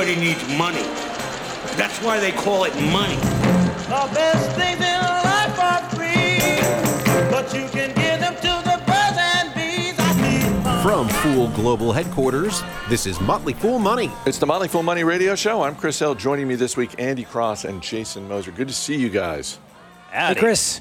Everybody 0.00 0.28
needs 0.28 0.48
money. 0.56 0.82
That's 1.76 2.02
why 2.02 2.18
they 2.18 2.32
call 2.32 2.64
it 2.64 2.74
money. 2.90 3.16
The 3.16 4.08
best 4.14 4.56
things 4.56 4.80
in 4.80 4.98
life 4.98 5.60
are 5.60 5.90
free, 5.90 7.30
but 7.30 7.52
you 7.52 7.68
can 7.68 7.94
give 7.94 8.18
them 8.18 8.34
to 8.36 8.62
the 8.64 8.82
birds 8.86 9.18
and 9.18 9.54
bees. 9.54 9.94
I 9.98 10.14
need. 10.22 10.82
From 10.82 11.06
Fool 11.06 11.48
Global 11.48 11.92
Headquarters, 11.92 12.62
this 12.88 13.04
is 13.04 13.20
Motley 13.20 13.52
Fool 13.52 13.78
Money. 13.78 14.10
It's 14.24 14.38
the 14.38 14.46
Motley 14.46 14.68
Fool 14.68 14.82
Money 14.82 15.04
Radio 15.04 15.34
Show. 15.34 15.60
I'm 15.60 15.76
Chris 15.76 15.98
Hill. 15.98 16.14
Joining 16.14 16.48
me 16.48 16.54
this 16.54 16.78
week, 16.78 16.94
Andy 16.98 17.24
Cross 17.24 17.66
and 17.66 17.82
Jason 17.82 18.26
Moser. 18.26 18.52
Good 18.52 18.68
to 18.68 18.74
see 18.74 18.96
you 18.96 19.10
guys. 19.10 19.58
Hey, 20.10 20.34
Chris. 20.34 20.80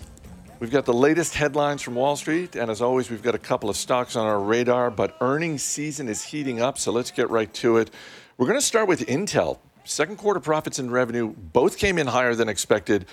We've 0.61 0.71
got 0.71 0.86
the 0.86 0.93
latest 0.93 1.36
headlines 1.36 1.81
from 1.81 1.95
Wall 1.95 2.15
Street, 2.15 2.55
and 2.55 2.71
as 2.71 2.81
always, 2.81 3.09
we've 3.09 3.23
got 3.23 3.36
a 3.36 3.39
couple 3.39 3.70
of 3.70 3.75
stocks 3.75 4.15
on 4.15 4.25
our 4.25 4.39
radar. 4.39 4.89
But 4.89 5.17
earnings 5.20 5.63
season 5.63 6.08
is 6.08 6.23
heating 6.23 6.62
up, 6.62 6.77
so 6.77 6.94
let's 6.94 7.12
get 7.12 7.30
right 7.30 7.54
to 7.55 7.77
it. 7.77 7.91
We're 8.39 8.48
going 8.48 8.57
to 8.57 8.66
start 8.66 8.88
with 8.88 9.05
Intel. 9.05 9.57
Second 9.84 10.16
quarter 10.16 10.39
profits 10.39 10.80
and 10.80 10.89
revenue 10.89 11.34
both 11.35 11.77
came 11.77 11.97
in 11.97 12.07
higher 12.07 12.34
than 12.34 12.47
expected, 12.47 13.05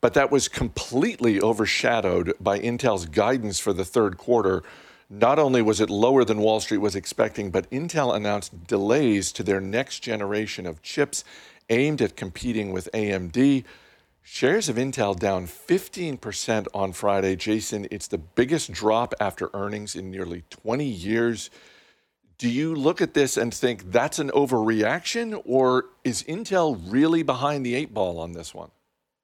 but 0.00 0.14
that 0.14 0.32
was 0.32 0.48
completely 0.48 1.40
overshadowed 1.40 2.34
by 2.40 2.58
Intel's 2.58 3.06
guidance 3.06 3.60
for 3.60 3.72
the 3.72 3.84
third 3.84 4.18
quarter. 4.18 4.64
Not 5.08 5.38
only 5.38 5.62
was 5.62 5.80
it 5.80 5.88
lower 5.88 6.24
than 6.24 6.38
Wall 6.38 6.58
Street 6.58 6.78
was 6.78 6.96
expecting, 6.96 7.52
but 7.52 7.70
Intel 7.70 8.12
announced 8.12 8.66
delays 8.66 9.30
to 9.34 9.44
their 9.44 9.60
next 9.60 10.00
generation 10.00 10.66
of 10.66 10.82
chips 10.82 11.22
aimed 11.70 12.02
at 12.02 12.16
competing 12.16 12.72
with 12.72 12.90
AMD. 12.92 13.62
Shares 14.24 14.68
of 14.68 14.74
Intel 14.74 15.16
down 15.16 15.46
15% 15.46 16.66
on 16.74 16.92
Friday. 16.92 17.36
Jason, 17.36 17.86
it's 17.92 18.08
the 18.08 18.18
biggest 18.18 18.72
drop 18.72 19.14
after 19.20 19.48
earnings 19.54 19.94
in 19.94 20.10
nearly 20.10 20.42
20 20.50 20.84
years. 20.84 21.50
Do 22.42 22.50
you 22.50 22.74
look 22.74 23.00
at 23.00 23.14
this 23.14 23.36
and 23.36 23.54
think 23.54 23.92
that's 23.92 24.18
an 24.18 24.30
overreaction, 24.30 25.40
or 25.44 25.84
is 26.02 26.24
Intel 26.24 26.76
really 26.88 27.22
behind 27.22 27.64
the 27.64 27.76
eight 27.76 27.94
ball 27.94 28.18
on 28.18 28.32
this 28.32 28.52
one? 28.52 28.72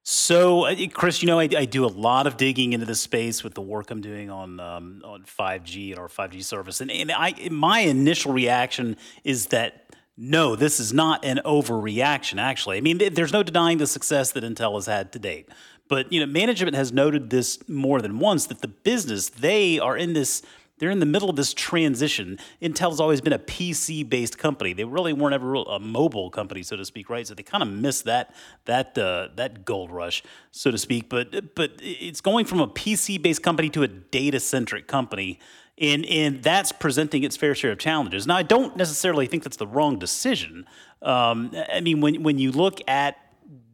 So, 0.05 0.67
uh, 0.67 0.77
Chris, 0.93 1.21
you 1.21 1.27
know, 1.27 1.41
I, 1.41 1.49
I, 1.57 1.65
do 1.65 1.85
a 1.85 1.91
lot 1.91 2.29
of 2.29 2.37
digging 2.37 2.75
into 2.75 2.87
this 2.87 3.01
space 3.01 3.43
with 3.43 3.55
the 3.55 3.61
work 3.61 3.91
I'm 3.91 4.01
doing 4.01 4.31
on 4.31 4.61
um, 4.61 5.03
on 5.05 5.25
5G 5.25 5.91
and 5.91 5.99
our 5.99 6.07
5G 6.07 6.45
service, 6.45 6.81
and, 6.81 6.93
and 6.93 7.11
I, 7.11 7.49
my 7.51 7.81
initial 7.81 8.33
reaction 8.33 8.97
is 9.25 9.49
that 9.49 9.93
no, 10.17 10.55
this 10.55 10.79
is 10.79 10.93
not 10.93 11.25
an 11.25 11.41
overreaction, 11.45 12.41
actually. 12.41 12.77
I 12.77 12.83
mean, 12.83 12.99
there's 12.99 13.33
no 13.33 13.43
denying 13.43 13.79
the 13.79 13.89
success 13.89 14.31
that 14.31 14.45
Intel 14.45 14.77
has 14.77 14.87
had 14.87 15.11
to 15.13 15.19
date. 15.19 15.49
But, 15.89 16.13
you 16.13 16.21
know, 16.21 16.27
management 16.27 16.77
has 16.77 16.93
noted 16.93 17.31
this 17.31 17.59
more 17.69 18.01
than 18.01 18.19
once 18.19 18.47
that 18.47 18.61
the 18.61 18.69
business, 18.69 19.29
they 19.29 19.79
are 19.79 19.97
in 19.97 20.13
this 20.13 20.43
they're 20.79 20.91
in 20.91 21.01
the 21.01 21.07
middle 21.07 21.31
of 21.31 21.37
this 21.37 21.55
transition. 21.55 22.39
Intel's 22.63 23.01
always 23.01 23.21
been 23.21 23.33
a 23.33 23.39
PC 23.39 24.09
based 24.09 24.39
company. 24.39 24.73
They 24.73 24.85
really 24.85 25.13
weren't 25.13 25.35
ever 25.35 25.55
a 25.55 25.79
mobile 25.79 26.31
company, 26.31 26.63
so 26.63 26.77
to 26.77 26.85
speak, 26.85 27.11
right? 27.11 27.27
So 27.27 27.35
they 27.35 27.43
kind 27.43 27.63
of 27.63 27.69
missed 27.69 28.05
that 28.05 28.35
that 28.65 28.97
uh, 28.99 29.29
that 29.37 29.65
gold 29.65 29.91
rush, 29.91 30.23
so 30.51 30.71
to 30.71 30.79
speak. 30.79 31.09
But 31.09 31.55
but 31.55 31.73
it's 31.81 32.21
going 32.21 32.45
from 32.45 32.61
a 32.61 32.69
PC 32.69 33.21
based 33.21 33.43
company 33.43 33.71
to 33.71 33.83
a 33.83 33.89
data 33.89 34.41
centric 34.41 34.87
company 34.87 35.39
and 35.81 36.05
and 36.07 36.43
that's 36.43 36.73
presenting 36.73 37.25
its 37.25 37.37
fair 37.37 37.55
share 37.55 37.73
of 37.73 37.79
challenges. 37.79 38.27
Now, 38.27 38.37
I 38.37 38.43
don't 38.43 38.77
necessarily 38.77 39.27
think 39.27 39.45
that's 39.45 39.57
the 39.57 39.67
wrong 39.67 39.99
decision. 39.99 40.67
Um, 41.03 41.53
I 41.73 41.81
mean, 41.81 42.01
when 42.01 42.23
when 42.23 42.39
you 42.39 42.53
look 42.53 42.81
at 42.89 43.17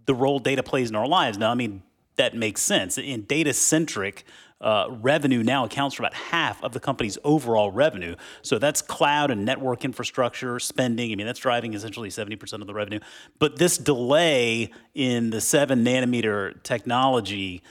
the 0.06 0.14
role 0.14 0.38
data 0.38 0.62
plays 0.62 0.90
in 0.90 0.96
our 0.96 1.06
lives, 1.08 1.38
now, 1.38 1.50
I 1.50 1.54
mean 1.54 1.82
that 2.16 2.34
makes 2.34 2.60
sense. 2.62 2.98
In 2.98 3.22
data 3.22 3.52
centric. 3.52 4.24
Uh, 4.64 4.86
revenue 4.88 5.42
now 5.42 5.66
accounts 5.66 5.94
for 5.94 6.02
about 6.02 6.14
half 6.14 6.64
of 6.64 6.72
the 6.72 6.80
company's 6.80 7.18
overall 7.22 7.70
revenue. 7.70 8.16
So 8.40 8.58
that's 8.58 8.80
cloud 8.80 9.30
and 9.30 9.44
network 9.44 9.84
infrastructure 9.84 10.58
spending. 10.58 11.12
I 11.12 11.16
mean, 11.16 11.26
that's 11.26 11.38
driving 11.38 11.74
essentially 11.74 12.08
70% 12.08 12.62
of 12.62 12.66
the 12.66 12.72
revenue. 12.72 13.00
But 13.38 13.58
this 13.58 13.76
delay 13.76 14.70
in 14.94 15.28
the 15.28 15.42
seven 15.42 15.84
nanometer 15.84 16.62
technology 16.62 17.62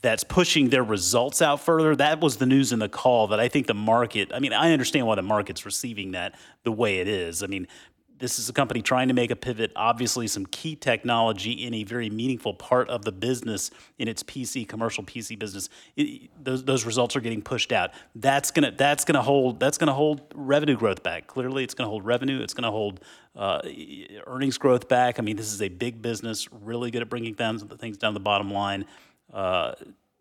that's 0.00 0.22
pushing 0.22 0.68
their 0.68 0.84
results 0.84 1.42
out 1.42 1.60
further. 1.60 1.96
That 1.96 2.20
was 2.20 2.36
the 2.36 2.46
news 2.46 2.72
in 2.72 2.78
the 2.78 2.88
call 2.88 3.26
that 3.28 3.40
I 3.40 3.48
think 3.48 3.66
the 3.66 3.74
market, 3.74 4.30
I 4.32 4.38
mean, 4.38 4.52
I 4.52 4.72
understand 4.72 5.08
why 5.08 5.16
the 5.16 5.22
market's 5.22 5.66
receiving 5.66 6.12
that 6.12 6.38
the 6.62 6.70
way 6.70 6.98
it 6.98 7.08
is. 7.08 7.42
I 7.42 7.48
mean, 7.48 7.66
this 8.18 8.38
is 8.38 8.48
a 8.48 8.52
company 8.52 8.82
trying 8.82 9.08
to 9.08 9.14
make 9.14 9.30
a 9.30 9.36
pivot, 9.36 9.72
obviously, 9.76 10.26
some 10.26 10.46
key 10.46 10.74
technology 10.76 11.52
in 11.52 11.74
a 11.74 11.84
very 11.84 12.10
meaningful 12.10 12.54
part 12.54 12.88
of 12.88 13.04
the 13.04 13.12
business 13.12 13.70
in 13.98 14.08
its 14.08 14.22
PC, 14.22 14.68
commercial 14.68 15.04
PC 15.04 15.38
business. 15.38 15.68
It, 15.96 16.30
those, 16.42 16.64
those 16.64 16.84
results 16.84 17.16
are 17.16 17.20
getting 17.20 17.42
pushed 17.42 17.72
out. 17.72 17.90
That's 18.14 18.50
gonna 18.50 18.72
that's 18.72 19.04
gonna 19.04 19.22
hold 19.22 19.60
that's 19.60 19.78
gonna 19.78 19.94
hold 19.94 20.22
revenue 20.34 20.76
growth 20.76 21.02
back. 21.02 21.26
Clearly, 21.26 21.64
it's 21.64 21.74
gonna 21.74 21.90
hold 21.90 22.04
revenue. 22.04 22.40
It's 22.42 22.54
gonna 22.54 22.70
hold 22.70 23.00
uh, 23.36 23.60
earnings 24.26 24.58
growth 24.58 24.88
back. 24.88 25.18
I 25.18 25.22
mean, 25.22 25.36
this 25.36 25.52
is 25.52 25.62
a 25.62 25.68
big 25.68 26.02
business, 26.02 26.48
really 26.52 26.90
good 26.90 27.02
at 27.02 27.08
bringing 27.08 27.34
down 27.34 27.58
things 27.58 27.96
down 27.96 28.14
the 28.14 28.20
bottom 28.20 28.50
line. 28.50 28.84
Uh, 29.32 29.72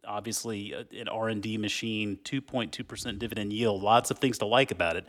obviously, 0.05 0.73
uh, 0.73 0.83
an 0.97 1.07
R 1.07 1.29
and 1.29 1.41
D 1.41 1.57
machine, 1.57 2.19
two 2.23 2.41
point 2.41 2.71
two 2.71 2.83
percent 2.83 3.19
dividend 3.19 3.53
yield. 3.53 3.81
Lots 3.81 4.11
of 4.11 4.19
things 4.19 4.37
to 4.39 4.45
like 4.45 4.71
about 4.71 4.95
it, 4.95 5.05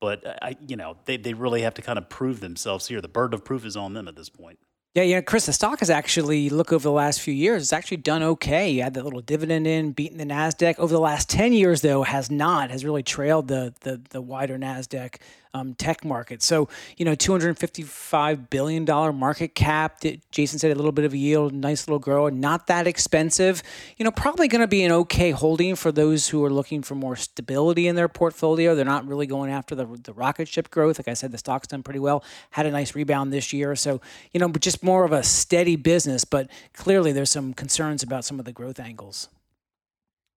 but 0.00 0.26
uh, 0.26 0.34
I, 0.42 0.56
you 0.66 0.76
know, 0.76 0.96
they 1.04 1.16
they 1.16 1.34
really 1.34 1.62
have 1.62 1.74
to 1.74 1.82
kind 1.82 1.98
of 1.98 2.08
prove 2.08 2.40
themselves 2.40 2.88
here. 2.88 3.00
The 3.00 3.08
burden 3.08 3.34
of 3.34 3.44
proof 3.44 3.64
is 3.64 3.76
on 3.76 3.94
them 3.94 4.08
at 4.08 4.16
this 4.16 4.28
point. 4.28 4.58
Yeah, 4.94 5.04
yeah, 5.04 5.20
Chris, 5.20 5.46
the 5.46 5.52
stock 5.52 5.78
has 5.78 5.88
actually 5.88 6.50
look 6.50 6.72
over 6.72 6.82
the 6.82 6.90
last 6.90 7.20
few 7.20 7.32
years. 7.32 7.62
It's 7.62 7.72
actually 7.72 7.98
done 7.98 8.24
okay. 8.24 8.70
You 8.70 8.82
had 8.82 8.94
that 8.94 9.04
little 9.04 9.20
dividend 9.20 9.68
in, 9.68 9.92
beating 9.92 10.18
the 10.18 10.24
Nasdaq 10.24 10.80
over 10.80 10.92
the 10.92 10.98
last 10.98 11.30
ten 11.30 11.52
years, 11.52 11.82
though, 11.82 12.02
has 12.02 12.28
not 12.28 12.70
has 12.70 12.84
really 12.84 13.04
trailed 13.04 13.46
the 13.46 13.72
the, 13.82 14.00
the 14.10 14.20
wider 14.20 14.58
Nasdaq 14.58 15.16
um, 15.54 15.74
tech 15.74 16.04
market. 16.04 16.42
So, 16.42 16.68
you 16.96 17.04
know, 17.04 17.14
$255 17.14 18.50
billion 18.50 18.84
market 19.16 19.54
cap. 19.54 20.02
Jason 20.30 20.58
said 20.58 20.70
a 20.70 20.74
little 20.74 20.92
bit 20.92 21.04
of 21.04 21.12
a 21.12 21.16
yield, 21.16 21.52
nice 21.52 21.88
little 21.88 21.98
grow, 21.98 22.26
and 22.26 22.40
not 22.40 22.66
that 22.68 22.86
expensive. 22.86 23.62
You 23.96 24.04
know, 24.04 24.10
probably 24.10 24.48
going 24.48 24.60
to 24.60 24.68
be 24.68 24.84
an 24.84 24.92
okay 24.92 25.30
holding 25.30 25.74
for 25.74 25.90
those 25.92 26.28
who 26.28 26.44
are 26.44 26.50
looking 26.50 26.82
for 26.82 26.94
more 26.94 27.16
stability 27.16 27.88
in 27.88 27.96
their 27.96 28.08
portfolio. 28.08 28.74
They're 28.74 28.84
not 28.84 29.06
really 29.06 29.26
going 29.26 29.50
after 29.50 29.74
the, 29.74 29.86
the 29.86 30.12
rocket 30.12 30.48
ship 30.48 30.70
growth. 30.70 30.98
Like 30.98 31.08
I 31.08 31.14
said, 31.14 31.32
the 31.32 31.38
stock's 31.38 31.68
done 31.68 31.82
pretty 31.82 32.00
well, 32.00 32.22
had 32.50 32.66
a 32.66 32.70
nice 32.70 32.94
rebound 32.94 33.32
this 33.32 33.52
year. 33.52 33.74
So, 33.76 34.00
you 34.32 34.40
know, 34.40 34.48
just 34.48 34.82
more 34.82 35.04
of 35.04 35.12
a 35.12 35.22
steady 35.22 35.76
business, 35.76 36.24
but 36.24 36.50
clearly 36.74 37.12
there's 37.12 37.30
some 37.30 37.54
concerns 37.54 38.02
about 38.02 38.24
some 38.24 38.38
of 38.38 38.44
the 38.44 38.52
growth 38.52 38.78
angles. 38.78 39.28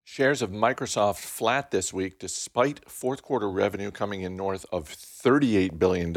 Shares 0.06 0.42
of 0.42 0.52
Microsoft 0.52 1.20
flat 1.20 1.72
this 1.72 1.94
week 1.94 2.20
despite 2.20 2.88
fourth 2.90 3.24
quarter 3.24 3.50
revenue 3.50 3.90
coming 3.90 4.22
in 4.22 4.36
north 4.36 4.66
of 4.72 4.90
$38 4.90 5.80
billion. 5.80 6.14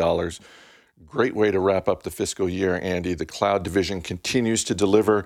Great 1.07 1.37
way 1.37 1.53
to 1.53 1.61
wrap 1.61 1.89
up 1.89 2.03
the 2.03 2.11
fiscal 2.11 2.49
year, 2.49 2.81
Andy. 2.83 3.15
The 3.15 3.25
cloud 3.25 3.63
division 3.63 4.01
continues 4.03 4.65
to 4.65 4.75
deliver, 4.75 5.25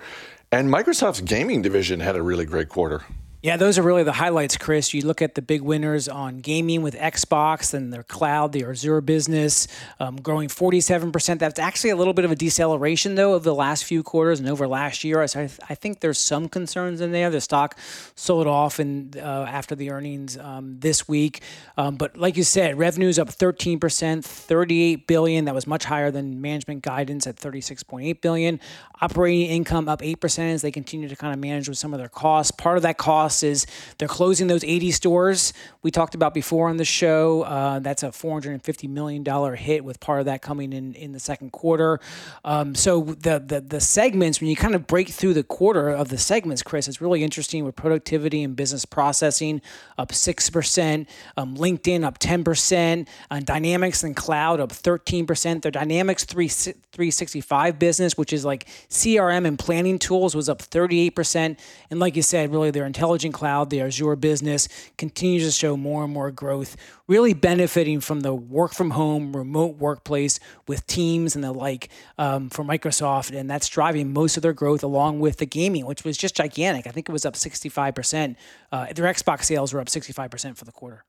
and 0.52 0.68
Microsoft's 0.68 1.22
gaming 1.22 1.62
division 1.62 2.00
had 2.00 2.16
a 2.16 2.22
really 2.22 2.44
great 2.44 2.68
quarter. 2.68 3.02
Yeah, 3.42 3.56
those 3.56 3.78
are 3.78 3.82
really 3.82 4.02
the 4.02 4.12
highlights, 4.12 4.58
Chris. 4.58 4.92
You 4.92 5.00
look 5.00 5.22
at 5.22 5.34
the 5.34 5.40
big 5.40 5.62
winners 5.62 6.08
on 6.08 6.40
gaming 6.40 6.82
with 6.82 6.94
Xbox 6.94 7.72
and 7.72 7.90
their 7.90 8.02
cloud, 8.02 8.52
the 8.52 8.64
Azure 8.64 9.00
business, 9.00 9.66
um, 9.98 10.16
growing 10.16 10.50
47%. 10.50 11.38
That's 11.38 11.58
actually 11.58 11.88
a 11.88 11.96
little 11.96 12.12
bit 12.12 12.26
of 12.26 12.30
a 12.30 12.36
deceleration, 12.36 13.14
though, 13.14 13.32
of 13.32 13.42
the 13.42 13.54
last 13.54 13.84
few 13.84 14.02
quarters 14.02 14.40
and 14.40 14.48
over 14.50 14.68
last 14.68 15.04
year. 15.04 15.26
So 15.26 15.40
I, 15.40 15.46
th- 15.46 15.60
I 15.70 15.74
think 15.74 16.00
there's 16.00 16.18
some 16.18 16.50
concerns 16.50 17.00
in 17.00 17.12
there. 17.12 17.30
The 17.30 17.40
stock 17.40 17.78
sold 18.14 18.46
off 18.46 18.78
in, 18.78 19.12
uh, 19.16 19.46
after 19.48 19.74
the 19.74 19.90
earnings 19.90 20.36
um, 20.36 20.78
this 20.78 21.08
week. 21.08 21.40
Um, 21.78 21.96
but 21.96 22.18
like 22.18 22.36
you 22.36 22.44
said, 22.44 22.76
revenues 22.76 23.18
up 23.18 23.28
13%, 23.28 24.22
38 24.22 25.06
billion. 25.06 25.46
That 25.46 25.54
was 25.54 25.66
much 25.66 25.86
higher 25.86 26.10
than 26.10 26.42
management 26.42 26.82
guidance 26.82 27.26
at 27.26 27.36
36.8 27.36 28.20
billion. 28.20 28.60
Operating 29.00 29.46
income 29.48 29.88
up 29.88 30.02
8% 30.02 30.52
as 30.52 30.60
they 30.60 30.70
continue 30.70 31.08
to 31.08 31.16
kind 31.16 31.32
of 31.32 31.40
manage 31.40 31.70
with 31.70 31.78
some 31.78 31.94
of 31.94 31.98
their 31.98 32.10
costs. 32.10 32.50
Part 32.50 32.76
of 32.76 32.82
that 32.82 32.98
cost 32.98 33.29
is 33.42 33.66
they're 33.98 34.08
closing 34.08 34.46
those 34.46 34.64
80 34.64 34.90
stores 34.90 35.52
we 35.82 35.90
talked 35.90 36.14
about 36.14 36.34
before 36.34 36.68
on 36.68 36.76
the 36.76 36.84
show. 36.84 37.42
Uh, 37.42 37.78
that's 37.78 38.02
a 38.02 38.08
$450 38.08 38.88
million 38.88 39.24
hit, 39.56 39.84
with 39.84 39.98
part 40.00 40.20
of 40.20 40.26
that 40.26 40.42
coming 40.42 40.72
in 40.72 40.94
in 40.94 41.12
the 41.12 41.20
second 41.20 41.52
quarter. 41.52 42.00
Um, 42.44 42.74
so 42.74 43.00
the, 43.00 43.42
the 43.44 43.60
the 43.60 43.80
segments, 43.80 44.40
when 44.40 44.50
you 44.50 44.56
kind 44.56 44.74
of 44.74 44.86
break 44.86 45.08
through 45.08 45.34
the 45.34 45.42
quarter 45.42 45.88
of 45.88 46.08
the 46.08 46.18
segments, 46.18 46.62
Chris, 46.62 46.86
it's 46.86 47.00
really 47.00 47.24
interesting 47.24 47.64
with 47.64 47.76
productivity 47.76 48.42
and 48.42 48.54
business 48.56 48.84
processing 48.84 49.62
up 49.96 50.12
six 50.12 50.50
percent, 50.50 51.08
um, 51.36 51.56
LinkedIn 51.56 52.04
up 52.04 52.18
10 52.18 52.44
percent, 52.44 53.08
and 53.30 53.46
Dynamics 53.46 54.02
and 54.02 54.14
Cloud 54.14 54.60
up 54.60 54.72
13 54.72 55.26
percent. 55.26 55.62
Their 55.62 55.72
Dynamics 55.72 56.24
3 56.24 56.48
365 56.48 57.78
business, 57.78 58.18
which 58.18 58.32
is 58.32 58.44
like 58.44 58.66
CRM 58.90 59.46
and 59.46 59.58
planning 59.58 59.98
tools, 59.98 60.34
was 60.34 60.48
up 60.48 60.60
38 60.60 61.10
percent, 61.10 61.58
and 61.90 62.00
like 62.00 62.16
you 62.16 62.22
said, 62.22 62.52
really 62.52 62.70
their 62.70 62.86
intelligence 62.86 63.19
intelligent 63.24 63.34
cloud, 63.34 63.70
the 63.70 63.80
Azure 63.80 64.16
business 64.16 64.68
continues 64.96 65.44
to 65.44 65.50
show 65.50 65.76
more 65.76 66.04
and 66.04 66.12
more 66.12 66.30
growth, 66.30 66.76
really 67.06 67.34
benefiting 67.34 68.00
from 68.00 68.20
the 68.20 68.34
work 68.34 68.72
from 68.72 68.90
home, 68.90 69.36
remote 69.36 69.76
workplace 69.76 70.40
with 70.66 70.86
Teams 70.86 71.34
and 71.34 71.44
the 71.44 71.52
like 71.52 71.90
um, 72.18 72.48
for 72.50 72.64
Microsoft. 72.64 73.36
And 73.36 73.50
that's 73.50 73.68
driving 73.68 74.12
most 74.12 74.36
of 74.36 74.42
their 74.42 74.52
growth 74.52 74.82
along 74.82 75.20
with 75.20 75.36
the 75.36 75.46
gaming, 75.46 75.86
which 75.86 76.04
was 76.04 76.16
just 76.16 76.34
gigantic. 76.34 76.86
I 76.86 76.90
think 76.90 77.08
it 77.08 77.12
was 77.12 77.26
up 77.26 77.34
65%. 77.34 78.36
Uh, 78.72 78.86
their 78.94 79.06
Xbox 79.06 79.44
sales 79.44 79.72
were 79.72 79.80
up 79.80 79.88
65% 79.88 80.56
for 80.56 80.64
the 80.64 80.72
quarter. 80.72 81.04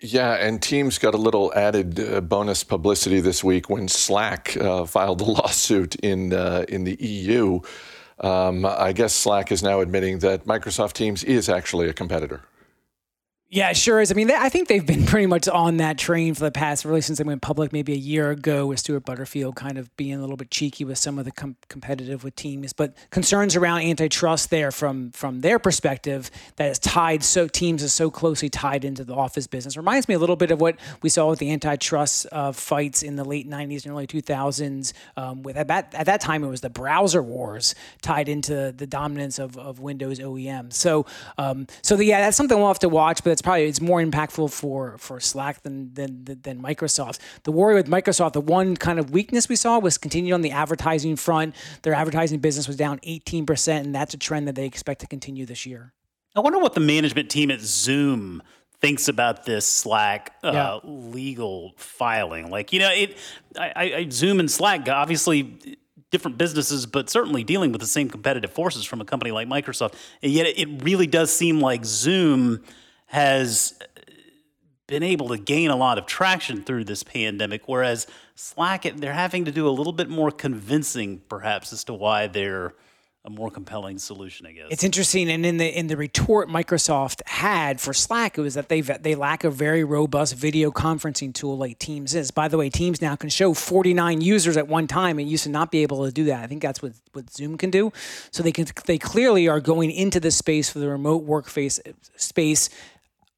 Yeah, 0.00 0.34
and 0.34 0.62
Teams 0.62 0.96
got 0.98 1.14
a 1.14 1.18
little 1.18 1.52
added 1.54 1.98
uh, 1.98 2.20
bonus 2.20 2.62
publicity 2.62 3.18
this 3.20 3.42
week 3.42 3.68
when 3.68 3.88
Slack 3.88 4.56
uh, 4.56 4.84
filed 4.84 5.20
a 5.20 5.24
lawsuit 5.38 5.96
in 5.96 6.32
uh, 6.32 6.64
in 6.68 6.84
the 6.84 6.96
EU. 7.00 7.60
Um, 8.18 8.64
I 8.64 8.92
guess 8.92 9.14
Slack 9.14 9.52
is 9.52 9.62
now 9.62 9.80
admitting 9.80 10.20
that 10.20 10.46
Microsoft 10.46 10.94
Teams 10.94 11.22
is 11.24 11.48
actually 11.48 11.88
a 11.88 11.92
competitor. 11.92 12.42
Yeah, 13.48 13.72
sure 13.74 14.00
is. 14.00 14.10
I 14.10 14.14
mean, 14.16 14.26
they, 14.26 14.34
I 14.34 14.48
think 14.48 14.66
they've 14.66 14.84
been 14.84 15.06
pretty 15.06 15.26
much 15.26 15.46
on 15.46 15.76
that 15.76 15.98
train 15.98 16.34
for 16.34 16.40
the 16.40 16.50
past, 16.50 16.84
really 16.84 17.00
since 17.00 17.18
they 17.18 17.24
went 17.24 17.42
public 17.42 17.72
maybe 17.72 17.92
a 17.92 17.96
year 17.96 18.32
ago 18.32 18.66
with 18.66 18.80
Stuart 18.80 19.04
Butterfield 19.04 19.54
kind 19.54 19.78
of 19.78 19.96
being 19.96 20.14
a 20.14 20.20
little 20.20 20.36
bit 20.36 20.50
cheeky 20.50 20.84
with 20.84 20.98
some 20.98 21.16
of 21.16 21.24
the 21.24 21.30
com- 21.30 21.54
competitive 21.68 22.24
with 22.24 22.34
teams. 22.34 22.72
But 22.72 22.96
concerns 23.10 23.54
around 23.54 23.82
antitrust 23.82 24.50
there 24.50 24.72
from 24.72 25.12
from 25.12 25.42
their 25.42 25.60
perspective 25.60 26.28
that 26.56 26.70
is 26.72 26.80
tied 26.80 27.22
so 27.22 27.46
teams 27.46 27.84
is 27.84 27.92
so 27.92 28.10
closely 28.10 28.48
tied 28.48 28.84
into 28.84 29.04
the 29.04 29.14
office 29.14 29.46
business 29.46 29.76
reminds 29.76 30.08
me 30.08 30.16
a 30.16 30.18
little 30.18 30.36
bit 30.36 30.50
of 30.50 30.60
what 30.60 30.76
we 31.02 31.08
saw 31.08 31.30
with 31.30 31.38
the 31.38 31.52
antitrust 31.52 32.26
uh, 32.32 32.50
fights 32.50 33.04
in 33.04 33.14
the 33.14 33.24
late 33.24 33.48
'90s 33.48 33.84
and 33.84 33.92
early 33.92 34.08
2000s. 34.08 34.92
Um, 35.16 35.44
with 35.44 35.56
at 35.56 35.68
that, 35.68 35.94
at 35.94 36.06
that 36.06 36.20
time 36.20 36.42
it 36.42 36.48
was 36.48 36.62
the 36.62 36.70
browser 36.70 37.22
wars 37.22 37.76
tied 38.02 38.28
into 38.28 38.74
the 38.76 38.88
dominance 38.88 39.38
of, 39.38 39.56
of 39.56 39.78
Windows 39.78 40.18
OEM. 40.18 40.72
So 40.72 41.06
um, 41.38 41.68
so 41.82 41.94
the, 41.94 42.06
yeah, 42.06 42.20
that's 42.20 42.36
something 42.36 42.58
we'll 42.58 42.66
have 42.66 42.80
to 42.80 42.88
watch. 42.88 43.22
But 43.22 43.35
it's 43.36 43.42
probably 43.42 43.66
it's 43.66 43.82
more 43.82 44.00
impactful 44.00 44.50
for 44.50 44.96
for 44.96 45.20
Slack 45.20 45.62
than 45.62 45.92
than 45.92 46.24
than 46.24 46.62
Microsoft. 46.62 47.18
The 47.42 47.52
worry 47.52 47.74
with 47.74 47.86
Microsoft, 47.86 48.32
the 48.32 48.40
one 48.40 48.78
kind 48.78 48.98
of 48.98 49.10
weakness 49.10 49.46
we 49.46 49.56
saw 49.56 49.78
was 49.78 49.98
continued 49.98 50.32
on 50.32 50.40
the 50.40 50.52
advertising 50.52 51.16
front. 51.16 51.54
Their 51.82 51.92
advertising 51.92 52.38
business 52.38 52.66
was 52.66 52.76
down 52.76 52.98
18%, 53.00 53.80
and 53.80 53.94
that's 53.94 54.14
a 54.14 54.16
trend 54.16 54.48
that 54.48 54.54
they 54.54 54.64
expect 54.64 55.02
to 55.02 55.06
continue 55.06 55.44
this 55.44 55.66
year. 55.66 55.92
I 56.34 56.40
wonder 56.40 56.58
what 56.58 56.72
the 56.72 56.80
management 56.80 57.28
team 57.28 57.50
at 57.50 57.60
Zoom 57.60 58.42
thinks 58.80 59.06
about 59.06 59.44
this 59.44 59.66
Slack 59.66 60.32
uh, 60.42 60.52
yeah. 60.54 60.78
legal 60.82 61.74
filing. 61.76 62.50
Like, 62.50 62.72
you 62.72 62.78
know, 62.80 62.90
it 62.90 63.18
I, 63.58 63.72
I, 63.76 64.06
Zoom 64.08 64.40
and 64.40 64.50
Slack 64.50 64.88
obviously 64.88 65.76
different 66.10 66.38
businesses, 66.38 66.86
but 66.86 67.10
certainly 67.10 67.44
dealing 67.44 67.70
with 67.70 67.82
the 67.82 67.86
same 67.86 68.08
competitive 68.08 68.50
forces 68.50 68.86
from 68.86 69.02
a 69.02 69.04
company 69.04 69.30
like 69.30 69.46
Microsoft. 69.46 69.92
And 70.22 70.32
yet, 70.32 70.46
it 70.46 70.82
really 70.82 71.06
does 71.06 71.30
seem 71.30 71.60
like 71.60 71.84
Zoom 71.84 72.64
has 73.06 73.78
been 74.86 75.02
able 75.02 75.28
to 75.28 75.38
gain 75.38 75.70
a 75.70 75.76
lot 75.76 75.98
of 75.98 76.06
traction 76.06 76.62
through 76.62 76.84
this 76.84 77.02
pandemic, 77.02 77.62
whereas 77.66 78.06
Slack, 78.34 78.84
they're 78.96 79.12
having 79.12 79.44
to 79.46 79.52
do 79.52 79.68
a 79.68 79.70
little 79.70 79.92
bit 79.92 80.08
more 80.08 80.30
convincing, 80.30 81.22
perhaps, 81.28 81.72
as 81.72 81.84
to 81.84 81.94
why 81.94 82.26
they're 82.26 82.74
a 83.26 83.30
more 83.30 83.50
compelling 83.50 83.98
solution, 83.98 84.46
I 84.46 84.52
guess. 84.52 84.66
It's 84.70 84.84
interesting, 84.84 85.28
and 85.28 85.44
in 85.44 85.56
the 85.56 85.66
in 85.66 85.88
the 85.88 85.96
retort 85.96 86.48
Microsoft 86.48 87.22
had 87.26 87.80
for 87.80 87.92
Slack, 87.92 88.38
it 88.38 88.40
was 88.40 88.54
that 88.54 88.68
they 88.68 88.80
they 88.80 89.16
lack 89.16 89.42
a 89.42 89.50
very 89.50 89.82
robust 89.82 90.34
video 90.34 90.70
conferencing 90.70 91.34
tool 91.34 91.58
like 91.58 91.80
Teams 91.80 92.14
is. 92.14 92.30
By 92.30 92.46
the 92.46 92.56
way, 92.56 92.70
Teams 92.70 93.02
now 93.02 93.16
can 93.16 93.28
show 93.28 93.52
49 93.52 94.20
users 94.20 94.56
at 94.56 94.68
one 94.68 94.86
time. 94.86 95.18
It 95.18 95.24
used 95.24 95.42
to 95.42 95.50
not 95.50 95.72
be 95.72 95.82
able 95.82 96.04
to 96.06 96.12
do 96.12 96.24
that. 96.24 96.44
I 96.44 96.46
think 96.46 96.62
that's 96.62 96.80
what 96.80 96.92
what 97.14 97.28
Zoom 97.32 97.58
can 97.58 97.70
do. 97.70 97.92
So 98.30 98.44
they 98.44 98.52
can 98.52 98.66
they 98.84 98.98
clearly 98.98 99.48
are 99.48 99.60
going 99.60 99.90
into 99.90 100.20
the 100.20 100.30
space 100.30 100.70
for 100.70 100.78
the 100.78 100.88
remote 100.88 101.24
work 101.24 101.48
face 101.48 101.80
space 102.16 102.70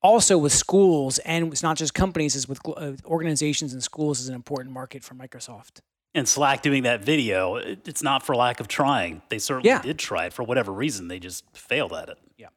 also 0.02 0.38
with 0.38 0.52
schools 0.52 1.18
and 1.18 1.52
it's 1.52 1.62
not 1.62 1.76
just 1.76 1.94
companies 1.94 2.34
is 2.34 2.48
with 2.48 2.60
uh, 2.76 2.92
organizations 3.04 3.72
and 3.72 3.82
schools 3.82 4.20
is 4.20 4.28
an 4.28 4.34
important 4.34 4.72
market 4.72 5.02
for 5.02 5.14
microsoft 5.14 5.80
and 6.14 6.28
slack 6.28 6.62
doing 6.62 6.84
that 6.84 7.04
video 7.04 7.56
it's 7.56 8.02
not 8.02 8.24
for 8.24 8.34
lack 8.34 8.60
of 8.60 8.68
trying 8.68 9.22
they 9.28 9.38
certainly 9.38 9.68
yeah. 9.68 9.82
did 9.82 9.98
try 9.98 10.26
it 10.26 10.32
for 10.32 10.42
whatever 10.42 10.72
reason 10.72 11.08
they 11.08 11.18
just 11.18 11.44
failed 11.52 11.92
at 11.92 12.08
it 12.08 12.18
yeah 12.36 12.48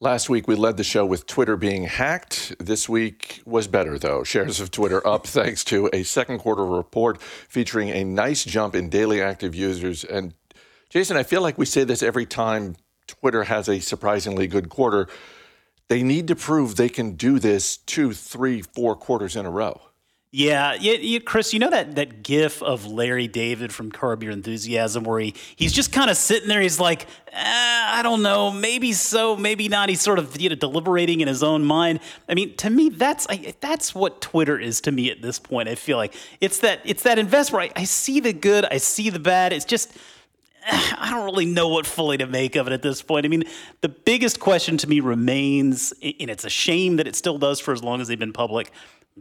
Last 0.00 0.30
week, 0.30 0.46
we 0.46 0.54
led 0.54 0.76
the 0.76 0.84
show 0.84 1.04
with 1.04 1.26
Twitter 1.26 1.56
being 1.56 1.82
hacked. 1.82 2.54
This 2.60 2.88
week 2.88 3.42
was 3.44 3.66
better, 3.66 3.98
though. 3.98 4.22
Shares 4.22 4.60
of 4.60 4.70
Twitter 4.70 5.04
up 5.04 5.26
thanks 5.26 5.64
to 5.64 5.90
a 5.92 6.04
second 6.04 6.38
quarter 6.38 6.64
report 6.64 7.20
featuring 7.20 7.88
a 7.88 8.04
nice 8.04 8.44
jump 8.44 8.76
in 8.76 8.90
daily 8.90 9.20
active 9.20 9.56
users. 9.56 10.04
And 10.04 10.34
Jason, 10.88 11.16
I 11.16 11.24
feel 11.24 11.42
like 11.42 11.58
we 11.58 11.66
say 11.66 11.82
this 11.82 12.04
every 12.04 12.26
time 12.26 12.76
Twitter 13.08 13.42
has 13.42 13.68
a 13.68 13.80
surprisingly 13.80 14.46
good 14.46 14.68
quarter 14.68 15.08
they 15.88 16.02
need 16.02 16.28
to 16.28 16.36
prove 16.36 16.76
they 16.76 16.88
can 16.88 17.12
do 17.12 17.38
this 17.38 17.78
two, 17.78 18.12
three, 18.12 18.62
four 18.62 18.94
quarters 18.94 19.36
in 19.36 19.46
a 19.46 19.50
row. 19.50 19.80
Yeah, 20.30 20.74
yeah, 20.78 20.92
yeah, 20.92 21.20
Chris, 21.20 21.54
you 21.54 21.58
know 21.58 21.70
that 21.70 21.94
that 21.94 22.22
gif 22.22 22.62
of 22.62 22.84
Larry 22.84 23.26
David 23.28 23.72
from 23.72 23.90
Curb 23.90 24.22
Your 24.22 24.32
Enthusiasm 24.32 25.04
where 25.04 25.20
he 25.20 25.34
he's 25.56 25.72
just 25.72 25.90
kind 25.90 26.10
of 26.10 26.18
sitting 26.18 26.50
there. 26.50 26.60
He's 26.60 26.78
like, 26.78 27.06
eh, 27.32 27.34
I 27.34 28.02
don't 28.02 28.22
know, 28.22 28.50
maybe 28.50 28.92
so, 28.92 29.38
maybe 29.38 29.68
not. 29.68 29.88
He's 29.88 30.02
sort 30.02 30.18
of 30.18 30.38
you 30.38 30.50
know 30.50 30.54
deliberating 30.54 31.22
in 31.22 31.28
his 31.28 31.42
own 31.42 31.64
mind. 31.64 32.00
I 32.28 32.34
mean, 32.34 32.54
to 32.56 32.68
me, 32.68 32.90
that's 32.90 33.26
I, 33.30 33.54
that's 33.60 33.94
what 33.94 34.20
Twitter 34.20 34.58
is 34.58 34.82
to 34.82 34.92
me 34.92 35.10
at 35.10 35.22
this 35.22 35.38
point. 35.38 35.66
I 35.66 35.76
feel 35.76 35.96
like 35.96 36.14
it's 36.42 36.58
that 36.58 36.82
it's 36.84 37.04
that 37.04 37.18
investment. 37.18 37.72
I, 37.74 37.80
I 37.80 37.84
see 37.84 38.20
the 38.20 38.34
good, 38.34 38.66
I 38.66 38.76
see 38.76 39.08
the 39.08 39.18
bad. 39.18 39.54
It's 39.54 39.64
just 39.64 39.96
I 40.70 41.10
don't 41.10 41.24
really 41.24 41.46
know 41.46 41.68
what 41.68 41.86
fully 41.86 42.18
to 42.18 42.26
make 42.26 42.56
of 42.56 42.66
it 42.66 42.72
at 42.72 42.82
this 42.82 43.02
point. 43.02 43.24
I 43.24 43.28
mean, 43.28 43.44
the 43.80 43.88
biggest 43.88 44.40
question 44.40 44.76
to 44.78 44.88
me 44.88 45.00
remains, 45.00 45.92
and 46.02 46.30
it's 46.30 46.44
a 46.44 46.50
shame 46.50 46.96
that 46.96 47.06
it 47.06 47.16
still 47.16 47.38
does 47.38 47.60
for 47.60 47.72
as 47.72 47.82
long 47.82 48.00
as 48.00 48.08
they've 48.08 48.18
been 48.18 48.32
public. 48.32 48.72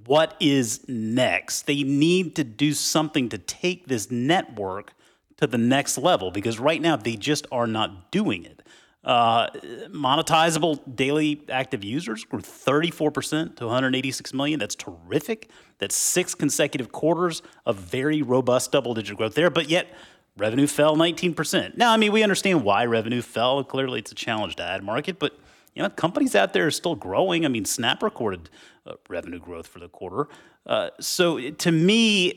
What 0.06 0.36
is 0.40 0.88
next? 0.88 1.66
They 1.66 1.84
need 1.84 2.36
to 2.36 2.44
do 2.44 2.74
something 2.74 3.30
to 3.30 3.38
take 3.38 3.88
this 3.88 4.12
network 4.12 4.94
to 5.38 5.48
the 5.48 5.58
next 5.58 5.98
level 5.98 6.32
because 6.32 6.60
right 6.60 6.82
now 6.82 6.96
they 6.96 7.16
just 7.16 7.48
are 7.52 7.68
not 7.68 8.12
doing 8.12 8.46
it. 8.46 8.62
Uh, 9.04 9.50
monetizable 9.88 10.82
daily 10.96 11.42
active 11.50 11.84
users 11.84 12.26
grew 12.26 12.42
34% 12.42 13.56
to 13.56 13.66
186 13.66 14.34
million. 14.34 14.60
That's 14.60 14.76
terrific. 14.76 15.50
That's 15.78 15.96
six 15.96 16.36
consecutive 16.36 16.92
quarters 16.92 17.42
of 17.66 17.78
very 17.78 18.22
robust 18.22 18.74
double 18.74 18.94
digit 18.94 19.16
growth 19.16 19.34
there. 19.34 19.50
But 19.50 19.70
yet, 19.70 19.88
revenue 20.38 20.68
fell 20.68 20.96
19%. 20.96 21.78
Now, 21.78 21.92
I 21.92 21.98
mean, 21.98 22.12
we 22.12 22.24
understand 22.24 22.64
why 22.64 22.86
revenue 22.86 23.22
fell. 23.22 23.64
Clearly, 23.64 24.00
it's 24.00 24.12
a 24.12 24.16
challenged 24.16 24.60
ad 24.60 24.84
market, 24.84 25.20
but 25.20 25.38
you 25.74 25.84
know, 25.84 25.90
companies 25.90 26.36
out 26.36 26.54
there 26.54 26.66
are 26.66 26.72
still 26.72 26.96
growing. 26.96 27.46
I 27.46 27.50
mean, 27.50 27.66
Snap 27.66 28.02
recorded 28.02 28.50
uh, 28.86 28.94
revenue 29.10 29.40
growth 29.40 29.68
for 29.68 29.80
the 29.80 29.90
quarter. 29.90 30.28
Uh, 30.66 30.90
so 31.00 31.52
to 31.52 31.72
me, 31.72 32.30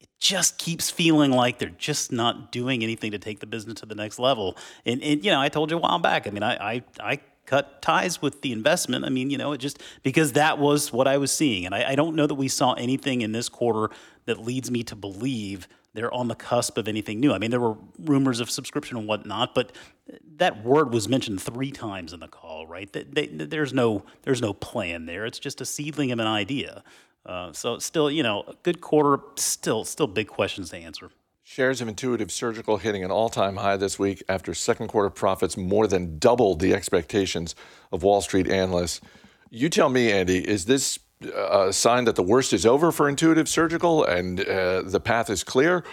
it 0.00 0.08
just 0.18 0.58
keeps 0.58 0.90
feeling 0.90 1.30
like 1.30 1.58
they're 1.58 1.68
just 1.70 2.10
not 2.10 2.50
doing 2.50 2.82
anything 2.82 3.12
to 3.12 3.18
take 3.18 3.38
the 3.38 3.46
business 3.46 3.80
to 3.80 3.86
the 3.86 3.94
next 3.94 4.18
level. 4.18 4.56
And, 4.84 5.00
and 5.02 5.24
you 5.24 5.30
know, 5.30 5.40
I 5.40 5.48
told 5.48 5.70
you 5.70 5.76
a 5.76 5.80
while 5.80 6.00
back. 6.00 6.26
I 6.26 6.30
mean, 6.30 6.42
I, 6.42 6.74
I, 6.74 6.82
I 7.00 7.20
cut 7.48 7.80
ties 7.80 8.20
with 8.20 8.42
the 8.42 8.52
investment. 8.52 9.04
I 9.04 9.08
mean, 9.08 9.30
you 9.30 9.38
know, 9.38 9.52
it 9.52 9.58
just 9.58 9.82
because 10.02 10.32
that 10.32 10.58
was 10.58 10.92
what 10.92 11.08
I 11.08 11.16
was 11.16 11.32
seeing. 11.32 11.64
And 11.66 11.74
I, 11.74 11.92
I, 11.92 11.94
don't 11.94 12.14
know 12.14 12.26
that 12.26 12.34
we 12.34 12.46
saw 12.46 12.74
anything 12.74 13.22
in 13.22 13.32
this 13.32 13.48
quarter 13.48 13.94
that 14.26 14.44
leads 14.44 14.70
me 14.70 14.82
to 14.82 14.94
believe 14.94 15.66
they're 15.98 16.14
on 16.14 16.28
the 16.28 16.36
cusp 16.36 16.78
of 16.78 16.86
anything 16.86 17.18
new. 17.18 17.32
I 17.32 17.38
mean, 17.38 17.50
there 17.50 17.60
were 17.60 17.76
rumors 17.98 18.38
of 18.38 18.48
subscription 18.50 18.96
and 18.96 19.08
whatnot, 19.08 19.52
but 19.52 19.72
that 20.36 20.64
word 20.64 20.94
was 20.94 21.08
mentioned 21.08 21.42
three 21.42 21.72
times 21.72 22.12
in 22.12 22.20
the 22.20 22.28
call, 22.28 22.68
right? 22.68 22.90
They, 22.92 23.02
they, 23.02 23.26
there's 23.26 23.74
no 23.74 24.04
there's 24.22 24.40
no 24.40 24.52
plan 24.52 25.06
there. 25.06 25.26
It's 25.26 25.40
just 25.40 25.60
a 25.60 25.64
seedling 25.64 26.12
of 26.12 26.20
an 26.20 26.28
idea. 26.28 26.84
Uh, 27.26 27.52
so 27.52 27.80
still, 27.80 28.08
you 28.10 28.22
know, 28.22 28.44
a 28.46 28.54
good 28.62 28.80
quarter. 28.80 29.20
Still, 29.34 29.84
still 29.84 30.06
big 30.06 30.28
questions 30.28 30.70
to 30.70 30.76
answer. 30.76 31.10
Shares 31.42 31.80
of 31.80 31.88
Intuitive 31.88 32.30
Surgical 32.30 32.76
hitting 32.76 33.02
an 33.02 33.10
all-time 33.10 33.56
high 33.56 33.76
this 33.76 33.98
week 33.98 34.22
after 34.28 34.54
second 34.54 34.88
quarter 34.88 35.10
profits 35.10 35.56
more 35.56 35.86
than 35.86 36.18
doubled 36.18 36.60
the 36.60 36.74
expectations 36.74 37.56
of 37.90 38.02
Wall 38.02 38.20
Street 38.20 38.48
analysts. 38.48 39.00
You 39.50 39.68
tell 39.68 39.88
me, 39.88 40.12
Andy, 40.12 40.46
is 40.46 40.66
this 40.66 40.98
a 41.22 41.72
sign 41.72 42.04
that 42.04 42.16
the 42.16 42.22
worst 42.22 42.52
is 42.52 42.64
over 42.64 42.92
for 42.92 43.08
Intuitive 43.08 43.48
Surgical 43.48 44.04
and 44.04 44.40
uh, 44.40 44.82
the 44.82 45.00
path 45.00 45.30
is 45.30 45.44
clear? 45.44 45.84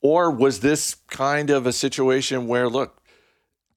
Or 0.00 0.30
was 0.30 0.60
this 0.60 0.96
kind 1.08 1.50
of 1.50 1.66
a 1.66 1.72
situation 1.72 2.46
where, 2.46 2.68
look, 2.68 3.02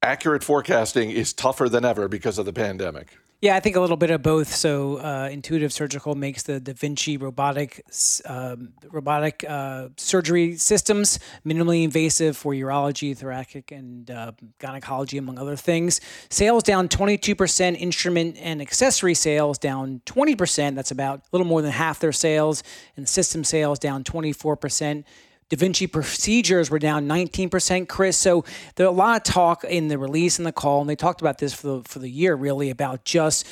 accurate 0.02 0.44
forecasting 0.44 1.10
is 1.10 1.32
tougher 1.32 1.68
than 1.68 1.84
ever 1.84 2.08
because 2.08 2.38
of 2.38 2.46
the 2.46 2.52
pandemic? 2.52 3.16
Yeah, 3.42 3.56
I 3.56 3.60
think 3.60 3.74
a 3.76 3.80
little 3.80 3.96
bit 3.96 4.10
of 4.10 4.22
both. 4.22 4.54
So, 4.54 4.96
uh, 4.98 5.30
Intuitive 5.32 5.72
Surgical 5.72 6.14
makes 6.14 6.42
the 6.42 6.60
Da 6.60 6.74
Vinci 6.74 7.16
robotic 7.16 7.82
um, 8.26 8.74
robotic 8.90 9.46
uh, 9.48 9.88
surgery 9.96 10.56
systems, 10.56 11.18
minimally 11.46 11.82
invasive 11.82 12.36
for 12.36 12.52
urology, 12.52 13.16
thoracic, 13.16 13.72
and 13.72 14.10
uh, 14.10 14.32
gynecology, 14.58 15.16
among 15.16 15.38
other 15.38 15.56
things. 15.56 16.02
Sales 16.28 16.62
down 16.62 16.86
22%, 16.86 17.80
instrument 17.80 18.36
and 18.38 18.60
accessory 18.60 19.14
sales 19.14 19.56
down 19.56 20.02
20%. 20.04 20.74
That's 20.74 20.90
about 20.90 21.20
a 21.20 21.22
little 21.32 21.46
more 21.46 21.62
than 21.62 21.72
half 21.72 21.98
their 21.98 22.12
sales, 22.12 22.62
and 22.94 23.08
system 23.08 23.42
sales 23.42 23.78
down 23.78 24.04
24%. 24.04 25.02
Da 25.50 25.56
Vinci 25.56 25.88
procedures 25.88 26.70
were 26.70 26.78
down 26.78 27.08
19%, 27.08 27.88
Chris. 27.88 28.16
So 28.16 28.44
there 28.76 28.86
a 28.86 28.90
lot 28.90 29.16
of 29.16 29.24
talk 29.24 29.64
in 29.64 29.88
the 29.88 29.98
release 29.98 30.38
and 30.38 30.46
the 30.46 30.52
call, 30.52 30.80
and 30.80 30.88
they 30.88 30.94
talked 30.94 31.20
about 31.20 31.38
this 31.38 31.52
for 31.52 31.66
the, 31.66 31.82
for 31.82 31.98
the 31.98 32.08
year 32.08 32.36
really 32.36 32.70
about 32.70 33.04
just 33.04 33.46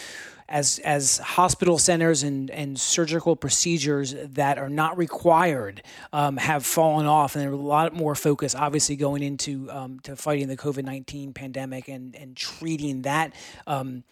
as 0.49 0.79
as 0.79 1.19
hospital 1.19 1.77
centers 1.77 2.23
and, 2.23 2.51
and 2.51 2.79
surgical 2.81 3.37
procedures 3.37 4.15
that 4.19 4.59
are 4.59 4.71
not 4.71 4.97
required 4.97 5.83
um, 6.13 6.37
have 6.39 6.65
fallen 6.65 7.05
off, 7.05 7.35
and 7.35 7.43
there's 7.43 7.53
a 7.53 7.57
lot 7.57 7.93
more 7.93 8.15
focus, 8.15 8.55
obviously, 8.55 8.97
going 8.97 9.23
into 9.23 9.71
um, 9.71 10.01
to 10.01 10.17
fighting 10.17 10.49
the 10.49 10.57
COVID 10.57 10.85
nineteen 10.85 11.35
pandemic 11.35 11.89
and 11.89 12.15
and 12.17 12.37
treating 12.37 13.03
that 13.03 13.35
um, 13.67 14.05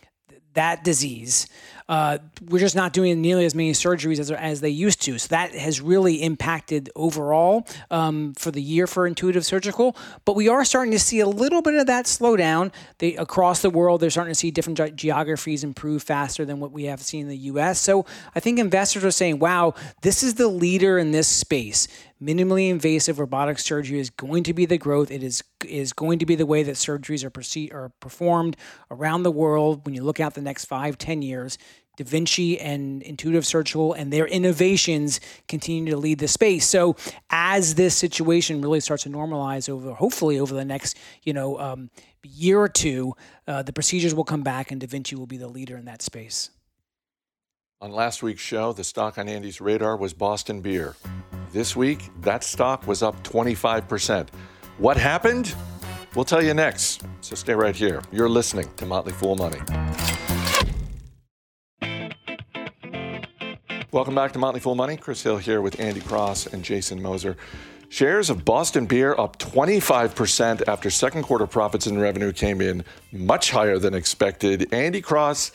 that 0.57 0.85
disease. 0.85 1.47
Uh, 1.89 2.19
we're 2.49 2.59
just 2.59 2.75
not 2.75 2.93
doing 2.93 3.21
nearly 3.21 3.45
as 3.45 3.55
many 3.55 3.71
surgeries 3.73 4.19
as, 4.19 4.31
as 4.33 4.61
they 4.61 4.69
used 4.69 5.01
to. 5.03 5.19
So 5.19 5.29
that 5.29 5.55
has 5.55 5.81
really 5.81 6.23
impacted 6.23 6.91
overall 6.97 7.67
um, 7.93 8.35
for 8.35 8.51
the 8.51 8.61
year 8.61 8.89
for 8.89 9.07
Intuitive 9.07 9.47
Surgical. 9.47 9.97
But 10.25 10.35
we 10.35 10.49
are 10.49 10.65
starting 10.65 10.91
to 10.93 10.99
see 10.99 11.21
a 11.21 11.29
little 11.29 11.63
bit 11.63 11.75
of 11.75 11.87
that 11.87 12.07
slowdown. 12.07 12.73
They, 12.99 13.15
across 13.15 13.63
the 13.63 13.71
world, 13.71 14.01
they're 14.01 14.11
starting 14.11 14.33
to 14.33 14.39
see 14.39 14.51
different 14.51 14.79
ge- 14.79 14.97
geographies 14.97 15.63
improve 15.63 16.03
faster 16.03 16.45
than 16.45 16.59
what 16.59 16.73
we 16.73 16.85
have 16.85 17.01
seen 17.03 17.23
in 17.23 17.29
the 17.29 17.37
U.S. 17.37 17.81
So 17.81 18.05
I 18.35 18.41
think 18.41 18.59
investors 18.59 19.05
are 19.05 19.13
saying, 19.13 19.39
"Wow, 19.39 19.75
this 20.03 20.25
is 20.25 20.35
the 20.35 20.49
leader 20.49 20.99
in 20.99 21.13
this 21.13 21.29
space." 21.29 21.87
Minimally 22.21 22.71
invasive 22.71 23.19
robotic 23.19 23.59
surgery 23.59 24.01
is 24.01 24.11
going 24.11 24.43
to 24.45 24.55
be 24.55 24.67
the 24.67 24.79
growth. 24.79 25.11
It 25.11 25.23
is 25.23 25.43
is 25.65 25.93
going 25.93 26.19
to 26.19 26.27
be 26.27 26.35
the 26.35 26.47
way 26.47 26.63
that 26.63 26.77
surgeries 26.77 27.25
are 27.25 27.31
perceived 27.31 27.73
are 27.73 27.91
performed 28.01 28.57
around 28.91 29.23
the 29.23 29.31
world. 29.31 29.85
When 29.85 29.95
you 29.95 30.03
look 30.03 30.21
out 30.21 30.35
the 30.35 30.43
next 30.43 30.67
five, 30.67 30.99
ten 30.99 31.23
years, 31.23 31.59
Da 31.97 32.05
Vinci 32.05 32.59
and 32.61 33.03
Intuitive 33.03 33.47
Surgical 33.47 33.93
and 33.93 34.13
their 34.13 34.27
innovations 34.27 35.21
continue 35.49 35.91
to 35.91 35.97
lead 35.97 36.19
the 36.19 36.29
space. 36.29 36.67
So 36.67 36.97
as 37.31 37.75
this 37.75 37.97
situation 37.97 38.61
really 38.61 38.81
starts 38.81 39.05
to 39.05 39.09
normalize 39.09 39.69
over, 39.69 39.93
hopefully 39.95 40.39
over 40.39 40.55
the 40.55 40.65
next 40.65 40.97
you 41.23 41.33
know 41.33 41.59
um, 41.59 41.91
year 42.23 42.61
or 42.61 42.69
two, 42.69 43.15
uh, 43.47 43.63
the 43.63 43.73
procedures 43.73 44.15
will 44.15 44.25
come 44.25 44.43
back 44.43 44.71
and 44.71 44.81
Da 44.81 44.87
Vinci 44.87 45.17
will 45.17 45.27
be 45.27 45.37
the 45.37 45.49
leader 45.49 45.77
in 45.77 45.85
that 45.85 46.03
space. 46.03 46.51
On 47.81 47.93
last 47.93 48.23
week's 48.23 48.41
show, 48.41 48.73
the 48.73 48.85
stock 48.85 49.19
on 49.19 49.29
Andy's 49.29 49.61
radar 49.61 49.99
was 49.99 50.15
Boston 50.15 50.63
Beer. 50.63 50.97
This 51.57 51.75
week, 51.75 52.11
that 52.21 52.45
stock 52.45 52.87
was 52.87 53.03
up 53.03 53.23
25%. 53.23 54.29
What 54.77 54.99
happened? 54.99 55.55
We'll 56.15 56.27
tell 56.27 56.45
you 56.45 56.53
next. 56.53 57.03
So 57.23 57.35
stay 57.35 57.55
right 57.55 57.75
here. 57.75 58.03
You're 58.13 58.29
listening 58.29 58.69
to 58.77 58.85
Motley 58.85 59.15
Fool 59.15 59.37
Money. 59.37 59.61
Welcome 63.91 64.15
back 64.15 64.35
to 64.35 64.39
Motley 64.39 64.61
Fool 64.61 64.75
Money. 64.75 64.99
Chris 64.99 65.23
Hill 65.23 65.39
here 65.39 65.63
with 65.63 65.81
Andy 65.81 66.03
Cross 66.03 66.49
and 66.49 66.63
Jason 66.63 67.01
Moser. 67.01 67.39
Shares 67.89 68.29
of 68.29 68.45
Boston 68.45 68.85
Beer 68.85 69.15
up 69.19 69.39
25% 69.39 70.69
after 70.69 70.91
second 70.91 71.23
quarter 71.23 71.47
profits 71.47 71.87
and 71.87 71.99
revenue 71.99 72.35
came 72.35 72.61
in 72.61 72.85
much 73.13 73.51
higher 73.51 73.79
than 73.79 73.95
expected. 73.95 74.75
Andy 74.75 75.01
Cross, 75.01 75.53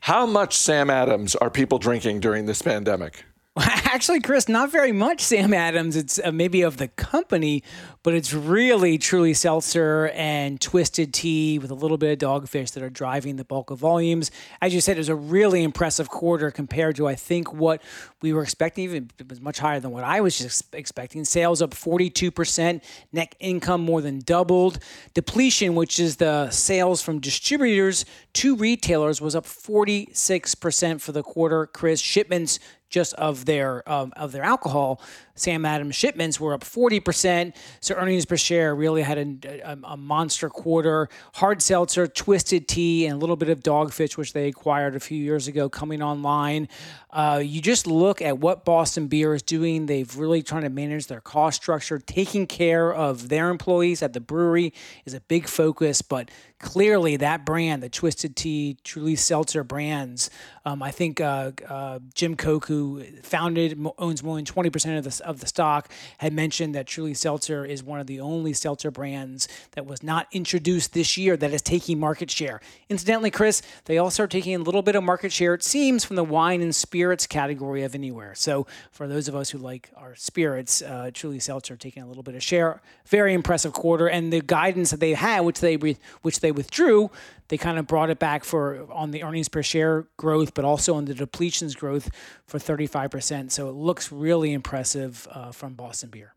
how 0.00 0.24
much 0.24 0.56
Sam 0.56 0.88
Adams 0.88 1.36
are 1.36 1.50
people 1.50 1.78
drinking 1.78 2.20
during 2.20 2.46
this 2.46 2.62
pandemic? 2.62 3.26
Actually, 3.64 4.20
Chris, 4.20 4.50
not 4.50 4.70
very 4.70 4.92
much 4.92 5.22
Sam 5.22 5.54
Adams. 5.54 5.96
It's 5.96 6.20
uh, 6.22 6.30
maybe 6.30 6.60
of 6.60 6.76
the 6.76 6.88
company, 6.88 7.62
but 8.02 8.12
it's 8.12 8.34
really 8.34 8.98
truly 8.98 9.32
seltzer 9.32 10.08
and 10.08 10.60
twisted 10.60 11.14
tea 11.14 11.58
with 11.58 11.70
a 11.70 11.74
little 11.74 11.96
bit 11.96 12.22
of 12.22 12.42
dogfish 12.42 12.72
that 12.72 12.82
are 12.82 12.90
driving 12.90 13.36
the 13.36 13.44
bulk 13.44 13.70
of 13.70 13.78
volumes. 13.78 14.30
As 14.60 14.74
you 14.74 14.82
said, 14.82 14.98
it 14.98 15.00
was 15.00 15.08
a 15.08 15.14
really 15.14 15.62
impressive 15.62 16.10
quarter 16.10 16.50
compared 16.50 16.96
to, 16.96 17.08
I 17.08 17.14
think, 17.14 17.50
what 17.54 17.80
we 18.20 18.34
were 18.34 18.42
expecting. 18.42 18.84
Even 18.84 19.10
it 19.18 19.26
was 19.30 19.40
much 19.40 19.58
higher 19.58 19.80
than 19.80 19.90
what 19.90 20.04
I 20.04 20.20
was 20.20 20.36
just 20.36 20.74
expecting. 20.74 21.24
Sales 21.24 21.62
up 21.62 21.70
42%, 21.70 22.82
net 23.12 23.34
income 23.40 23.80
more 23.80 24.02
than 24.02 24.18
doubled. 24.18 24.80
Depletion, 25.14 25.74
which 25.74 25.98
is 25.98 26.16
the 26.16 26.50
sales 26.50 27.00
from 27.00 27.20
distributors 27.20 28.04
to 28.34 28.54
retailers, 28.54 29.22
was 29.22 29.34
up 29.34 29.46
46% 29.46 31.00
for 31.00 31.12
the 31.12 31.22
quarter. 31.22 31.66
Chris, 31.66 32.00
shipments 32.00 32.58
just 32.88 33.14
of 33.14 33.44
their 33.44 33.88
um, 33.90 34.12
of 34.16 34.32
their 34.32 34.42
alcohol. 34.44 35.00
Sam 35.36 35.64
Adams 35.64 35.94
shipments 35.94 36.40
were 36.40 36.54
up 36.54 36.62
40%. 36.62 37.54
So 37.80 37.94
earnings 37.94 38.24
per 38.24 38.36
share 38.36 38.74
really 38.74 39.02
had 39.02 39.18
a, 39.18 39.70
a, 39.70 39.78
a, 39.84 39.96
monster 39.96 40.48
quarter. 40.48 41.08
Hard 41.34 41.62
seltzer, 41.62 42.06
twisted 42.06 42.66
tea, 42.66 43.06
and 43.06 43.16
a 43.16 43.18
little 43.18 43.36
bit 43.36 43.48
of 43.48 43.60
dogfish, 43.60 44.16
which 44.16 44.32
they 44.32 44.48
acquired 44.48 44.96
a 44.96 45.00
few 45.00 45.22
years 45.22 45.46
ago, 45.46 45.68
coming 45.68 46.02
online. 46.02 46.68
Uh, 47.10 47.40
you 47.42 47.62
just 47.62 47.86
look 47.86 48.20
at 48.20 48.38
what 48.38 48.64
Boston 48.64 49.06
Beer 49.06 49.34
is 49.34 49.42
doing. 49.42 49.86
They've 49.86 50.16
really 50.16 50.42
trying 50.42 50.62
to 50.62 50.68
manage 50.68 51.06
their 51.06 51.20
cost 51.20 51.62
structure, 51.62 51.98
taking 51.98 52.46
care 52.46 52.92
of 52.92 53.28
their 53.28 53.48
employees 53.48 54.02
at 54.02 54.12
the 54.12 54.20
brewery 54.20 54.72
is 55.04 55.14
a 55.14 55.20
big 55.20 55.48
focus. 55.48 56.02
But 56.02 56.30
clearly, 56.58 57.16
that 57.16 57.46
brand, 57.46 57.82
the 57.82 57.88
Twisted 57.88 58.36
Tea, 58.36 58.76
Truly 58.84 59.16
Seltzer 59.16 59.64
brands, 59.64 60.30
um, 60.64 60.82
I 60.82 60.90
think 60.90 61.20
uh, 61.20 61.52
uh, 61.68 62.00
Jim 62.12 62.36
Koch, 62.36 62.66
who 62.66 63.04
founded, 63.22 63.78
owns 63.98 64.22
more 64.22 64.36
than 64.36 64.44
20% 64.44 64.98
of 64.98 65.04
the 65.04 65.25
of 65.26 65.40
the 65.40 65.46
stock 65.46 65.90
had 66.18 66.32
mentioned 66.32 66.74
that 66.74 66.86
Truly 66.86 67.14
Seltzer 67.14 67.64
is 67.64 67.82
one 67.82 68.00
of 68.00 68.06
the 68.06 68.20
only 68.20 68.52
seltzer 68.52 68.90
brands 68.90 69.48
that 69.72 69.84
was 69.84 70.02
not 70.02 70.26
introduced 70.32 70.94
this 70.94 71.16
year 71.16 71.36
that 71.36 71.52
is 71.52 71.60
taking 71.60 72.00
market 72.00 72.30
share. 72.30 72.60
Incidentally, 72.88 73.30
Chris, 73.30 73.60
they 73.84 73.98
also 73.98 74.22
are 74.24 74.28
taking 74.28 74.54
a 74.54 74.58
little 74.58 74.82
bit 74.82 74.94
of 74.94 75.02
market 75.02 75.32
share, 75.32 75.54
it 75.54 75.62
seems, 75.62 76.04
from 76.04 76.16
the 76.16 76.24
wine 76.24 76.62
and 76.62 76.74
spirits 76.74 77.26
category 77.26 77.82
of 77.82 77.94
anywhere. 77.94 78.34
So 78.34 78.66
for 78.90 79.06
those 79.06 79.28
of 79.28 79.34
us 79.34 79.50
who 79.50 79.58
like 79.58 79.90
our 79.96 80.14
spirits, 80.14 80.82
uh, 80.82 81.10
Truly 81.12 81.40
Seltzer 81.40 81.76
taking 81.76 82.02
a 82.02 82.06
little 82.06 82.22
bit 82.22 82.34
of 82.34 82.42
share. 82.42 82.80
Very 83.06 83.34
impressive 83.34 83.72
quarter, 83.72 84.08
and 84.08 84.32
the 84.32 84.40
guidance 84.40 84.90
that 84.90 85.00
they 85.00 85.14
had, 85.14 85.40
which 85.40 85.60
they 85.60 85.76
which 86.22 86.40
they 86.40 86.52
withdrew, 86.52 87.10
they 87.48 87.56
kind 87.56 87.78
of 87.78 87.86
brought 87.86 88.10
it 88.10 88.18
back 88.18 88.44
for 88.44 88.86
on 88.92 89.10
the 89.10 89.22
earnings 89.22 89.48
per 89.48 89.62
share 89.62 90.06
growth, 90.16 90.54
but 90.54 90.64
also 90.64 90.94
on 90.94 91.04
the 91.04 91.14
depletions 91.14 91.76
growth 91.76 92.10
for 92.46 92.58
35%. 92.58 93.50
So 93.50 93.68
it 93.68 93.72
looks 93.72 94.10
really 94.10 94.52
impressive 94.52 95.28
uh, 95.30 95.52
from 95.52 95.74
Boston 95.74 96.10
Beer. 96.10 96.34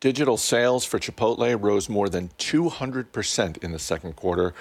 Digital 0.00 0.36
sales 0.36 0.84
for 0.84 0.98
Chipotle 0.98 1.56
rose 1.62 1.88
more 1.88 2.08
than 2.08 2.28
200% 2.38 3.62
in 3.62 3.70
the 3.70 3.78
second 3.78 4.16
quarter, 4.16 4.52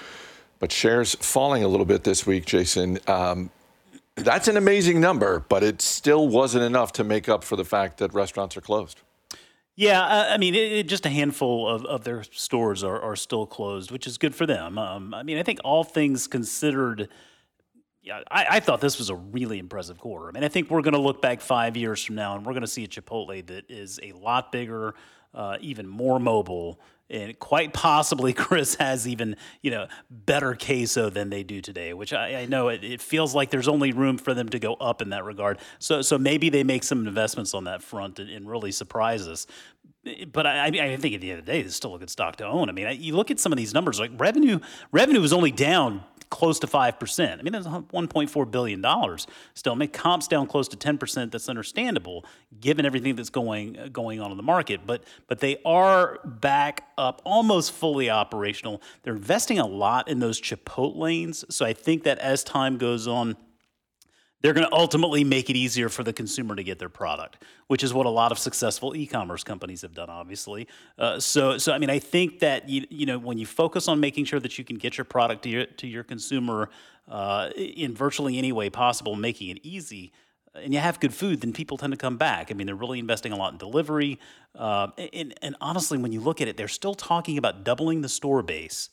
but 0.60 0.72
shares 0.72 1.16
falling 1.16 1.64
a 1.64 1.68
little 1.68 1.86
bit 1.86 2.04
this 2.04 2.28
week, 2.28 2.46
Jason. 2.46 3.00
Um, 3.08 3.50
that's 4.16 4.48
an 4.48 4.58
amazing 4.58 5.00
number, 5.00 5.44
but 5.50 5.64
it 5.64 5.82
still 5.82 6.28
wasn't 6.28 6.64
enough 6.64 6.94
to 6.94 7.04
make 7.04 7.28
up 7.28 7.44
for 7.44 7.56
the 7.56 7.66
fact 7.66 7.98
that 7.98 8.14
restaurants 8.14 8.56
are 8.56 8.62
closed. 8.62 9.02
Yeah, 9.82 10.04
uh, 10.04 10.28
I 10.30 10.38
mean, 10.38 10.54
it, 10.54 10.72
it, 10.72 10.88
just 10.88 11.08
a 11.08 11.10
handful 11.10 11.68
of, 11.68 11.86
of 11.86 12.04
their 12.04 12.22
stores 12.22 12.84
are, 12.84 13.02
are 13.02 13.16
still 13.16 13.48
closed, 13.48 13.90
which 13.90 14.06
is 14.06 14.20
good 14.20 14.36
for 14.36 14.46
them. 14.46 14.78
Um, 14.78 15.12
I 15.12 15.24
mean, 15.24 15.40
I 15.40 15.44
think 15.44 15.58
all 15.64 15.84
things 15.84 16.28
considered, 16.28 17.10
yeah, 18.04 18.22
I, 18.30 18.46
I, 18.48 18.60
thought 18.60 18.80
this 18.80 19.00
was 19.00 19.10
a 19.10 19.16
really 19.16 19.58
impressive 19.58 19.98
quarter. 19.98 20.28
I 20.30 20.34
mean, 20.34 20.44
I 20.44 20.50
think 20.50 20.70
we're 20.70 20.84
going 20.84 20.94
to 20.94 21.00
look 21.00 21.20
back 21.20 21.42
five 21.42 21.76
years 21.76 22.06
from 22.06 22.14
now 22.14 22.36
and 22.36 22.46
we're 22.46 22.52
going 22.52 22.62
to 22.62 22.68
see 22.68 22.84
a 22.84 22.88
Chipotle 22.88 23.44
that 23.48 23.72
is 23.72 24.00
a 24.04 24.12
lot 24.12 24.52
bigger, 24.52 24.94
uh, 25.34 25.58
even 25.62 25.88
more 25.88 26.20
mobile, 26.20 26.80
and 27.10 27.38
quite 27.40 27.74
possibly 27.74 28.34
Chris 28.48 28.76
has 28.76 29.08
even 29.08 29.36
you 29.62 29.72
know 29.72 29.88
better 30.10 30.56
queso 30.56 31.10
than 31.10 31.30
they 31.30 31.44
do 31.44 31.62
today, 31.62 31.94
which 31.94 32.14
I, 32.14 32.42
I 32.42 32.46
know 32.46 32.70
it, 32.70 32.84
it, 32.84 33.02
feels 33.02 33.36
like 33.36 33.50
there's 33.50 33.68
only 33.68 33.92
room 33.92 34.18
for 34.18 34.34
them 34.34 34.50
to 34.50 34.60
go 34.60 34.74
up 34.76 35.02
in 35.02 35.10
that 35.10 35.24
regard. 35.24 35.60
So 35.80 36.02
so 36.02 36.18
maybe 36.18 36.50
they 36.50 36.64
make 36.64 36.84
some 36.84 37.08
investments 37.08 37.54
on 37.54 37.66
that 37.66 37.84
front 37.84 38.20
and, 38.20 38.30
and 38.30 38.50
really 38.50 38.72
surprise 38.72 39.28
us. 39.28 39.48
Eh, 40.06 40.26
but 40.32 40.48
I, 40.48 40.68
I 40.68 40.98
think 40.98 41.16
at 41.16 41.22
the 41.22 41.32
end 41.32 41.40
of 41.40 41.46
the 41.46 41.52
day, 41.52 41.62
it's 41.62 41.76
still 41.76 41.96
a 41.96 42.00
good 42.00 42.10
stock 42.10 42.36
to 42.38 42.46
own. 42.46 42.70
I 42.70 42.72
mean, 42.72 43.02
you 43.02 43.16
look 43.16 43.32
at 43.32 43.40
some 43.40 43.52
of 43.52 43.58
these 43.58 43.74
numbers, 43.74 44.00
like 44.00 44.12
revenue 44.18 44.60
revenue 44.92 45.22
is 45.22 45.34
only 45.34 45.52
down 45.52 46.04
close 46.32 46.60
to 46.60 46.68
5%. 46.68 47.40
I 47.40 47.42
mean, 47.42 47.52
that's 47.52 47.68
$1.4 47.68 48.52
billion 48.52 49.18
still. 49.54 49.74
I 49.74 49.76
mean, 49.76 49.90
comps 49.90 50.28
down 50.28 50.48
close 50.48 50.68
to 50.70 50.78
10%. 50.78 51.30
That's 51.30 51.50
understandable 51.50 52.26
given 52.60 52.86
everything 52.86 53.16
that's 53.16 53.30
going 53.30 53.78
uh, 53.78 53.90
going 53.90 54.20
on 54.22 54.32
in 54.32 54.38
the 54.38 54.44
market. 54.44 54.82
But 54.88 55.04
but 55.28 55.40
they 55.40 55.58
are 55.66 56.20
back 56.24 56.88
up 56.98 57.22
almost 57.26 57.74
fully 57.74 58.10
operational. 58.10 58.82
They're 59.04 59.16
investing 59.16 59.60
a 59.60 59.68
lot 59.68 60.08
in 60.08 60.20
those 60.20 60.42
Chipotle 60.42 60.98
lanes. 60.98 61.46
So 61.50 61.66
I 61.66 61.74
think 61.74 62.04
that 62.04 62.18
as 62.20 62.44
time 62.44 62.78
goes 62.78 63.08
on, 63.08 63.36
they're 64.42 64.54
going 64.54 64.68
to 64.68 64.74
ultimately 64.74 65.24
make 65.24 65.50
it 65.50 65.56
easier 65.56 65.90
for 65.90 66.04
the 66.04 66.14
consumer 66.14 66.56
to 66.56 66.64
get 66.64 66.80
their 66.80 66.90
product, 66.90 67.44
which 67.68 67.84
is 67.84 67.94
what 67.94 68.06
a 68.06 68.10
lot 68.10 68.32
of 68.32 68.40
successful 68.40 68.96
e-commerce 68.96 69.44
companies 69.44 69.82
have 69.82 69.94
done, 69.94 70.10
obviously. 70.10 70.68
Uh, 70.98 71.20
so, 71.20 71.58
so 71.58 71.74
I 71.74 71.78
mean, 71.78 71.90
I 71.90 72.00
think 72.00 72.40
that 72.40 72.68
you, 72.68 72.86
you 72.90 73.06
know 73.06 73.20
when 73.20 73.38
you 73.38 73.46
focus 73.46 73.88
on 73.88 74.00
making 74.00 74.26
sure 74.26 74.40
that 74.40 74.58
you 74.58 74.64
can 74.64 74.78
get 74.78 74.98
your 74.98 75.06
product 75.06 75.44
to 75.44 75.50
your 75.50 75.66
to 75.66 75.88
your 75.88 76.04
consumer 76.04 76.70
uh, 77.08 77.50
in 77.56 77.94
virtually 77.94 78.38
any 78.38 78.52
way 78.52 78.70
possible, 78.70 79.16
making 79.16 79.50
it 79.50 79.60
easy, 79.64 80.12
and 80.56 80.74
you 80.74 80.80
have 80.80 81.00
good 81.00 81.14
food, 81.14 81.42
then 81.42 81.54
people 81.54 81.78
tend 81.78 81.94
to 81.94 81.98
come 81.98 82.18
back. 82.18 82.52
I 82.52 82.54
mean, 82.54 82.68
they're 82.68 82.76
really 82.76 83.00
investing 83.00 83.32
a 83.32 83.36
lot 83.36 83.54
in 83.54 83.58
delivery, 83.58 84.20
uh, 84.56 84.88
and, 85.14 85.34
and 85.42 85.56
honestly, 85.62 85.98
when 85.98 86.12
you 86.12 86.20
look 86.20 86.42
at 86.42 86.48
it, 86.48 86.58
they're 86.58 86.68
still 86.68 86.96
talking 86.96 87.38
about 87.38 87.64
doubling 87.64 88.02
the 88.02 88.10
store 88.10 88.42
base, 88.42 88.90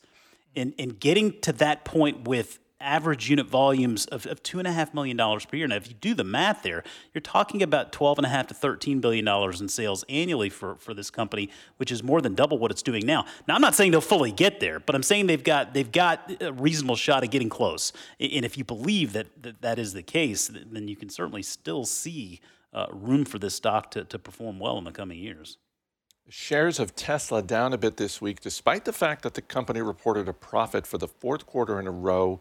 and 0.55 0.73
and 0.77 0.99
getting 0.99 1.39
to 1.41 1.53
that 1.53 1.85
point 1.85 2.27
with 2.27 2.59
average 2.81 3.29
unit 3.29 3.47
volumes 3.47 4.05
of, 4.07 4.25
of 4.25 4.41
$2.5 4.43 4.93
million 4.93 5.17
per 5.17 5.57
year. 5.57 5.67
Now, 5.67 5.75
if 5.75 5.87
you 5.87 5.95
do 5.95 6.13
the 6.13 6.23
math 6.23 6.63
there, 6.63 6.83
you're 7.13 7.21
talking 7.21 7.61
about 7.61 7.91
$12.5 7.91 8.47
to 8.47 8.53
$13 8.53 9.01
billion 9.01 9.27
in 9.27 9.67
sales 9.67 10.03
annually 10.09 10.49
for, 10.49 10.75
for 10.75 10.93
this 10.93 11.09
company, 11.09 11.49
which 11.77 11.91
is 11.91 12.03
more 12.03 12.21
than 12.21 12.35
double 12.35 12.57
what 12.57 12.71
it's 12.71 12.81
doing 12.81 13.05
now. 13.05 13.25
Now, 13.47 13.55
I'm 13.55 13.61
not 13.61 13.75
saying 13.75 13.91
they'll 13.91 14.01
fully 14.01 14.31
get 14.31 14.59
there, 14.59 14.79
but 14.79 14.95
I'm 14.95 15.03
saying 15.03 15.27
they've 15.27 15.43
got, 15.43 15.73
they've 15.73 15.91
got 15.91 16.31
a 16.41 16.53
reasonable 16.53 16.95
shot 16.95 17.23
of 17.23 17.31
getting 17.31 17.49
close. 17.49 17.91
And 18.19 18.45
if 18.45 18.57
you 18.57 18.63
believe 18.63 19.13
that 19.13 19.27
that, 19.41 19.61
that 19.61 19.79
is 19.79 19.93
the 19.93 20.03
case, 20.03 20.47
then 20.47 20.87
you 20.87 20.95
can 20.95 21.09
certainly 21.09 21.43
still 21.43 21.85
see 21.85 22.39
uh, 22.73 22.87
room 22.91 23.25
for 23.25 23.39
this 23.39 23.55
stock 23.55 23.91
to, 23.91 24.03
to 24.05 24.19
perform 24.19 24.59
well 24.59 24.77
in 24.77 24.83
the 24.83 24.91
coming 24.91 25.19
years. 25.19 25.57
Shares 26.29 26.79
of 26.79 26.95
Tesla 26.95 27.41
down 27.41 27.73
a 27.73 27.77
bit 27.77 27.97
this 27.97 28.21
week, 28.21 28.39
despite 28.39 28.85
the 28.85 28.93
fact 28.93 29.23
that 29.23 29.33
the 29.33 29.41
company 29.41 29.81
reported 29.81 30.27
a 30.27 30.33
profit 30.33 30.85
for 30.85 30.99
the 30.99 31.07
fourth 31.07 31.47
quarter 31.47 31.79
in 31.79 31.87
a 31.87 31.91
row 31.91 32.39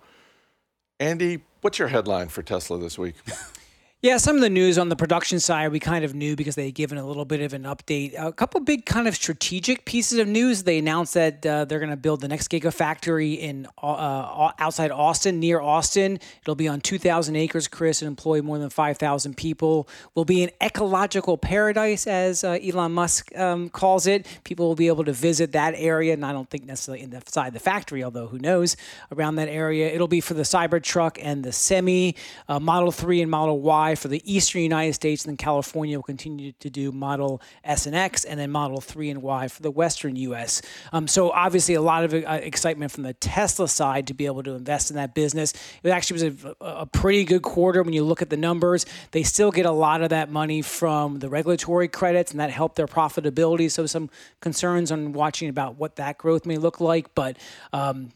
Andy, 1.01 1.43
what's 1.61 1.79
your 1.79 1.89
headline 1.89 2.29
for 2.29 2.43
Tesla 2.43 2.77
this 2.79 2.99
week? 2.99 3.15
Yeah, 4.01 4.19
some 4.19 4.37
of 4.37 4.43
the 4.43 4.49
news 4.49 4.79
on 4.79 4.91
the 4.91 4.95
production 4.95 5.41
side 5.41 5.73
we 5.73 5.81
kind 5.81 6.05
of 6.05 6.15
knew 6.15 6.37
because 6.37 6.55
they 6.55 6.67
had 6.67 6.77
given 6.77 6.99
a 6.99 7.05
little 7.05 7.25
bit 7.25 7.41
of 7.41 7.53
an 7.53 7.65
update. 7.65 8.15
A 8.17 8.33
couple 8.33 8.61
big 8.61 8.87
kind 8.87 9.09
of 9.09 9.17
strategic 9.17 9.85
pieces 9.87 10.21
of 10.21 10.29
news. 10.29 10.63
They 10.63 10.79
announced 10.79 11.15
that 11.15 11.45
uh, 11.45 11.65
they're 11.65 11.81
going 11.81 11.91
to 11.91 11.97
build 11.97 12.21
the 12.21 12.29
next 12.29 12.47
gigafactory 12.49 13.37
in 13.41 13.67
uh, 13.83 13.91
uh, 13.91 14.53
outside 14.61 14.93
Austin, 14.93 15.41
near 15.41 15.59
Austin. 15.61 16.21
It'll 16.43 16.55
be 16.55 16.69
on 16.69 16.81
2,000 16.81 17.35
acres, 17.35 17.67
Chris, 17.67 18.01
and 18.01 18.07
employ 18.07 18.41
more 18.41 18.57
than 18.59 18.71
5,000 18.71 19.37
people. 19.37 19.89
Will 20.15 20.25
be 20.25 20.45
an 20.45 20.51
ecological 20.63 21.37
paradise, 21.37 22.07
as 22.07 22.45
uh, 22.45 22.51
Elon 22.63 22.93
Musk 22.93 23.37
um, 23.37 23.69
calls 23.69 24.07
it. 24.07 24.29
People 24.45 24.69
will 24.69 24.77
be 24.77 24.87
able 24.87 25.03
to 25.07 25.13
visit 25.13 25.51
that 25.51 25.75
area, 25.77 26.13
and 26.13 26.25
I 26.25 26.33
don't 26.33 26.49
think 26.49 26.67
necessarily 26.67 27.03
inside 27.03 27.53
the 27.53 27.59
factory, 27.59 28.05
although 28.05 28.29
who 28.29 28.39
knows 28.39 28.77
around 29.11 29.35
that 29.37 29.49
area. 29.49 29.89
It'll 29.89 30.07
be 30.07 30.21
for 30.21 30.35
the 30.35 30.43
Cybertruck 30.43 31.19
and 31.21 31.43
the 31.43 31.51
Semi, 31.51 32.15
uh, 32.47 32.61
Model 32.61 32.93
3 32.93 33.23
and 33.23 33.31
Model 33.33 33.61
Y 33.61 33.88
for 33.95 34.09
the 34.09 34.23
eastern 34.25 34.63
United 34.63 34.95
States, 34.95 35.25
and 35.25 35.31
then 35.31 35.37
California 35.37 35.97
will 35.97 36.03
continue 36.03 36.53
to 36.53 36.71
do 36.71 36.93
Model 36.93 37.41
S 37.65 37.87
and 37.87 37.95
X, 37.95 38.25
and 38.25 38.39
then 38.39 38.51
Model 38.51 38.81
3 38.81 39.11
and 39.11 39.23
Y 39.23 39.49
for 39.49 39.63
the 39.63 39.71
western 39.71 40.17
U.S. 40.17 40.63
Um, 40.93 41.07
so 41.07 41.31
obviously 41.31 41.75
a 41.75 41.81
lot 41.81 42.05
of 42.05 42.15
uh, 42.15 42.41
excitement 42.43 42.93
from 42.93 43.05
the 43.05 43.15
Tesla 43.15 43.69
side 43.69 44.07
to 44.09 44.15
be 44.15 44.27
able 44.27 44.43
to 44.43 44.53
invest 44.53 44.91
in 44.91 44.97
that 44.97 45.15
business. 45.15 45.53
It 45.83 45.91
actually 45.91 46.23
was 46.23 46.45
a, 46.45 46.57
a 46.61 46.87
pretty 46.87 47.25
good 47.25 47.43
quarter 47.43 47.83
when 47.83 47.93
you 47.93 48.05
look 48.05 48.23
at 48.23 48.31
the 48.31 48.37
numbers. 48.37 48.87
They 49.13 49.23
still 49.23 49.51
get 49.51 49.67
a 49.67 49.73
lot 49.73 50.03
of 50.03 50.11
that 50.11 50.31
money 50.31 50.63
from 50.63 51.19
the 51.19 51.29
regulatory 51.29 51.89
credits, 51.89 52.31
and 52.31 52.41
that 52.41 52.51
helped 52.51 52.77
their 52.77 52.87
profitability. 52.87 53.71
So 53.71 53.87
some 53.87 54.11
concerns 54.41 54.93
on 54.93 55.13
watching 55.13 55.49
about 55.49 55.77
what 55.77 55.97
that 55.97 56.19
growth 56.19 56.47
may 56.47 56.57
look 56.57 56.81
like, 56.81 57.15
but 57.15 57.37
um, 57.73 58.11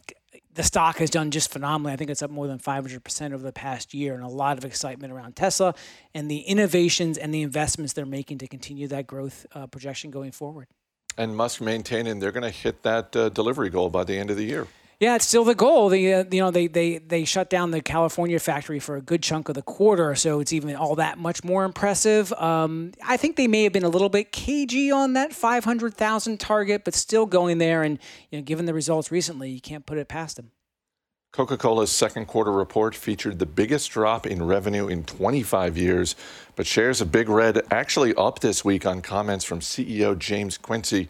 the 0.55 0.63
stock 0.63 0.99
has 0.99 1.11
done 1.11 1.31
just 1.31 1.51
phenomenally. 1.51 1.93
I 1.93 1.97
think 1.97 2.11
it's 2.11 2.23
up 2.23 2.31
more 2.31 2.47
than 2.47 2.59
500% 2.59 3.33
over 3.33 3.43
the 3.43 3.53
past 3.53 3.95
year, 3.95 4.15
and 4.15 4.23
a 4.23 4.29
lot 4.29 4.59
of 4.59 4.65
excitement 4.65 5.13
around 5.13 5.37
Tesla 5.37 5.75
and 6.15 6.31
the 6.31 6.41
innovations 6.41 7.17
and 7.17 7.33
the 7.33 7.43
investments 7.43 7.93
they're 7.93 8.05
making 8.07 8.39
to 8.39 8.47
continue 8.47 8.87
that 8.89 9.07
growth 9.07 9.47
uh, 9.55 9.67
projection 9.67 10.11
going 10.11 10.33
forward. 10.33 10.69
And 11.17 11.37
Musk 11.37 11.61
maintaining 11.61 12.19
they're 12.19 12.33
going 12.33 12.43
to 12.43 12.51
hit 12.51 12.83
that 12.83 13.15
uh, 13.15 13.29
delivery 13.29 13.71
goal 13.71 13.91
by 13.91 14.05
the 14.05 14.19
end 14.19 14.31
of 14.31 14.37
the 14.37 14.45
year. 14.45 14.67
Yeah, 15.03 15.17
it's 15.17 15.27
still 15.27 15.43
the 15.43 15.57
goal. 15.57 15.89
The 15.89 16.15
uh, 16.15 16.25
you 16.31 16.39
know 16.41 16.53
they 16.53 16.69
they 16.69 16.99
they 16.99 17.25
shut 17.25 17.51
down 17.51 17.73
the 17.73 17.81
California 17.81 18.39
factory 18.39 18.79
for 18.79 18.95
a 18.95 19.01
good 19.01 19.21
chunk 19.21 19.49
of 19.49 19.57
the 19.57 19.63
quarter, 19.63 20.15
so 20.15 20.39
it's 20.39 20.53
even 20.53 20.77
all 20.77 20.95
that 20.95 21.19
much 21.19 21.43
more 21.43 21.65
impressive. 21.65 22.33
Um, 22.35 22.93
I 23.05 23.17
think 23.17 23.35
they 23.35 23.49
may 23.49 23.65
have 23.65 23.73
been 23.73 23.83
a 23.83 23.89
little 23.89 24.09
bit 24.09 24.31
cagey 24.31 24.93
on 24.93 25.15
that 25.15 25.33
five 25.33 25.65
hundred 25.65 25.95
thousand 25.95 26.39
target, 26.39 26.85
but 26.85 26.95
still 26.95 27.27
going 27.27 27.59
there. 27.59 27.83
And 27.83 27.99
you 28.31 28.39
know, 28.39 28.45
given 28.45 28.67
the 28.67 28.75
results 28.75 29.11
recently, 29.11 29.51
you 29.51 29.61
can't 29.61 29.85
put 29.87 29.99
it 29.99 30.07
past 30.07 30.37
them. 30.37 30.53
Coca 31.33 31.57
Cola's 31.57 31.91
second 31.91 32.27
quarter 32.27 32.53
report 32.53 32.95
featured 32.95 33.41
the 33.41 33.47
biggest 33.47 33.91
drop 33.91 34.25
in 34.25 34.41
revenue 34.41 34.87
in 34.87 35.03
25 35.03 35.77
years, 35.77 36.15
but 36.55 36.65
shares 36.65 37.01
of 37.01 37.11
Big 37.11 37.29
Red 37.29 37.61
actually 37.73 38.15
up 38.15 38.39
this 38.39 38.65
week 38.65 38.87
on 38.87 39.03
comments 39.03 39.45
from 39.45 39.59
CEO 39.59 40.17
James 40.17 40.57
Quincey. 40.57 41.09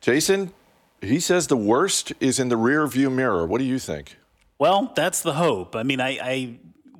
Jason, 0.00 0.52
he 1.00 1.20
says 1.20 1.46
the 1.46 1.56
worst 1.56 2.12
is 2.20 2.38
in 2.38 2.48
the 2.48 2.56
rear 2.56 2.86
view 2.86 3.10
mirror. 3.10 3.46
What 3.46 3.58
do 3.58 3.64
you 3.64 3.78
think? 3.78 4.16
Well, 4.58 4.92
that's 4.94 5.22
the 5.22 5.34
hope. 5.34 5.76
I 5.76 5.82
mean, 5.82 6.00
I, 6.00 6.18
I 6.20 6.58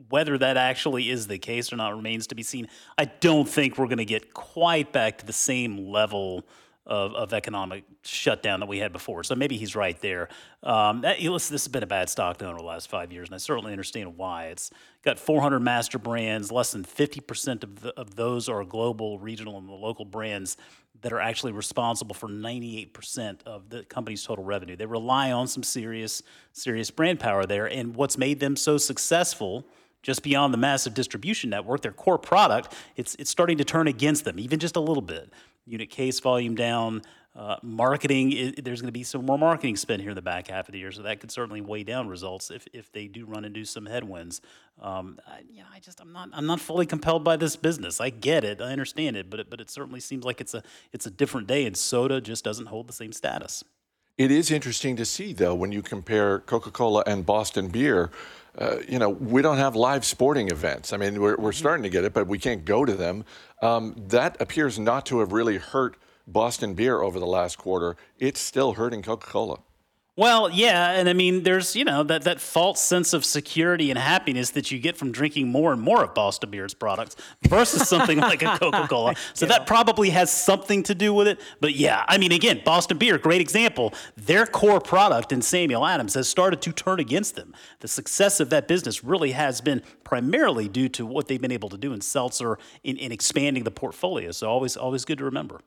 whether 0.08 0.38
that 0.38 0.56
actually 0.56 1.10
is 1.10 1.26
the 1.26 1.38
case 1.38 1.72
or 1.72 1.76
not 1.76 1.94
remains 1.94 2.28
to 2.28 2.34
be 2.34 2.42
seen. 2.42 2.68
I 2.96 3.06
don't 3.06 3.48
think 3.48 3.76
we're 3.76 3.86
going 3.86 3.98
to 3.98 4.04
get 4.04 4.32
quite 4.32 4.92
back 4.92 5.18
to 5.18 5.26
the 5.26 5.32
same 5.32 5.88
level 5.88 6.44
of, 6.88 7.14
of 7.14 7.32
economic 7.32 7.84
shutdown 8.02 8.60
that 8.60 8.66
we 8.66 8.78
had 8.78 8.92
before. 8.92 9.22
So 9.22 9.34
maybe 9.34 9.56
he's 9.56 9.76
right 9.76 10.00
there. 10.00 10.28
Um, 10.62 11.02
that, 11.02 11.20
listen, 11.20 11.54
this 11.54 11.64
has 11.64 11.68
been 11.68 11.82
a 11.82 11.86
bad 11.86 12.08
stock 12.08 12.38
down 12.38 12.50
over 12.50 12.58
the 12.58 12.64
last 12.64 12.88
five 12.88 13.12
years, 13.12 13.28
and 13.28 13.34
I 13.34 13.38
certainly 13.38 13.72
understand 13.72 14.16
why. 14.16 14.46
It's 14.46 14.70
got 15.04 15.18
400 15.18 15.60
master 15.60 15.98
brands. 15.98 16.50
Less 16.50 16.72
than 16.72 16.84
50% 16.84 17.62
of, 17.62 17.80
the, 17.82 17.94
of 18.00 18.16
those 18.16 18.48
are 18.48 18.64
global, 18.64 19.18
regional, 19.18 19.58
and 19.58 19.68
the 19.68 19.74
local 19.74 20.06
brands 20.06 20.56
that 21.02 21.12
are 21.12 21.20
actually 21.20 21.52
responsible 21.52 22.14
for 22.14 22.28
98% 22.28 23.42
of 23.46 23.68
the 23.68 23.84
company's 23.84 24.24
total 24.24 24.44
revenue. 24.44 24.74
They 24.74 24.86
rely 24.86 25.30
on 25.30 25.46
some 25.46 25.62
serious, 25.62 26.22
serious 26.52 26.90
brand 26.90 27.20
power 27.20 27.46
there. 27.46 27.66
And 27.66 27.94
what's 27.94 28.18
made 28.18 28.40
them 28.40 28.56
so 28.56 28.78
successful– 28.78 29.66
just 30.02 30.22
beyond 30.22 30.54
the 30.54 30.58
massive 30.58 30.94
distribution 30.94 31.50
network, 31.50 31.82
their 31.82 31.92
core 31.92 32.18
product, 32.18 32.74
it's, 32.96 33.14
it's 33.16 33.30
starting 33.30 33.58
to 33.58 33.64
turn 33.64 33.88
against 33.88 34.24
them, 34.24 34.38
even 34.38 34.58
just 34.58 34.76
a 34.76 34.80
little 34.80 35.02
bit. 35.02 35.32
Unit 35.68 35.90
case 35.90 36.20
volume 36.20 36.54
down, 36.54 37.02
uh, 37.36 37.56
marketing, 37.62 38.32
it, 38.32 38.64
there's 38.64 38.80
going 38.80 38.88
to 38.88 38.92
be 38.92 39.04
some 39.04 39.24
more 39.24 39.38
marketing 39.38 39.76
spend 39.76 40.02
here 40.02 40.10
in 40.10 40.16
the 40.16 40.22
back 40.22 40.48
half 40.48 40.68
of 40.68 40.72
the 40.72 40.78
year, 40.78 40.90
so 40.90 41.02
that 41.02 41.20
could 41.20 41.30
certainly 41.30 41.60
weigh 41.60 41.84
down 41.84 42.08
results 42.08 42.50
if, 42.50 42.66
if 42.72 42.90
they 42.90 43.06
do 43.06 43.24
run 43.26 43.44
into 43.44 43.64
some 43.64 43.86
headwinds. 43.86 44.40
Um, 44.80 45.20
I, 45.26 45.40
you 45.48 45.60
know, 45.60 45.68
I 45.72 45.78
just 45.78 46.00
I'm 46.00 46.12
not 46.12 46.30
I'm 46.32 46.46
not 46.46 46.58
fully 46.58 46.86
compelled 46.86 47.22
by 47.22 47.36
this 47.36 47.54
business. 47.54 48.00
I 48.00 48.10
get 48.10 48.42
it, 48.42 48.60
I 48.60 48.72
understand 48.72 49.16
it, 49.16 49.30
but 49.30 49.40
it, 49.40 49.50
but 49.50 49.60
it 49.60 49.70
certainly 49.70 50.00
seems 50.00 50.24
like 50.24 50.40
it's 50.40 50.54
a 50.54 50.62
it's 50.92 51.06
a 51.06 51.10
different 51.10 51.46
day, 51.46 51.64
and 51.64 51.76
soda 51.76 52.20
just 52.20 52.44
doesn't 52.44 52.66
hold 52.66 52.88
the 52.88 52.92
same 52.92 53.12
status. 53.12 53.62
It 54.16 54.32
is 54.32 54.50
interesting 54.50 54.96
to 54.96 55.04
see, 55.04 55.32
though, 55.32 55.54
when 55.54 55.70
you 55.70 55.80
compare 55.80 56.40
Coca 56.40 56.72
Cola 56.72 57.04
and 57.06 57.24
Boston 57.24 57.68
Beer. 57.68 58.10
Uh, 58.56 58.76
you 58.88 58.98
know, 58.98 59.08
we 59.08 59.42
don't 59.42 59.58
have 59.58 59.76
live 59.76 60.04
sporting 60.04 60.48
events. 60.48 60.92
I 60.92 60.96
mean, 60.96 61.20
we're, 61.20 61.36
we're 61.36 61.52
starting 61.52 61.82
to 61.82 61.90
get 61.90 62.04
it, 62.04 62.12
but 62.12 62.26
we 62.26 62.38
can't 62.38 62.64
go 62.64 62.84
to 62.84 62.94
them. 62.94 63.24
Um, 63.62 63.94
that 64.08 64.40
appears 64.40 64.78
not 64.78 65.06
to 65.06 65.20
have 65.20 65.32
really 65.32 65.58
hurt 65.58 65.96
Boston 66.26 66.74
Beer 66.74 67.00
over 67.00 67.18
the 67.18 67.26
last 67.26 67.58
quarter. 67.58 67.96
It's 68.18 68.40
still 68.40 68.74
hurting 68.74 69.02
Coca 69.02 69.26
Cola. 69.26 69.60
Well, 70.18 70.50
yeah, 70.50 70.90
and 70.94 71.08
I 71.08 71.12
mean, 71.12 71.44
there's 71.44 71.76
you 71.76 71.84
know 71.84 72.02
that 72.02 72.22
that 72.22 72.40
false 72.40 72.80
sense 72.80 73.12
of 73.12 73.24
security 73.24 73.88
and 73.88 73.96
happiness 73.96 74.50
that 74.50 74.68
you 74.72 74.80
get 74.80 74.96
from 74.96 75.12
drinking 75.12 75.46
more 75.46 75.72
and 75.72 75.80
more 75.80 76.02
of 76.02 76.12
Boston 76.12 76.50
Beer's 76.50 76.74
products 76.74 77.14
versus 77.42 77.88
something 77.88 78.18
like 78.18 78.42
a 78.42 78.46
Coca 78.58 78.88
Cola. 78.88 79.14
So 79.34 79.46
yeah. 79.46 79.50
that 79.50 79.68
probably 79.68 80.10
has 80.10 80.32
something 80.32 80.82
to 80.82 80.94
do 80.96 81.14
with 81.14 81.28
it. 81.28 81.40
But 81.60 81.76
yeah, 81.76 82.04
I 82.08 82.18
mean, 82.18 82.32
again, 82.32 82.62
Boston 82.64 82.98
Beer, 82.98 83.16
great 83.16 83.40
example. 83.40 83.94
Their 84.16 84.44
core 84.44 84.80
product 84.80 85.30
in 85.30 85.40
Samuel 85.40 85.86
Adams 85.86 86.14
has 86.14 86.28
started 86.28 86.62
to 86.62 86.72
turn 86.72 86.98
against 86.98 87.36
them. 87.36 87.54
The 87.78 87.86
success 87.86 88.40
of 88.40 88.50
that 88.50 88.66
business 88.66 89.04
really 89.04 89.30
has 89.30 89.60
been 89.60 89.82
primarily 90.02 90.66
due 90.68 90.88
to 90.88 91.06
what 91.06 91.28
they've 91.28 91.40
been 91.40 91.52
able 91.52 91.68
to 91.68 91.78
do 91.78 91.92
in 91.92 92.00
seltzer 92.00 92.58
in, 92.82 92.96
in 92.96 93.12
expanding 93.12 93.62
the 93.62 93.70
portfolio. 93.70 94.32
So 94.32 94.50
always 94.50 94.76
always 94.76 95.04
good 95.04 95.18
to 95.18 95.24
remember. 95.24 95.60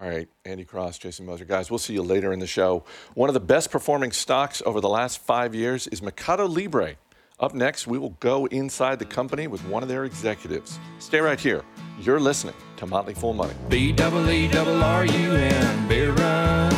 All 0.00 0.08
right, 0.08 0.28
Andy 0.46 0.64
Cross, 0.64 0.98
Jason 0.98 1.26
Moser. 1.26 1.44
Guys, 1.44 1.70
we'll 1.70 1.78
see 1.78 1.92
you 1.92 2.02
later 2.02 2.32
in 2.32 2.38
the 2.38 2.46
show. 2.46 2.84
One 3.12 3.28
of 3.28 3.34
the 3.34 3.40
best 3.40 3.70
performing 3.70 4.12
stocks 4.12 4.62
over 4.64 4.80
the 4.80 4.88
last 4.88 5.18
five 5.18 5.54
years 5.54 5.86
is 5.88 6.00
Mercado 6.00 6.46
Libre. 6.46 6.94
Up 7.38 7.52
next, 7.52 7.86
we 7.86 7.98
will 7.98 8.16
go 8.20 8.46
inside 8.46 8.98
the 8.98 9.04
company 9.04 9.46
with 9.46 9.62
one 9.66 9.82
of 9.82 9.90
their 9.90 10.06
executives. 10.06 10.78
Stay 11.00 11.20
right 11.20 11.38
here. 11.38 11.62
You're 12.00 12.18
listening 12.18 12.54
to 12.78 12.86
Motley 12.86 13.12
Fool 13.12 13.34
Money. 13.34 13.52
B 13.68 13.92
double 13.92 14.30
E 14.30 14.48
double 14.48 14.82
R 14.82 15.04
U 15.04 15.32
N 15.34 15.88
beer 15.88 16.12
run. 16.12 16.72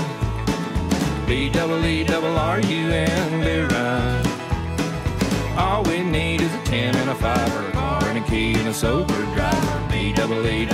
B 1.24 1.48
double 1.48 1.84
E 1.84 2.02
double 2.02 2.36
R 2.36 2.58
U 2.58 2.90
N 2.90 3.40
beer 3.40 3.68
run. 3.68 4.26
All 5.56 5.84
we 5.84 6.02
need 6.02 6.40
is 6.40 6.52
a 6.52 6.64
ten 6.64 6.96
and 6.96 7.10
a 7.10 7.14
five 7.14 7.56
or 7.56 8.08
and 8.08 8.18
a 8.18 8.28
key 8.28 8.54
and 8.54 8.66
a 8.68 8.74
sober 8.74 9.14
driver. 9.34 9.88
B 9.92 10.12
double 10.12 10.44
E 10.44 10.66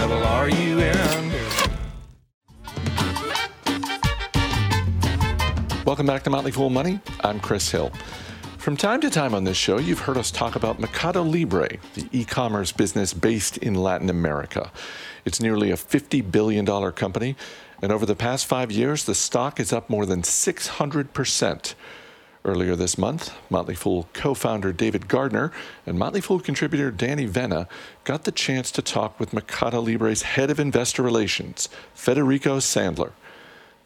Welcome 5.89 6.05
back 6.05 6.23
to 6.25 6.31
Motley 6.31 6.51
Fool 6.51 6.69
Money. 6.69 7.01
I'm 7.21 7.41
Chris 7.41 7.71
Hill. 7.71 7.91
From 8.59 8.77
time 8.77 9.01
to 9.01 9.09
time 9.09 9.35
on 9.35 9.45
this 9.45 9.57
show, 9.57 9.79
you've 9.79 10.01
heard 10.01 10.19
us 10.19 10.31
talk 10.31 10.55
about 10.55 10.79
Mercado 10.79 11.23
Libre, 11.23 11.79
the 11.95 12.07
e 12.13 12.27
commerce 12.27 12.73
business 12.73 13.15
based 13.15 13.57
in 13.57 13.73
Latin 13.73 14.11
America. 14.11 14.71
It's 15.25 15.41
nearly 15.41 15.71
a 15.71 15.77
$50 15.77 16.31
billion 16.31 16.67
company, 16.93 17.37
and 17.81 17.91
over 17.91 18.05
the 18.05 18.15
past 18.15 18.45
five 18.45 18.71
years, 18.71 19.05
the 19.05 19.15
stock 19.15 19.59
is 19.59 19.73
up 19.73 19.89
more 19.89 20.05
than 20.05 20.21
600%. 20.21 21.75
Earlier 22.45 22.77
this 22.77 22.99
month, 22.99 23.35
Motley 23.49 23.75
Fool 23.75 24.11
co 24.13 24.35
founder 24.35 24.75
David 24.75 25.09
Gardner 25.09 25.53
and 25.87 25.99
Motley 25.99 26.21
Fool 26.21 26.39
contributor 26.39 26.91
Danny 26.91 27.25
Vena 27.25 27.67
got 28.05 28.25
the 28.25 28.31
chance 28.31 28.71
to 28.73 28.83
talk 28.83 29.19
with 29.19 29.33
Mercado 29.33 29.81
Libre's 29.81 30.21
head 30.21 30.51
of 30.51 30.61
investor 30.61 31.03
relations, 31.03 31.71
Federico 31.95 32.59
Sandler. 32.59 33.13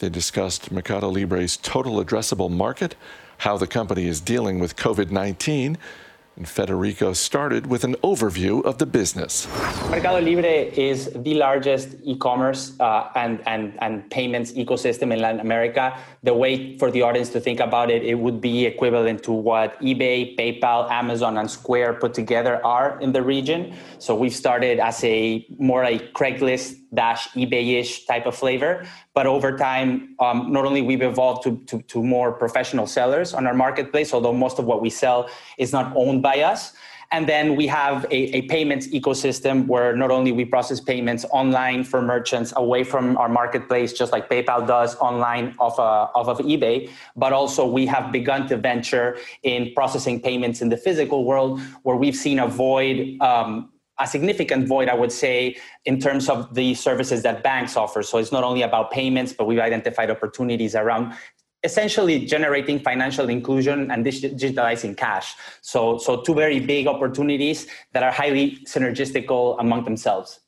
They 0.02 0.08
discussed 0.08 0.72
Mercado 0.72 1.08
Libre's 1.08 1.56
total 1.56 2.04
addressable 2.04 2.50
market, 2.50 2.96
how 3.38 3.56
the 3.56 3.68
company 3.68 4.08
is 4.08 4.20
dealing 4.20 4.58
with 4.58 4.74
COVID 4.74 5.12
19, 5.12 5.78
and 6.34 6.48
Federico 6.48 7.12
started 7.12 7.68
with 7.68 7.84
an 7.84 7.94
overview 8.02 8.64
of 8.64 8.78
the 8.78 8.86
business. 8.86 9.46
Mercado 9.90 10.18
Libre 10.20 10.72
is 10.74 11.12
the 11.14 11.34
largest 11.34 11.94
e-commerce 12.02 12.72
uh, 12.80 13.10
and, 13.14 13.46
and, 13.46 13.78
and 13.80 14.10
payments 14.10 14.50
ecosystem 14.54 15.12
in 15.12 15.20
Latin 15.20 15.38
America. 15.38 15.96
The 16.24 16.34
way 16.34 16.76
for 16.78 16.90
the 16.90 17.02
audience 17.02 17.28
to 17.28 17.40
think 17.40 17.60
about 17.60 17.88
it, 17.88 18.02
it 18.02 18.14
would 18.14 18.40
be 18.40 18.66
equivalent 18.66 19.22
to 19.22 19.30
what 19.30 19.80
eBay, 19.80 20.36
PayPal, 20.36 20.90
Amazon, 20.90 21.38
and 21.38 21.48
Square 21.48 22.00
put 22.00 22.12
together 22.12 22.60
are 22.66 23.00
in 23.00 23.12
the 23.12 23.22
region. 23.22 23.76
So 24.00 24.16
we've 24.16 24.34
started 24.34 24.80
as 24.80 25.04
a 25.04 25.46
more 25.60 25.84
like 25.84 26.12
Craigslist 26.12 26.81
dash 26.94 27.28
eBay-ish 27.30 28.06
type 28.06 28.26
of 28.26 28.34
flavor. 28.34 28.86
But 29.14 29.26
over 29.26 29.56
time, 29.56 30.14
um, 30.20 30.52
not 30.52 30.64
only 30.64 30.82
we've 30.82 31.02
evolved 31.02 31.42
to, 31.44 31.56
to, 31.66 31.82
to 31.82 32.02
more 32.02 32.32
professional 32.32 32.86
sellers 32.86 33.34
on 33.34 33.46
our 33.46 33.54
marketplace, 33.54 34.12
although 34.12 34.32
most 34.32 34.58
of 34.58 34.64
what 34.64 34.80
we 34.80 34.90
sell 34.90 35.28
is 35.58 35.72
not 35.72 35.92
owned 35.96 36.22
by 36.22 36.40
us. 36.40 36.72
And 37.12 37.28
then 37.28 37.56
we 37.56 37.66
have 37.66 38.04
a, 38.06 38.36
a, 38.36 38.42
payments 38.42 38.88
ecosystem 38.88 39.66
where 39.66 39.94
not 39.94 40.10
only 40.10 40.32
we 40.32 40.46
process 40.46 40.80
payments 40.80 41.26
online 41.30 41.84
for 41.84 42.00
merchants 42.00 42.54
away 42.56 42.84
from 42.84 43.18
our 43.18 43.28
marketplace, 43.28 43.92
just 43.92 44.12
like 44.12 44.30
PayPal 44.30 44.66
does 44.66 44.96
online 44.96 45.54
off, 45.58 45.78
uh, 45.78 46.08
off 46.14 46.28
of 46.28 46.38
eBay, 46.38 46.88
but 47.14 47.34
also 47.34 47.66
we 47.66 47.84
have 47.84 48.12
begun 48.12 48.48
to 48.48 48.56
venture 48.56 49.18
in 49.42 49.72
processing 49.74 50.22
payments 50.22 50.62
in 50.62 50.70
the 50.70 50.76
physical 50.76 51.26
world 51.26 51.60
where 51.82 51.96
we've 51.96 52.16
seen 52.16 52.38
a 52.38 52.48
void 52.48 53.20
um, 53.20 53.70
a 53.98 54.06
significant 54.06 54.66
void, 54.66 54.88
I 54.88 54.94
would 54.94 55.12
say, 55.12 55.56
in 55.84 56.00
terms 56.00 56.28
of 56.28 56.54
the 56.54 56.74
services 56.74 57.22
that 57.22 57.42
banks 57.42 57.76
offer. 57.76 58.02
So 58.02 58.18
it's 58.18 58.32
not 58.32 58.44
only 58.44 58.62
about 58.62 58.90
payments, 58.90 59.32
but 59.32 59.46
we've 59.46 59.58
identified 59.58 60.10
opportunities 60.10 60.74
around 60.74 61.14
essentially 61.64 62.26
generating 62.26 62.80
financial 62.80 63.28
inclusion 63.28 63.90
and 63.90 64.04
digitalizing 64.04 64.96
cash. 64.96 65.34
So, 65.60 65.98
so 65.98 66.20
two 66.22 66.34
very 66.34 66.58
big 66.58 66.86
opportunities 66.88 67.68
that 67.92 68.02
are 68.02 68.10
highly 68.10 68.58
synergistical 68.66 69.56
among 69.60 69.84
themselves. 69.84 70.40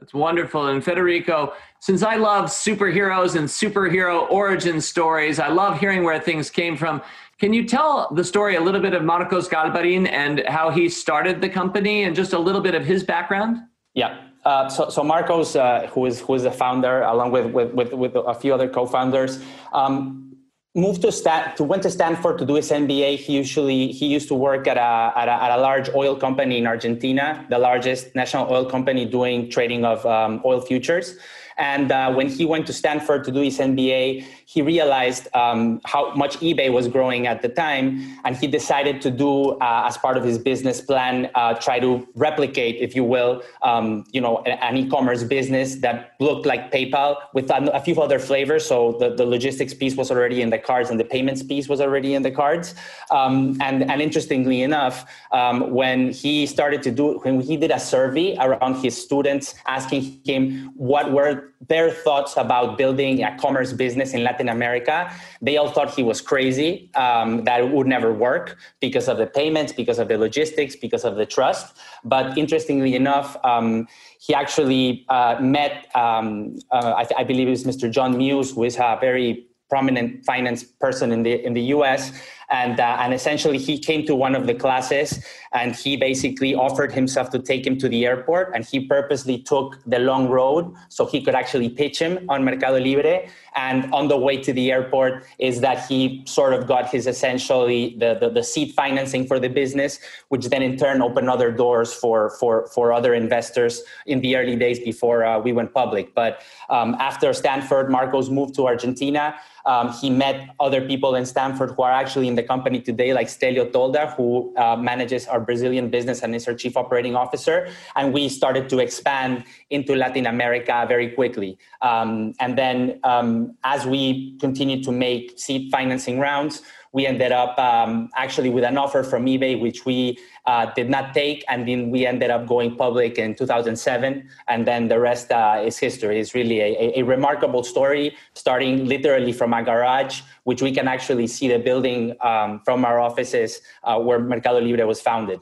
That's 0.00 0.12
wonderful. 0.12 0.66
And 0.66 0.84
Federico, 0.84 1.54
since 1.80 2.02
I 2.02 2.16
love 2.16 2.46
superheroes 2.46 3.34
and 3.34 3.48
superhero 3.48 4.30
origin 4.30 4.80
stories, 4.80 5.38
I 5.38 5.48
love 5.48 5.80
hearing 5.80 6.04
where 6.04 6.20
things 6.20 6.50
came 6.50 6.76
from. 6.76 7.00
Can 7.38 7.52
you 7.52 7.66
tell 7.66 8.08
the 8.14 8.24
story 8.24 8.56
a 8.56 8.60
little 8.60 8.80
bit 8.80 8.94
of 8.94 9.04
Marcos 9.04 9.46
Galperin 9.46 10.08
and 10.10 10.42
how 10.48 10.70
he 10.70 10.88
started 10.88 11.42
the 11.42 11.50
company 11.50 12.04
and 12.04 12.16
just 12.16 12.32
a 12.32 12.38
little 12.38 12.62
bit 12.62 12.74
of 12.74 12.86
his 12.86 13.04
background? 13.04 13.58
Yeah. 13.94 14.22
Uh, 14.46 14.68
so, 14.70 14.88
so 14.88 15.02
Marcos, 15.02 15.54
uh, 15.54 15.86
who 15.92 16.06
is 16.06 16.20
who 16.20 16.34
is 16.34 16.44
the 16.44 16.50
founder, 16.50 17.02
along 17.02 17.32
with 17.32 17.46
with, 17.52 17.74
with, 17.74 17.92
with 17.92 18.14
a 18.14 18.32
few 18.32 18.54
other 18.54 18.68
co-founders, 18.68 19.42
um, 19.74 20.34
moved 20.74 21.02
to 21.02 21.12
Stan- 21.12 21.54
to 21.56 21.64
went 21.64 21.82
to 21.82 21.90
Stanford 21.90 22.38
to 22.38 22.46
do 22.46 22.54
his 22.54 22.70
MBA. 22.70 23.18
He 23.18 23.36
usually 23.36 23.88
he 23.88 24.06
used 24.06 24.28
to 24.28 24.34
work 24.34 24.66
at 24.66 24.78
a, 24.78 25.12
at 25.18 25.28
a, 25.28 25.42
at 25.44 25.50
a 25.58 25.60
large 25.60 25.90
oil 25.94 26.16
company 26.16 26.56
in 26.56 26.66
Argentina, 26.66 27.44
the 27.50 27.58
largest 27.58 28.14
national 28.14 28.50
oil 28.50 28.64
company 28.64 29.04
doing 29.04 29.50
trading 29.50 29.84
of 29.84 30.06
um, 30.06 30.40
oil 30.44 30.62
futures. 30.62 31.18
And 31.58 31.90
uh, 31.90 32.12
when 32.12 32.28
he 32.28 32.44
went 32.44 32.66
to 32.66 32.72
Stanford 32.72 33.24
to 33.24 33.32
do 33.32 33.40
his 33.40 33.58
MBA, 33.58 34.24
he 34.48 34.62
realized 34.62 35.26
um, 35.34 35.80
how 35.84 36.14
much 36.14 36.38
eBay 36.38 36.72
was 36.72 36.86
growing 36.86 37.26
at 37.26 37.42
the 37.42 37.48
time, 37.48 38.16
and 38.24 38.36
he 38.36 38.46
decided 38.46 39.02
to 39.02 39.10
do, 39.10 39.58
uh, 39.58 39.82
as 39.88 39.98
part 39.98 40.16
of 40.16 40.22
his 40.22 40.38
business 40.38 40.80
plan, 40.80 41.28
uh, 41.34 41.52
try 41.54 41.80
to 41.80 42.06
replicate, 42.14 42.76
if 42.76 42.94
you 42.94 43.02
will, 43.02 43.42
um, 43.62 44.04
you 44.12 44.20
know, 44.20 44.38
an 44.44 44.76
e-commerce 44.76 45.24
business 45.24 45.74
that 45.76 46.12
looked 46.20 46.46
like 46.46 46.70
PayPal 46.70 47.16
with 47.34 47.50
a 47.50 47.80
few 47.80 48.00
other 48.00 48.20
flavors. 48.20 48.64
So 48.64 48.96
the, 49.00 49.08
the 49.16 49.26
logistics 49.26 49.74
piece 49.74 49.96
was 49.96 50.12
already 50.12 50.42
in 50.42 50.50
the 50.50 50.58
cards, 50.58 50.90
and 50.90 51.00
the 51.00 51.04
payments 51.04 51.42
piece 51.42 51.68
was 51.68 51.80
already 51.80 52.14
in 52.14 52.22
the 52.22 52.30
cards. 52.30 52.76
Um, 53.10 53.58
and 53.60 53.90
and 53.90 54.00
interestingly 54.00 54.62
enough, 54.62 55.10
um, 55.32 55.72
when 55.72 56.12
he 56.12 56.46
started 56.46 56.84
to 56.84 56.92
do, 56.92 57.18
when 57.24 57.40
he 57.40 57.56
did 57.56 57.72
a 57.72 57.80
survey 57.80 58.36
around 58.38 58.76
his 58.76 58.96
students, 58.96 59.56
asking 59.66 60.20
him 60.24 60.70
what 60.76 61.10
were 61.10 61.52
their 61.68 61.90
thoughts 61.90 62.36
about 62.36 62.76
building 62.76 63.24
a 63.24 63.36
commerce 63.38 63.72
business 63.72 64.12
in 64.12 64.22
Latin 64.22 64.35
America. 64.40 65.12
They 65.42 65.56
all 65.56 65.70
thought 65.70 65.94
he 65.94 66.02
was 66.02 66.20
crazy, 66.20 66.90
um, 66.94 67.44
that 67.44 67.60
it 67.60 67.70
would 67.70 67.86
never 67.86 68.12
work 68.12 68.58
because 68.80 69.08
of 69.08 69.18
the 69.18 69.26
payments, 69.26 69.72
because 69.72 69.98
of 69.98 70.08
the 70.08 70.18
logistics, 70.18 70.76
because 70.76 71.04
of 71.04 71.16
the 71.16 71.26
trust. 71.26 71.76
But 72.04 72.36
interestingly 72.38 72.94
enough, 72.94 73.36
um, 73.44 73.88
he 74.20 74.34
actually 74.34 75.04
uh, 75.08 75.36
met, 75.40 75.86
um, 75.94 76.56
uh, 76.70 76.94
I, 76.96 77.04
th- 77.04 77.18
I, 77.18 77.24
believe 77.24 77.48
it 77.48 77.50
was 77.50 77.64
Mr. 77.64 77.90
John 77.90 78.16
Muse, 78.16 78.52
who 78.52 78.64
is 78.64 78.76
a 78.76 78.98
very 79.00 79.46
prominent 79.68 80.24
finance 80.24 80.62
person 80.62 81.12
in 81.12 81.22
the 81.22 81.44
in 81.44 81.52
the 81.52 81.62
U.S. 81.76 82.12
And 82.50 82.78
uh, 82.78 82.98
and 83.00 83.12
essentially 83.12 83.58
he 83.58 83.78
came 83.78 84.06
to 84.06 84.14
one 84.14 84.34
of 84.36 84.46
the 84.46 84.54
classes 84.54 85.24
and 85.52 85.74
he 85.74 85.96
basically 85.96 86.54
offered 86.54 86.92
himself 86.92 87.30
to 87.30 87.38
take 87.38 87.66
him 87.66 87.76
to 87.78 87.88
the 87.88 88.06
airport 88.06 88.52
and 88.54 88.64
he 88.64 88.80
purposely 88.80 89.38
took 89.38 89.78
the 89.84 89.98
long 89.98 90.28
road 90.28 90.72
so 90.88 91.06
he 91.06 91.20
could 91.22 91.34
actually 91.34 91.68
pitch 91.68 91.98
him 91.98 92.24
on 92.28 92.44
Mercado 92.44 92.78
Libre. 92.78 93.28
And 93.56 93.92
on 93.92 94.08
the 94.08 94.18
way 94.18 94.36
to 94.36 94.52
the 94.52 94.70
airport 94.70 95.24
is 95.38 95.60
that 95.60 95.86
he 95.86 96.22
sort 96.26 96.52
of 96.52 96.66
got 96.66 96.90
his 96.90 97.06
essentially 97.06 97.96
the, 97.98 98.18
the, 98.20 98.28
the 98.28 98.42
seed 98.42 98.74
financing 98.74 99.26
for 99.26 99.40
the 99.40 99.48
business, 99.48 99.98
which 100.28 100.46
then 100.46 100.62
in 100.62 100.76
turn 100.76 101.00
opened 101.00 101.30
other 101.30 101.50
doors 101.50 101.92
for 101.92 102.30
for 102.38 102.66
for 102.68 102.92
other 102.92 103.14
investors 103.14 103.82
in 104.04 104.20
the 104.20 104.36
early 104.36 104.56
days 104.56 104.78
before 104.78 105.24
uh, 105.24 105.38
we 105.38 105.52
went 105.52 105.72
public. 105.72 106.14
But 106.14 106.42
um, 106.68 106.94
after 107.00 107.32
Stanford, 107.32 107.90
Marcos 107.90 108.28
moved 108.28 108.54
to 108.56 108.66
Argentina. 108.66 109.34
Um, 109.64 109.92
he 109.92 110.10
met 110.10 110.54
other 110.60 110.80
people 110.86 111.16
in 111.16 111.26
Stanford 111.26 111.70
who 111.72 111.82
are 111.82 111.90
actually 111.90 112.28
the 112.36 112.42
company 112.42 112.80
today, 112.80 113.12
like 113.12 113.28
Stelleo 113.28 113.70
Tolda, 113.70 114.14
who 114.16 114.54
uh, 114.56 114.76
manages 114.76 115.26
our 115.26 115.40
Brazilian 115.40 115.90
business 115.90 116.22
and 116.22 116.34
is 116.34 116.46
our 116.46 116.54
chief 116.54 116.76
operating 116.76 117.16
officer. 117.16 117.68
And 117.96 118.12
we 118.12 118.28
started 118.28 118.68
to 118.68 118.78
expand 118.78 119.44
into 119.70 119.96
Latin 119.96 120.26
America 120.26 120.84
very 120.88 121.10
quickly. 121.10 121.58
Um, 121.82 122.34
and 122.40 122.56
then 122.56 123.00
um, 123.04 123.56
as 123.64 123.86
we 123.86 124.36
continued 124.38 124.84
to 124.84 124.92
make 124.92 125.38
seed 125.38 125.70
financing 125.70 126.20
rounds, 126.20 126.62
we 126.96 127.06
ended 127.06 127.30
up 127.30 127.58
um, 127.58 128.08
actually 128.16 128.48
with 128.48 128.64
an 128.64 128.78
offer 128.78 129.02
from 129.02 129.26
eBay, 129.26 129.60
which 129.60 129.84
we 129.84 130.18
uh, 130.46 130.72
did 130.74 130.88
not 130.88 131.12
take, 131.12 131.44
and 131.46 131.68
then 131.68 131.90
we 131.90 132.06
ended 132.06 132.30
up 132.30 132.46
going 132.46 132.74
public 132.74 133.18
in 133.18 133.34
2007, 133.34 134.26
and 134.48 134.66
then 134.66 134.88
the 134.88 134.98
rest 134.98 135.30
uh, 135.30 135.60
is 135.62 135.76
history. 135.76 136.18
It's 136.18 136.34
really 136.34 136.58
a, 136.60 137.00
a, 137.00 137.02
remarkable 137.02 137.62
story, 137.62 138.16
starting 138.32 138.86
literally 138.86 139.34
from 139.34 139.52
a 139.52 139.62
garage, 139.62 140.22
which 140.44 140.62
we 140.62 140.72
can 140.72 140.88
actually 140.88 141.26
see 141.26 141.48
the 141.48 141.58
building 141.58 142.16
um, 142.22 142.62
from 142.64 142.82
our 142.86 142.98
offices 142.98 143.60
uh, 143.84 144.00
where 144.00 144.18
Mercado 144.18 144.60
Libre 144.60 144.86
was 144.86 144.98
founded. 144.98 145.38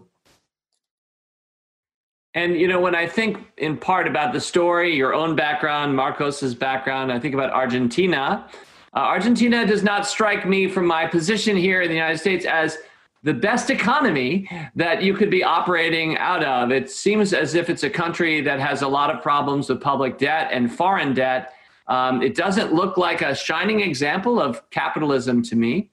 And 2.35 2.59
you 2.61 2.67
know, 2.67 2.81
when 2.81 2.97
I 2.97 3.07
think 3.07 3.39
in 3.59 3.77
part 3.77 4.09
about 4.09 4.33
the 4.33 4.41
story, 4.41 4.93
your 4.93 5.15
own 5.15 5.37
background, 5.37 5.95
Marcos's 5.95 6.57
background, 6.57 7.13
I 7.13 7.21
think 7.21 7.33
about 7.33 7.53
Argentina. 7.53 8.49
Uh, 8.95 9.01
Argentina 9.01 9.67
does 9.67 9.83
not 9.83 10.07
strike 10.07 10.47
me 10.47 10.69
from 10.69 10.87
my 10.87 11.07
position 11.07 11.57
here 11.57 11.83
in 11.83 11.89
the 11.89 11.95
United 11.95 12.19
States 12.19 12.45
as 12.45 12.79
the 13.25 13.35
best 13.35 13.71
economy 13.71 14.49
that 14.77 15.03
you 15.03 15.15
could 15.15 15.31
be 15.31 15.43
operating 15.43 16.17
out 16.19 16.45
of. 16.45 16.71
It 16.71 16.91
seems 16.91 17.33
as 17.33 17.55
if 17.55 17.69
it's 17.69 17.83
a 17.83 17.91
country 17.91 18.41
that 18.43 18.61
has 18.61 18.83
a 18.83 18.89
lot 18.89 19.11
of 19.11 19.23
problems 19.23 19.69
with 19.69 19.81
public 19.81 20.19
debt 20.19 20.51
and 20.53 20.73
foreign 20.73 21.15
debt. 21.15 21.55
Um, 21.89 22.23
it 22.23 22.37
doesn't 22.37 22.73
look 22.73 22.97
like 22.97 23.23
a 23.23 23.35
shining 23.35 23.81
example 23.81 24.41
of 24.41 24.69
capitalism 24.71 25.43
to 25.45 25.57
me. 25.57 25.91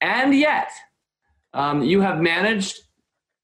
And 0.00 0.34
yet, 0.34 0.70
um, 1.54 1.82
you 1.82 2.00
have 2.02 2.20
managed, 2.20 2.80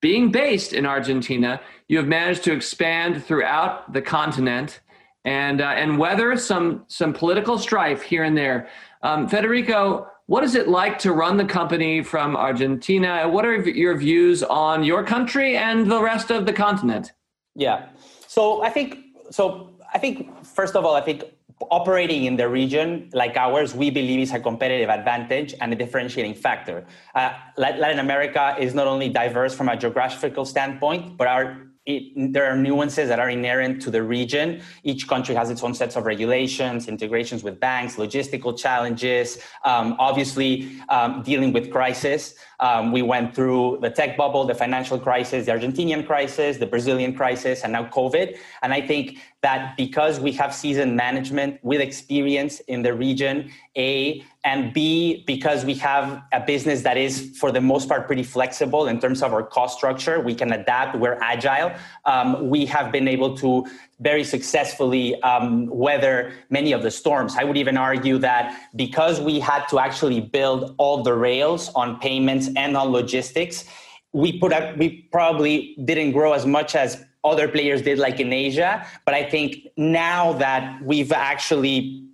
being 0.02 0.30
based 0.30 0.74
in 0.74 0.84
Argentina, 0.84 1.60
you 1.88 1.96
have 1.96 2.08
managed 2.08 2.44
to 2.44 2.52
expand 2.52 3.24
throughout 3.24 3.92
the 3.92 4.02
continent 4.02 4.80
and 5.24 5.60
uh, 5.60 5.66
and 5.66 5.98
weather 5.98 6.36
some 6.36 6.84
some 6.88 7.12
political 7.12 7.58
strife 7.58 8.02
here 8.02 8.24
and 8.24 8.36
there. 8.36 8.68
Um, 9.02 9.28
Federico, 9.28 10.08
what 10.26 10.44
is 10.44 10.54
it 10.54 10.68
like 10.68 10.98
to 11.00 11.12
run 11.12 11.36
the 11.36 11.44
company 11.44 12.02
from 12.02 12.36
Argentina? 12.36 13.28
What 13.28 13.44
are 13.44 13.56
your 13.68 13.96
views 13.96 14.42
on 14.42 14.84
your 14.84 15.04
country 15.04 15.56
and 15.56 15.90
the 15.90 16.00
rest 16.00 16.30
of 16.30 16.46
the 16.46 16.52
continent? 16.52 17.12
Yeah, 17.54 17.88
so 18.26 18.62
I 18.62 18.70
think 18.70 18.98
so. 19.30 19.70
I 19.94 19.98
think 19.98 20.44
first 20.44 20.74
of 20.74 20.84
all, 20.84 20.94
I 20.94 21.02
think 21.02 21.24
operating 21.70 22.24
in 22.24 22.36
the 22.36 22.48
region 22.48 23.08
like 23.12 23.36
ours, 23.36 23.74
we 23.74 23.90
believe 23.90 24.20
is 24.20 24.32
a 24.32 24.40
competitive 24.40 24.88
advantage 24.88 25.54
and 25.60 25.72
a 25.72 25.76
differentiating 25.76 26.34
factor. 26.34 26.84
Uh, 27.14 27.32
Latin 27.56 27.98
America 27.98 28.56
is 28.58 28.74
not 28.74 28.86
only 28.86 29.08
diverse 29.08 29.54
from 29.54 29.68
a 29.68 29.76
geographical 29.76 30.44
standpoint, 30.44 31.16
but 31.16 31.28
our 31.28 31.71
it, 31.84 32.32
there 32.32 32.46
are 32.46 32.56
nuances 32.56 33.08
that 33.08 33.18
are 33.18 33.28
inherent 33.28 33.82
to 33.82 33.90
the 33.90 34.02
region. 34.02 34.62
Each 34.84 35.08
country 35.08 35.34
has 35.34 35.50
its 35.50 35.62
own 35.64 35.74
sets 35.74 35.96
of 35.96 36.04
regulations, 36.04 36.86
integrations 36.86 37.42
with 37.42 37.58
banks, 37.58 37.96
logistical 37.96 38.56
challenges, 38.56 39.38
um, 39.64 39.96
obviously 39.98 40.80
um, 40.88 41.22
dealing 41.22 41.52
with 41.52 41.72
crisis. 41.72 42.34
Um, 42.62 42.92
we 42.92 43.02
went 43.02 43.34
through 43.34 43.78
the 43.82 43.90
tech 43.90 44.16
bubble, 44.16 44.44
the 44.44 44.54
financial 44.54 44.96
crisis, 44.96 45.46
the 45.46 45.52
Argentinian 45.52 46.06
crisis, 46.06 46.58
the 46.58 46.66
Brazilian 46.66 47.12
crisis, 47.12 47.64
and 47.64 47.72
now 47.72 47.86
COVID. 47.88 48.38
And 48.62 48.72
I 48.72 48.80
think 48.80 49.18
that 49.42 49.76
because 49.76 50.20
we 50.20 50.30
have 50.32 50.54
seasoned 50.54 50.96
management 50.96 51.58
with 51.64 51.80
experience 51.80 52.60
in 52.60 52.82
the 52.82 52.94
region, 52.94 53.50
A, 53.76 54.24
and 54.44 54.72
B, 54.72 55.24
because 55.26 55.64
we 55.64 55.74
have 55.74 56.22
a 56.32 56.38
business 56.38 56.82
that 56.82 56.96
is, 56.96 57.36
for 57.36 57.50
the 57.50 57.60
most 57.60 57.88
part, 57.88 58.06
pretty 58.06 58.22
flexible 58.22 58.86
in 58.86 59.00
terms 59.00 59.24
of 59.24 59.32
our 59.32 59.42
cost 59.42 59.76
structure, 59.76 60.20
we 60.20 60.32
can 60.32 60.52
adapt, 60.52 60.96
we're 60.96 61.18
agile. 61.20 61.72
Um, 62.04 62.48
we 62.48 62.64
have 62.66 62.92
been 62.92 63.08
able 63.08 63.36
to 63.38 63.66
very 64.02 64.24
successfully 64.24 65.20
um, 65.22 65.66
weather 65.66 66.32
many 66.50 66.72
of 66.72 66.82
the 66.82 66.90
storms. 66.90 67.36
I 67.36 67.44
would 67.44 67.56
even 67.56 67.76
argue 67.76 68.18
that 68.18 68.68
because 68.74 69.20
we 69.20 69.38
had 69.38 69.66
to 69.68 69.78
actually 69.78 70.20
build 70.20 70.74
all 70.76 71.02
the 71.02 71.14
rails 71.14 71.70
on 71.74 71.98
payments 72.00 72.50
and 72.56 72.76
on 72.76 72.90
logistics, 72.90 73.64
we 74.12 74.38
put 74.38 74.52
up, 74.52 74.76
we 74.76 75.08
probably 75.12 75.76
didn't 75.84 76.12
grow 76.12 76.32
as 76.32 76.44
much 76.44 76.74
as 76.74 77.04
other 77.24 77.46
players 77.46 77.82
did 77.82 77.98
like 77.98 78.18
in 78.18 78.32
Asia. 78.32 78.84
But 79.06 79.14
I 79.14 79.22
think 79.22 79.68
now 79.76 80.32
that 80.34 80.82
we've 80.82 81.12
actually 81.12 82.08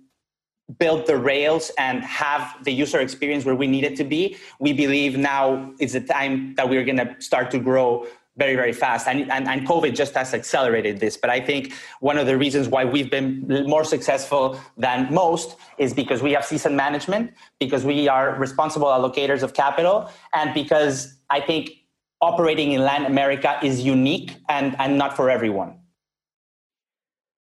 built 0.77 1.07
the 1.07 1.17
rails 1.17 1.71
and 1.79 2.03
have 2.03 2.63
the 2.63 2.71
user 2.71 2.99
experience 2.99 3.43
where 3.43 3.55
we 3.55 3.65
need 3.65 3.83
it 3.83 3.95
to 3.95 4.03
be, 4.03 4.37
we 4.59 4.71
believe 4.71 5.17
now 5.17 5.73
is 5.79 5.93
the 5.93 6.01
time 6.01 6.53
that 6.55 6.69
we're 6.69 6.85
going 6.85 6.97
to 6.97 7.15
start 7.19 7.49
to 7.51 7.57
grow 7.57 8.05
very, 8.37 8.55
very 8.55 8.73
fast. 8.73 9.07
And, 9.07 9.31
and, 9.31 9.47
and 9.47 9.67
COVID 9.67 9.95
just 9.95 10.13
has 10.15 10.33
accelerated 10.33 10.99
this. 10.99 11.17
But 11.17 11.29
I 11.29 11.41
think 11.41 11.73
one 11.99 12.17
of 12.17 12.25
the 12.25 12.37
reasons 12.37 12.67
why 12.67 12.85
we've 12.85 13.11
been 13.11 13.45
more 13.67 13.83
successful 13.83 14.59
than 14.77 15.13
most 15.13 15.57
is 15.77 15.93
because 15.93 16.21
we 16.21 16.31
have 16.31 16.45
seasoned 16.45 16.77
management, 16.77 17.33
because 17.59 17.83
we 17.83 18.07
are 18.07 18.35
responsible 18.35 18.87
allocators 18.87 19.43
of 19.43 19.53
capital, 19.53 20.09
and 20.33 20.53
because 20.53 21.17
I 21.29 21.41
think 21.41 21.71
operating 22.21 22.71
in 22.71 22.81
Latin 22.81 23.05
America 23.05 23.59
is 23.63 23.81
unique 23.81 24.35
and, 24.49 24.75
and 24.79 24.97
not 24.97 25.15
for 25.15 25.29
everyone. 25.29 25.75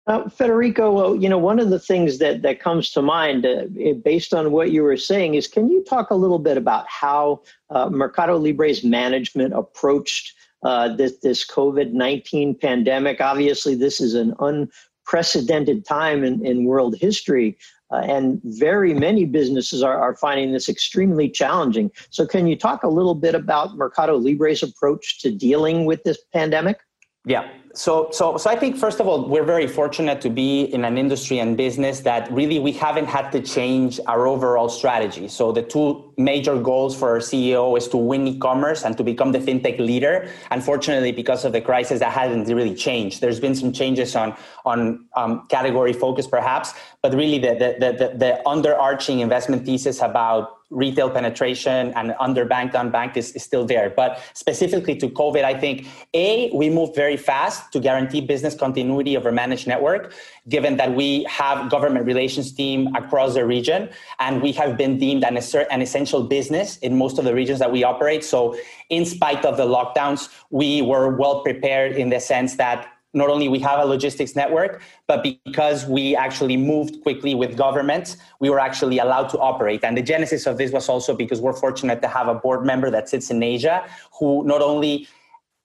Uh, 0.09 0.29
Federico, 0.29 1.15
you 1.15 1.29
know, 1.29 1.39
one 1.39 1.59
of 1.59 1.71
the 1.71 1.81
things 1.81 2.19
that, 2.19 2.43
that 2.43 2.61
comes 2.61 2.93
to 2.93 3.03
mind 3.03 3.45
uh, 3.45 3.65
based 4.05 4.33
on 4.33 4.53
what 4.53 4.71
you 4.71 4.85
were 4.85 4.97
saying 4.97 5.35
is 5.35 5.49
can 5.49 5.69
you 5.69 5.83
talk 5.83 6.11
a 6.11 6.15
little 6.15 6.39
bit 6.39 6.57
about 6.57 6.87
how 6.89 7.43
uh, 7.71 7.91
Mercado 7.91 8.37
Libre's 8.37 8.85
management 8.85 9.53
approached 9.53 10.33
uh, 10.63 10.95
this, 10.95 11.19
this 11.19 11.47
COVID 11.47 11.93
19 11.93 12.57
pandemic? 12.57 13.21
Obviously, 13.21 13.75
this 13.75 14.01
is 14.01 14.15
an 14.15 14.35
unprecedented 14.41 15.85
time 15.85 16.25
in, 16.25 16.45
in 16.45 16.65
world 16.65 16.97
history. 16.99 17.59
Uh, 17.93 17.99
and 17.99 18.41
very 18.43 18.93
many 18.93 19.25
businesses 19.25 19.81
are, 19.81 19.97
are 19.97 20.17
finding 20.17 20.53
this 20.53 20.69
extremely 20.69 21.29
challenging. 21.29 21.91
So, 22.11 22.27
can 22.27 22.49
you 22.49 22.57
talk 22.57 22.83
a 22.83 22.89
little 22.89 23.15
bit 23.15 23.35
about 23.35 23.77
Mercado 23.77 24.17
Libre's 24.17 24.63
approach 24.63 25.21
to 25.21 25.31
dealing 25.31 25.85
with 25.85 26.03
this 26.03 26.19
pandemic? 26.33 26.81
Yeah. 27.27 27.49
So, 27.75 28.09
so, 28.11 28.39
so 28.39 28.49
I 28.49 28.57
think 28.57 28.79
first 28.79 29.01
of 29.01 29.07
all, 29.07 29.29
we're 29.29 29.45
very 29.45 29.67
fortunate 29.67 30.23
to 30.23 30.31
be 30.31 30.63
in 30.63 30.83
an 30.85 30.97
industry 30.97 31.41
and 31.41 31.59
business 31.59 32.01
that 32.01 32.33
really 32.33 32.59
we 32.59 32.73
haven't 32.73 33.05
had 33.05 33.31
to 33.33 33.43
change 33.43 34.01
our 34.07 34.27
overall 34.27 34.71
strategy. 34.71 35.29
So 35.29 35.53
the 35.53 35.61
two 35.61 36.15
major 36.17 36.59
goals 36.59 36.97
for 36.97 37.11
our 37.11 37.19
CEO 37.19 37.77
is 37.77 37.87
to 37.89 37.99
win 37.99 38.27
e-commerce 38.29 38.85
and 38.85 38.97
to 38.97 39.05
become 39.05 39.33
the 39.33 39.41
fintech 39.41 39.79
leader. 39.79 40.31
Unfortunately, 40.51 41.13
because 41.13 41.45
of 41.45 41.53
the 41.53 41.61
crisis, 41.61 41.99
that 41.99 42.13
hasn't 42.13 42.49
really 42.49 42.75
changed. 42.75 43.21
There's 43.21 43.41
been 43.41 43.55
some 43.55 43.73
changes 43.73 44.17
on 44.17 44.35
on 44.65 45.05
um, 45.15 45.47
category 45.49 45.93
focus, 45.93 46.27
perhaps, 46.27 46.73
but 47.03 47.13
really 47.13 47.39
the 47.39 47.55
the, 47.55 47.91
the 47.93 48.17
the 48.17 48.41
underarching 48.47 49.21
investment 49.21 49.67
thesis 49.67 50.01
about 50.01 50.56
retail 50.71 51.09
penetration 51.09 51.93
and 51.95 52.11
underbanked, 52.21 52.73
unbanked 52.73 53.17
is, 53.17 53.33
is 53.33 53.43
still 53.43 53.65
there. 53.65 53.89
But 53.89 54.21
specifically 54.35 54.97
to 54.97 55.09
COVID, 55.09 55.45
I 55.45 55.59
think 55.59 55.87
A, 56.13 56.51
we 56.53 56.71
moved 56.71 56.97
very 56.97 57.17
fast 57.17 57.73
to 57.73 57.81
guarantee 57.81 58.21
business 58.21 58.55
continuity 58.55 59.15
of 59.15 59.25
our 59.25 59.33
managed 59.33 59.69
network, 59.69 60.13
given 60.49 60.77
that 60.77 60.95
we 60.95 61.25
have 61.25 61.71
government 61.71 62.05
relations 62.05 62.53
team 62.53 62.95
across 62.97 63.35
the 63.35 63.47
region, 63.47 63.89
and 64.19 64.43
we 64.43 64.51
have 64.53 64.77
been 64.77 64.99
deemed 64.99 65.25
an, 65.25 65.39
an 65.71 65.83
essential 65.83 66.25
business 66.25 66.79
in 66.79 66.99
most 66.99 67.19
of 67.19 67.25
the 67.25 67.35
regions 67.35 67.61
that 67.61 67.71
we 67.71 67.85
operate. 67.85 68.25
So 68.25 68.57
in 68.91 69.05
spite 69.05 69.45
of 69.45 69.57
the 69.57 69.67
lockdowns, 69.67 70.29
we 70.51 70.83
were 70.83 71.17
well 71.17 71.43
prepared 71.43 71.93
in 71.93 72.11
the 72.11 72.19
sense 72.19 72.57
that 72.57 72.89
not 73.17 73.31
only 73.31 73.49
we 73.49 73.59
have 73.59 73.81
a 73.81 73.85
logistics 73.85 74.37
network, 74.37 74.83
but 75.09 75.23
because 75.23 75.87
we 75.87 76.15
actually 76.15 76.57
moved 76.57 77.03
quickly 77.03 77.35
with 77.35 77.57
governments, 77.57 78.19
we 78.41 78.51
were 78.51 78.61
actually 78.61 78.99
allowed 78.99 79.29
to 79.31 79.39
operate. 79.39 79.83
And 79.83 79.97
the 79.97 80.03
genesis 80.03 80.47
of 80.47 80.59
this 80.59 80.71
was 80.71 80.89
also 80.89 81.17
because 81.17 81.41
we're 81.41 81.55
fortunate 81.55 82.03
to 82.03 82.09
have 82.09 82.29
a 82.29 82.35
board 82.35 82.65
member 82.65 82.91
that 82.91 83.09
sits 83.09 83.31
in 83.31 83.43
Asia 83.43 83.85
who 84.19 84.45
not 84.45 84.61
only 84.61 85.09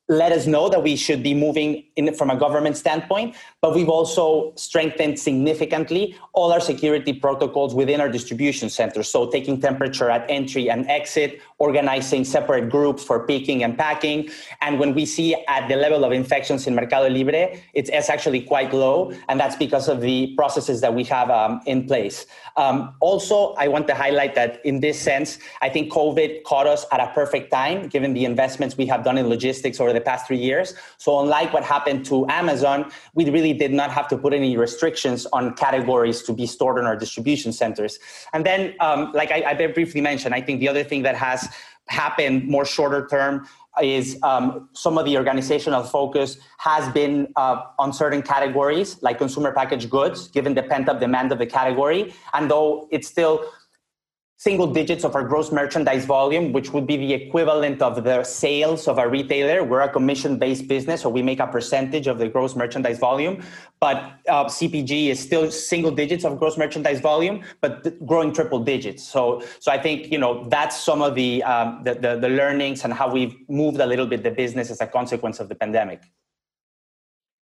let 0.10 0.32
us 0.34 0.46
know 0.46 0.68
that 0.68 0.84
we 0.84 0.96
should 0.96 1.24
be 1.24 1.34
moving 1.34 1.86
in 1.96 2.14
from 2.14 2.30
a 2.30 2.36
government 2.36 2.76
standpoint, 2.76 3.36
but 3.62 3.74
we've 3.74 3.88
also 3.88 4.52
strengthened 4.56 5.18
significantly 5.18 6.18
all 6.34 6.52
our 6.52 6.60
security 6.60 7.14
protocols 7.14 7.74
within 7.74 8.02
our 8.02 8.10
distribution 8.10 8.70
centers. 8.70 9.08
So 9.08 9.30
taking 9.30 9.62
temperature 9.62 10.10
at 10.10 10.30
entry 10.30 10.70
and 10.70 10.86
exit, 10.90 11.40
organizing 11.60 12.26
separate 12.26 12.70
groups 12.70 13.04
for 13.04 13.26
picking 13.26 13.64
and 13.64 13.78
packing. 13.78 14.30
And 14.62 14.80
when 14.80 14.94
we 14.94 15.06
see 15.06 15.36
at 15.48 15.70
the 15.70 15.76
level 15.76 16.04
of 16.04 16.12
infections 16.12 16.68
in 16.68 16.76
Mercado 16.76 17.08
Libre, 17.08 17.56
it's, 17.74 17.90
it's 17.90 18.10
actually 18.10 18.42
quite 18.42 18.74
low. 18.74 19.14
And 19.30 19.40
that's 19.40 19.56
because 19.56 19.88
of 19.88 20.02
the 20.02 20.34
processes 20.36 20.82
that 20.82 20.94
we 20.94 21.04
have 21.06 21.30
um, 21.30 21.62
in 21.66 21.88
place. 21.88 22.26
Um, 22.58 22.94
also, 23.00 23.54
I 23.54 23.70
want 23.70 23.88
to 23.88 23.96
highlight 23.96 24.36
that 24.36 24.66
in 24.66 24.82
this 24.82 25.00
sense, 25.00 25.40
I 25.62 25.70
think 25.70 25.92
COVID 25.92 26.44
caught 26.44 26.68
us 26.68 26.86
at 26.92 27.00
a 27.00 27.08
perfect 27.14 27.52
time, 27.52 27.88
given 27.88 28.14
the 28.14 28.26
investments 28.26 28.76
we 28.76 28.88
have 28.88 29.06
done 29.06 29.18
in 29.18 29.30
logistics 29.30 29.80
over 29.80 29.91
the 29.94 30.02
past 30.02 30.28
three 30.28 30.38
years. 30.38 30.74
So 30.98 31.20
unlike 31.20 31.54
what 31.54 31.64
happened 31.64 32.06
to 32.06 32.28
Amazon, 32.28 32.92
we 33.14 33.30
really 33.30 33.54
did 33.54 33.74
not 33.74 33.92
have 33.92 34.08
to 34.10 34.18
put 34.18 34.34
any 34.34 34.58
restrictions 34.58 35.26
on 35.34 35.54
categories 35.56 36.24
to 36.24 36.34
be 36.34 36.46
stored 36.46 36.78
in 36.78 36.86
our 36.86 36.96
distribution 36.96 37.52
centers. 37.54 38.00
And 38.34 38.46
then, 38.46 38.76
um, 38.80 39.12
like 39.14 39.32
I, 39.32 39.44
I 39.52 39.68
briefly 39.68 40.02
mentioned, 40.02 40.34
I 40.34 40.42
think 40.42 40.60
the 40.60 40.70
other 40.70 40.84
thing 40.84 41.04
that 41.04 41.16
has 41.16 41.48
happened 41.88 42.48
more 42.48 42.66
shorter 42.66 43.08
term 43.08 43.48
is 43.82 44.18
um, 44.24 44.70
some 44.74 44.98
of 44.98 45.06
the 45.06 45.16
organizational 45.18 45.84
focus 45.84 46.38
has 46.58 46.92
been 46.94 47.28
uh, 47.38 47.64
on 47.80 47.94
certain 47.94 48.22
categories 48.22 49.02
like 49.02 49.18
consumer 49.18 49.54
packaged 49.54 49.90
goods, 49.90 50.28
given 50.28 50.54
the 50.54 50.64
pent 50.64 50.90
up 50.90 51.00
demand 51.00 51.32
of 51.32 51.40
the 51.40 51.46
category. 51.46 52.14
And 52.34 52.52
though 52.52 52.88
it's 52.92 53.08
still 53.08 53.46
single 54.42 54.66
digits 54.66 55.04
of 55.04 55.14
our 55.14 55.24
gross 55.24 55.52
merchandise 55.52 56.04
volume, 56.04 56.52
which 56.52 56.74
would 56.74 56.88
be 56.88 56.98
the 56.98 57.14
equivalent 57.14 57.80
of 57.80 58.04
the 58.04 58.24
sales 58.24 58.88
of 58.88 58.98
a 58.98 59.08
retailer. 59.08 59.64
We're 59.64 59.82
a 59.82 59.90
commission 59.90 60.40
based 60.40 60.68
business, 60.68 61.02
so 61.02 61.10
we 61.10 61.22
make 61.22 61.40
a 61.40 61.46
percentage 61.46 62.08
of 62.08 62.18
the 62.18 62.28
gross 62.28 62.56
merchandise 62.56 62.98
volume. 62.98 63.44
But 63.80 63.98
uh, 64.28 64.46
CPG 64.46 65.10
is 65.10 65.20
still 65.20 65.52
single 65.52 65.92
digits 65.92 66.26
of 66.26 66.40
gross 66.40 66.58
merchandise 66.58 67.02
volume, 67.02 67.44
but 67.62 67.84
th- 67.84 67.96
growing 68.08 68.34
triple 68.34 68.58
digits. 68.58 69.04
So, 69.04 69.44
so 69.60 69.72
I 69.72 69.80
think 69.80 70.12
you 70.12 70.18
know 70.18 70.50
that's 70.50 70.76
some 70.76 71.04
of 71.04 71.14
the, 71.14 71.44
um, 71.44 71.84
the, 71.84 71.94
the 71.94 72.16
the 72.16 72.30
learnings 72.30 72.84
and 72.84 72.92
how 72.92 73.12
we've 73.12 73.36
moved 73.48 73.80
a 73.80 73.86
little 73.86 74.08
bit 74.08 74.24
the 74.24 74.32
business 74.32 74.72
as 74.72 74.82
a 74.82 74.88
consequence 74.88 75.40
of 75.40 75.50
the 75.50 75.56
pandemic. 75.56 76.02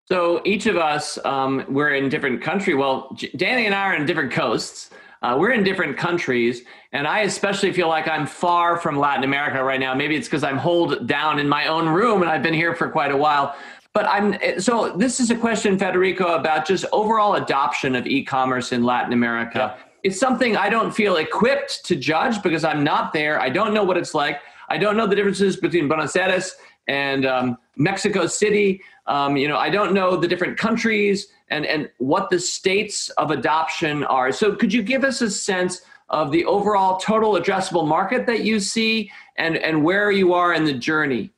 So 0.06 0.40
each 0.46 0.64
of 0.64 0.78
us, 0.78 1.18
um, 1.26 1.66
we're 1.68 1.94
in 1.94 2.08
different 2.08 2.40
country. 2.40 2.72
Well, 2.72 3.14
Danny 3.36 3.66
and 3.66 3.74
I 3.74 3.82
are 3.82 3.96
in 3.96 4.06
different 4.06 4.32
coasts. 4.32 4.88
Uh, 5.22 5.36
we're 5.38 5.52
in 5.52 5.64
different 5.64 5.96
countries, 5.96 6.62
and 6.92 7.06
I 7.06 7.20
especially 7.20 7.72
feel 7.72 7.88
like 7.88 8.06
I'm 8.06 8.26
far 8.26 8.76
from 8.76 8.98
Latin 8.98 9.24
America 9.24 9.62
right 9.64 9.80
now. 9.80 9.94
Maybe 9.94 10.14
it's 10.14 10.28
because 10.28 10.44
I'm 10.44 10.58
holed 10.58 11.06
down 11.06 11.38
in 11.38 11.48
my 11.48 11.66
own 11.66 11.88
room 11.88 12.22
and 12.22 12.30
I've 12.30 12.42
been 12.42 12.54
here 12.54 12.74
for 12.74 12.88
quite 12.88 13.10
a 13.10 13.16
while. 13.16 13.56
But 13.92 14.04
I'm 14.06 14.60
so 14.60 14.94
this 14.94 15.20
is 15.20 15.30
a 15.30 15.34
question, 15.34 15.78
Federico, 15.78 16.34
about 16.34 16.66
just 16.66 16.84
overall 16.92 17.36
adoption 17.36 17.94
of 17.94 18.06
e-commerce 18.06 18.72
in 18.72 18.84
Latin 18.84 19.14
America. 19.14 19.74
Yeah. 19.74 19.82
It's 20.02 20.20
something 20.20 20.54
I 20.54 20.68
don't 20.68 20.94
feel 20.94 21.16
equipped 21.16 21.84
to 21.86 21.96
judge 21.96 22.42
because 22.42 22.62
I'm 22.62 22.84
not 22.84 23.14
there. 23.14 23.40
I 23.40 23.48
don't 23.48 23.72
know 23.72 23.84
what 23.84 23.96
it's 23.96 24.14
like. 24.14 24.40
I 24.68 24.76
don't 24.76 24.98
know 24.98 25.06
the 25.06 25.16
differences 25.16 25.56
between 25.56 25.88
Buenos 25.88 26.14
Aires 26.14 26.56
and 26.88 27.24
um, 27.24 27.58
Mexico 27.76 28.26
City. 28.26 28.80
Um, 29.06 29.36
you 29.36 29.48
know, 29.48 29.56
I 29.56 29.70
don't 29.70 29.92
know 29.92 30.16
the 30.16 30.28
different 30.28 30.58
countries 30.58 31.28
and, 31.48 31.64
and 31.64 31.88
what 31.98 32.30
the 32.30 32.40
states 32.40 33.08
of 33.10 33.30
adoption 33.30 34.04
are. 34.04 34.32
So, 34.32 34.54
could 34.54 34.72
you 34.72 34.82
give 34.82 35.04
us 35.04 35.20
a 35.20 35.30
sense 35.30 35.82
of 36.08 36.30
the 36.30 36.44
overall 36.44 36.98
total 36.98 37.34
addressable 37.34 37.86
market 37.86 38.26
that 38.26 38.44
you 38.44 38.60
see 38.60 39.10
and, 39.36 39.56
and 39.56 39.84
where 39.84 40.10
you 40.10 40.34
are 40.34 40.54
in 40.54 40.64
the 40.64 40.72
journey? 40.72 41.30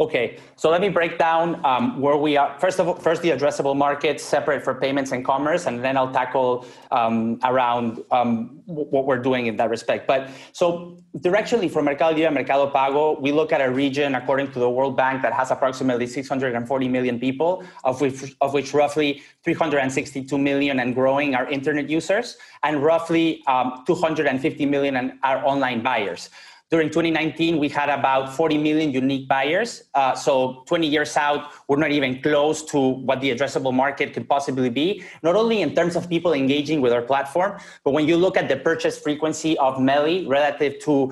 Okay, 0.00 0.38
so 0.54 0.70
let 0.70 0.80
me 0.80 0.88
break 0.88 1.18
down 1.18 1.60
um, 1.66 2.00
where 2.00 2.16
we 2.16 2.36
are. 2.36 2.56
First 2.60 2.78
of 2.78 2.86
all, 2.86 2.94
first 2.94 3.20
the 3.20 3.30
addressable 3.30 3.76
market, 3.76 4.20
separate 4.20 4.62
for 4.62 4.72
payments 4.72 5.10
and 5.10 5.24
commerce, 5.24 5.66
and 5.66 5.82
then 5.82 5.96
I'll 5.96 6.12
tackle 6.12 6.66
um, 6.92 7.40
around 7.42 8.04
um, 8.12 8.62
what 8.66 9.06
we're 9.06 9.18
doing 9.18 9.46
in 9.46 9.56
that 9.56 9.70
respect. 9.70 10.06
But 10.06 10.30
so 10.52 11.02
directionally 11.16 11.68
for 11.68 11.82
Mercado 11.82 12.12
Libre, 12.12 12.26
and 12.26 12.34
Mercado 12.36 12.70
Pago, 12.70 13.18
we 13.18 13.32
look 13.32 13.50
at 13.50 13.60
a 13.60 13.68
region 13.68 14.14
according 14.14 14.52
to 14.52 14.60
the 14.60 14.70
World 14.70 14.96
Bank 14.96 15.20
that 15.22 15.32
has 15.32 15.50
approximately 15.50 16.06
640 16.06 16.88
million 16.88 17.18
people, 17.18 17.64
of 17.82 18.00
which 18.00 18.36
of 18.40 18.54
which 18.54 18.72
roughly 18.72 19.20
362 19.42 20.38
million 20.38 20.78
and 20.78 20.94
growing 20.94 21.34
are 21.34 21.48
internet 21.48 21.90
users, 21.90 22.36
and 22.62 22.84
roughly 22.84 23.42
um, 23.48 23.82
250 23.84 24.64
million 24.64 25.18
are 25.24 25.44
online 25.44 25.82
buyers. 25.82 26.30
During 26.70 26.90
2019, 26.90 27.56
we 27.58 27.70
had 27.70 27.88
about 27.88 28.36
40 28.36 28.58
million 28.58 28.92
unique 28.92 29.26
buyers. 29.26 29.84
Uh, 29.94 30.14
so 30.14 30.64
20 30.66 30.86
years 30.86 31.16
out, 31.16 31.50
we're 31.66 31.78
not 31.78 31.92
even 31.92 32.20
close 32.20 32.62
to 32.64 32.78
what 32.78 33.22
the 33.22 33.34
addressable 33.34 33.72
market 33.72 34.12
could 34.12 34.28
possibly 34.28 34.68
be, 34.68 35.02
not 35.22 35.34
only 35.34 35.62
in 35.62 35.74
terms 35.74 35.96
of 35.96 36.10
people 36.10 36.34
engaging 36.34 36.82
with 36.82 36.92
our 36.92 37.00
platform, 37.00 37.58
but 37.84 37.92
when 37.92 38.06
you 38.06 38.18
look 38.18 38.36
at 38.36 38.50
the 38.50 38.56
purchase 38.56 38.98
frequency 38.98 39.56
of 39.56 39.80
Meli 39.80 40.26
relative 40.26 40.78
to 40.80 41.10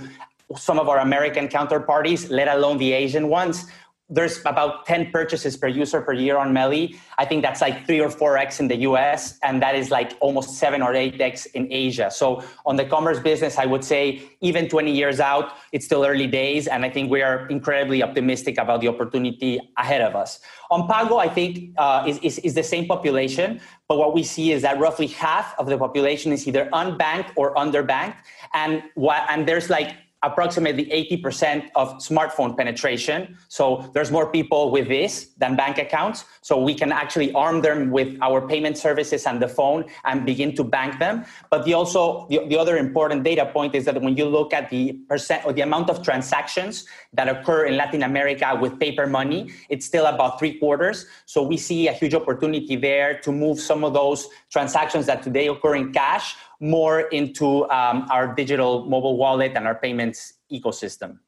some 0.59 0.79
of 0.79 0.91
our 0.91 0.99
American 0.99 1.49
counterparties, 1.49 2.31
let 2.31 2.49
alone 2.49 2.77
the 2.77 2.93
Asian 2.93 3.29
ones, 3.29 3.65
there's 4.09 4.39
about 4.47 4.87
10 4.87 5.11
purchases 5.11 5.57
per 5.57 5.67
user 5.67 6.01
per 6.01 6.13
year 6.13 6.37
on 6.39 6.53
Meli. 6.53 6.97
I 7.19 7.25
think 7.25 7.43
that's 7.43 7.61
like 7.61 7.87
three 7.87 8.01
or 8.01 8.09
four 8.09 8.39
X 8.39 8.61
in 8.61 8.69
the 8.69 8.77
US, 8.89 9.39
and 9.43 9.61
that 9.63 9.75
is 9.75 9.91
like 9.91 10.17
almost 10.21 10.59
seven 10.59 10.81
or 10.81 10.95
eight 10.95 11.21
X 11.21 11.47
in 11.47 11.67
Asia. 11.73 12.09
So 12.11 12.45
on 12.65 12.77
the 12.77 12.85
commerce 12.85 13.19
business, 13.19 13.59
I 13.59 13.67
would 13.67 13.85
say 13.85 14.23
even 14.41 14.69
20 14.69 14.93
years 14.93 15.19
out, 15.19 15.55
it's 15.73 15.85
still 15.85 16.05
early 16.05 16.29
days, 16.29 16.69
and 16.69 16.85
I 16.85 16.91
think 16.91 17.11
we 17.11 17.21
are 17.23 17.49
incredibly 17.49 18.03
optimistic 18.03 18.59
about 18.59 18.81
the 18.81 18.89
opportunity 18.89 19.59
ahead 19.77 20.03
of 20.03 20.15
us. 20.15 20.39
On 20.71 20.87
Pago, 20.87 21.17
I 21.17 21.29
think 21.29 21.73
uh, 21.77 22.05
is, 22.07 22.19
is, 22.19 22.39
is 22.39 22.55
the 22.55 22.63
same 22.63 22.87
population, 22.87 23.61
but 23.89 23.99
what 23.99 24.15
we 24.15 24.23
see 24.23 24.53
is 24.53 24.63
that 24.63 24.79
roughly 24.79 25.09
half 25.09 25.55
of 25.59 25.67
the 25.67 25.79
population 25.79 26.33
is 26.33 26.47
either 26.47 26.69
unbanked 26.73 27.33
or 27.35 27.55
underbanked, 27.57 28.17
and 28.55 28.85
what, 28.95 29.27
and 29.29 29.49
there's 29.49 29.69
like 29.69 29.97
approximately 30.23 30.87
80% 30.87 31.71
of 31.77 31.95
smartphone 31.99 32.57
penetration. 32.57 33.37
So 33.49 33.89
there's 33.93 34.11
more 34.11 34.31
people 34.31 34.71
with 34.71 34.89
this 34.89 35.29
than 35.39 35.57
bank 35.57 35.79
accounts. 35.79 36.25
So 36.41 36.61
we 36.61 36.75
can 36.75 36.91
actually 36.91 37.33
arm 37.33 37.61
them 37.61 37.91
with 37.91 38.17
our 38.23 38.47
payment 38.47 38.79
services 38.79 39.27
and 39.27 39.41
the 39.41 39.49
phone 39.49 39.85
and 40.05 40.25
begin 40.25 40.55
to 40.57 40.65
bank 40.65 40.99
them. 40.99 41.25
But 41.51 41.65
the 41.65 41.75
also 41.75 42.27
the, 42.29 42.47
the 42.49 42.59
other 42.59 42.77
important 42.77 43.25
data 43.25 43.47
point 43.47 43.75
is 43.75 43.85
that 43.85 44.01
when 44.01 44.17
you 44.17 44.25
look 44.25 44.53
at 44.53 44.71
the 44.71 44.95
percent 45.09 45.45
or 45.45 45.53
the 45.53 45.63
amount 45.63 45.91
of 45.91 46.03
transactions 46.03 46.87
that 47.17 47.29
occur 47.29 47.65
in 47.65 47.77
Latin 47.77 48.03
America 48.03 48.57
with 48.61 48.79
paper 48.79 49.07
money, 49.07 49.51
it's 49.69 49.85
still 49.87 50.07
about 50.07 50.39
three 50.39 50.59
quarters. 50.59 51.07
So 51.25 51.43
we 51.43 51.57
see 51.57 51.89
a 51.89 51.93
huge 51.93 52.15
opportunity 52.15 52.77
there 52.77 53.19
to 53.21 53.33
move 53.33 53.59
some 53.59 53.85
of 53.85 53.95
those 53.95 54.29
transactions 54.51 55.07
that 55.07 55.23
today 55.23 55.49
occur 55.49 55.77
in 55.77 55.93
cash 55.93 56.37
more 56.61 57.01
into 57.01 57.69
um, 57.71 58.07
our 58.11 58.35
digital 58.35 58.85
mobile 58.87 59.17
wallet 59.17 59.53
and 59.55 59.67
our 59.67 59.75
payments 59.75 60.35
ecosystem. 60.53 61.19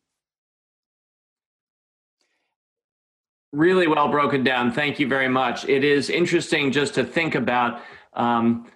Really 3.53 3.89
well 3.89 4.09
broken 4.09 4.45
down. 4.45 4.73
Thank 4.73 5.01
you 5.01 5.09
very 5.09 5.29
much. 5.29 5.67
It 5.67 5.83
is 5.83 6.11
interesting 6.11 6.71
just 6.71 6.95
to 6.95 7.05
think 7.05 7.35
about 7.35 7.81
um, 8.13 8.67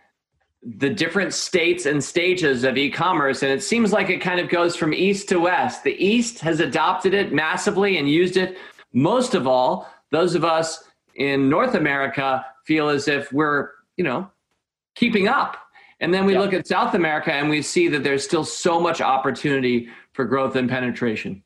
the 0.62 0.88
different 0.88 1.34
states 1.34 1.86
and 1.86 2.02
stages 2.02 2.62
of 2.62 2.76
e-commerce 2.76 3.42
and 3.42 3.50
it 3.50 3.62
seems 3.62 3.92
like 3.92 4.10
it 4.10 4.20
kind 4.20 4.38
of 4.38 4.48
goes 4.48 4.76
from 4.76 4.94
east 4.94 5.28
to 5.28 5.40
west 5.40 5.82
the 5.82 5.96
east 6.04 6.38
has 6.38 6.60
adopted 6.60 7.14
it 7.14 7.32
massively 7.32 7.98
and 7.98 8.08
used 8.08 8.36
it 8.36 8.56
most 8.92 9.34
of 9.34 9.46
all 9.48 9.88
those 10.10 10.36
of 10.36 10.44
us 10.44 10.84
in 11.16 11.48
north 11.48 11.74
america 11.74 12.46
feel 12.64 12.88
as 12.88 13.08
if 13.08 13.32
we're 13.32 13.70
you 13.96 14.04
know 14.04 14.30
keeping 14.94 15.26
up 15.26 15.56
and 16.02 16.12
then 16.12 16.26
we 16.26 16.32
yeah. 16.32 16.40
look 16.40 16.52
at 16.52 16.66
South 16.66 16.94
America 16.94 17.32
and 17.32 17.48
we 17.48 17.62
see 17.62 17.86
that 17.86 18.02
there's 18.02 18.24
still 18.24 18.44
so 18.44 18.80
much 18.80 19.00
opportunity 19.00 19.88
for 20.12 20.24
growth 20.24 20.56
and 20.56 20.68
penetration. 20.68 21.44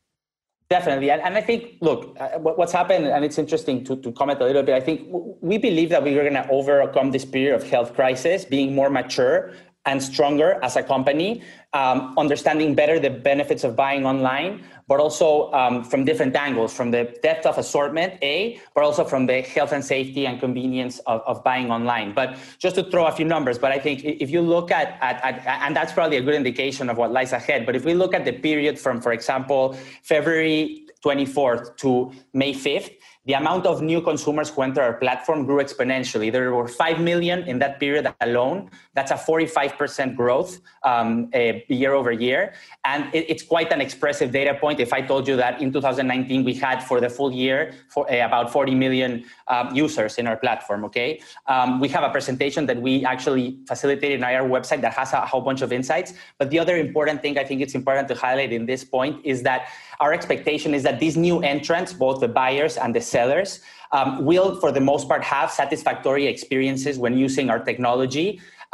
Definitely. 0.68 1.12
And, 1.12 1.22
and 1.22 1.36
I 1.36 1.42
think, 1.42 1.76
look, 1.80 2.16
uh, 2.18 2.38
what's 2.40 2.72
happened, 2.72 3.06
and 3.06 3.24
it's 3.24 3.38
interesting 3.38 3.84
to, 3.84 3.94
to 3.96 4.10
comment 4.10 4.40
a 4.40 4.44
little 4.44 4.64
bit. 4.64 4.74
I 4.74 4.80
think 4.80 5.06
we 5.40 5.58
believe 5.58 5.90
that 5.90 6.02
we 6.02 6.18
are 6.18 6.28
going 6.28 6.34
to 6.34 6.48
overcome 6.50 7.12
this 7.12 7.24
period 7.24 7.54
of 7.54 7.62
health 7.62 7.94
crisis, 7.94 8.44
being 8.44 8.74
more 8.74 8.90
mature 8.90 9.52
and 9.86 10.02
stronger 10.02 10.58
as 10.62 10.76
a 10.76 10.82
company, 10.82 11.42
um, 11.72 12.14
understanding 12.18 12.74
better 12.74 12.98
the 12.98 13.10
benefits 13.10 13.62
of 13.64 13.76
buying 13.76 14.04
online, 14.04 14.64
but 14.88 15.00
also 15.00 15.50
um, 15.52 15.84
from 15.84 16.04
different 16.04 16.34
angles, 16.34 16.72
from 16.72 16.90
the 16.90 17.16
depth 17.22 17.46
of 17.46 17.56
assortment, 17.56 18.14
A, 18.22 18.60
but 18.74 18.82
also 18.84 19.04
from 19.04 19.26
the 19.26 19.42
health 19.42 19.72
and 19.72 19.84
safety 19.84 20.26
and 20.26 20.40
convenience 20.40 20.98
of, 21.00 21.22
of 21.22 21.42
buying 21.44 21.70
online. 21.70 22.12
But 22.14 22.36
just 22.58 22.76
to 22.76 22.84
throw 22.90 23.06
a 23.06 23.12
few 23.12 23.24
numbers, 23.24 23.58
but 23.58 23.72
I 23.72 23.78
think 23.78 24.04
if 24.04 24.30
you 24.30 24.40
look 24.42 24.70
at, 24.70 24.98
at, 25.00 25.24
at, 25.24 25.46
and 25.62 25.74
that's 25.74 25.92
probably 25.92 26.16
a 26.16 26.22
good 26.22 26.34
indication 26.34 26.90
of 26.90 26.96
what 26.96 27.12
lies 27.12 27.32
ahead, 27.32 27.64
but 27.64 27.76
if 27.76 27.84
we 27.84 27.94
look 27.94 28.14
at 28.14 28.24
the 28.24 28.32
period 28.32 28.78
from, 28.78 29.00
for 29.00 29.12
example, 29.12 29.76
February 30.02 30.86
24th 31.04 31.76
to 31.76 32.12
May 32.32 32.52
5th, 32.52 32.90
the 33.26 33.32
amount 33.32 33.66
of 33.66 33.82
new 33.82 34.00
consumers 34.00 34.48
who 34.50 34.62
enter 34.62 34.80
our 34.80 34.94
platform 34.94 35.44
grew 35.44 35.60
exponentially. 35.62 36.30
There 36.30 36.54
were 36.54 36.68
5 36.68 37.00
million 37.00 37.42
in 37.42 37.58
that 37.58 37.80
period 37.80 38.06
alone. 38.20 38.70
That's 38.94 39.10
a 39.10 39.16
45% 39.16 40.14
growth 40.14 40.60
um, 40.84 41.28
uh, 41.34 41.54
year 41.68 41.92
over 41.92 42.12
year. 42.12 42.54
And 42.84 43.12
it, 43.12 43.26
it's 43.28 43.42
quite 43.42 43.72
an 43.72 43.80
expressive 43.80 44.30
data 44.30 44.54
point. 44.54 44.78
If 44.78 44.92
I 44.92 45.00
told 45.00 45.26
you 45.26 45.34
that 45.36 45.60
in 45.60 45.72
2019, 45.72 46.44
we 46.44 46.54
had 46.54 46.80
for 46.84 47.00
the 47.00 47.10
full 47.10 47.32
year 47.32 47.74
for 47.88 48.08
uh, 48.10 48.24
about 48.24 48.52
40 48.52 48.76
million 48.76 49.24
um, 49.48 49.74
users 49.74 50.18
in 50.18 50.28
our 50.28 50.36
platform, 50.36 50.84
okay? 50.84 51.20
Um, 51.48 51.80
we 51.80 51.88
have 51.88 52.04
a 52.04 52.10
presentation 52.10 52.66
that 52.66 52.80
we 52.80 53.04
actually 53.04 53.58
facilitated 53.66 54.22
on 54.22 54.32
our 54.32 54.48
website 54.48 54.82
that 54.82 54.94
has 54.94 55.12
a 55.12 55.22
whole 55.22 55.40
bunch 55.40 55.62
of 55.62 55.72
insights. 55.72 56.14
But 56.38 56.50
the 56.50 56.60
other 56.60 56.76
important 56.76 57.22
thing 57.22 57.38
I 57.38 57.44
think 57.44 57.60
it's 57.60 57.74
important 57.74 58.06
to 58.08 58.14
highlight 58.14 58.52
in 58.52 58.66
this 58.66 58.84
point 58.84 59.20
is 59.24 59.42
that 59.42 59.66
our 59.98 60.12
expectation 60.12 60.74
is 60.74 60.82
that 60.84 61.00
these 61.00 61.16
new 61.16 61.40
entrants, 61.40 61.92
both 61.92 62.20
the 62.20 62.28
buyers 62.28 62.76
and 62.76 62.94
the 62.94 63.00
sellers, 63.16 63.50
um, 63.96 64.08
will, 64.28 64.48
for 64.62 64.70
the 64.78 64.84
most 64.92 65.04
part, 65.10 65.22
have 65.36 65.48
satisfactory 65.60 66.24
experiences 66.34 66.94
when 67.04 67.12
using 67.26 67.46
our 67.52 67.60
technology. 67.70 68.28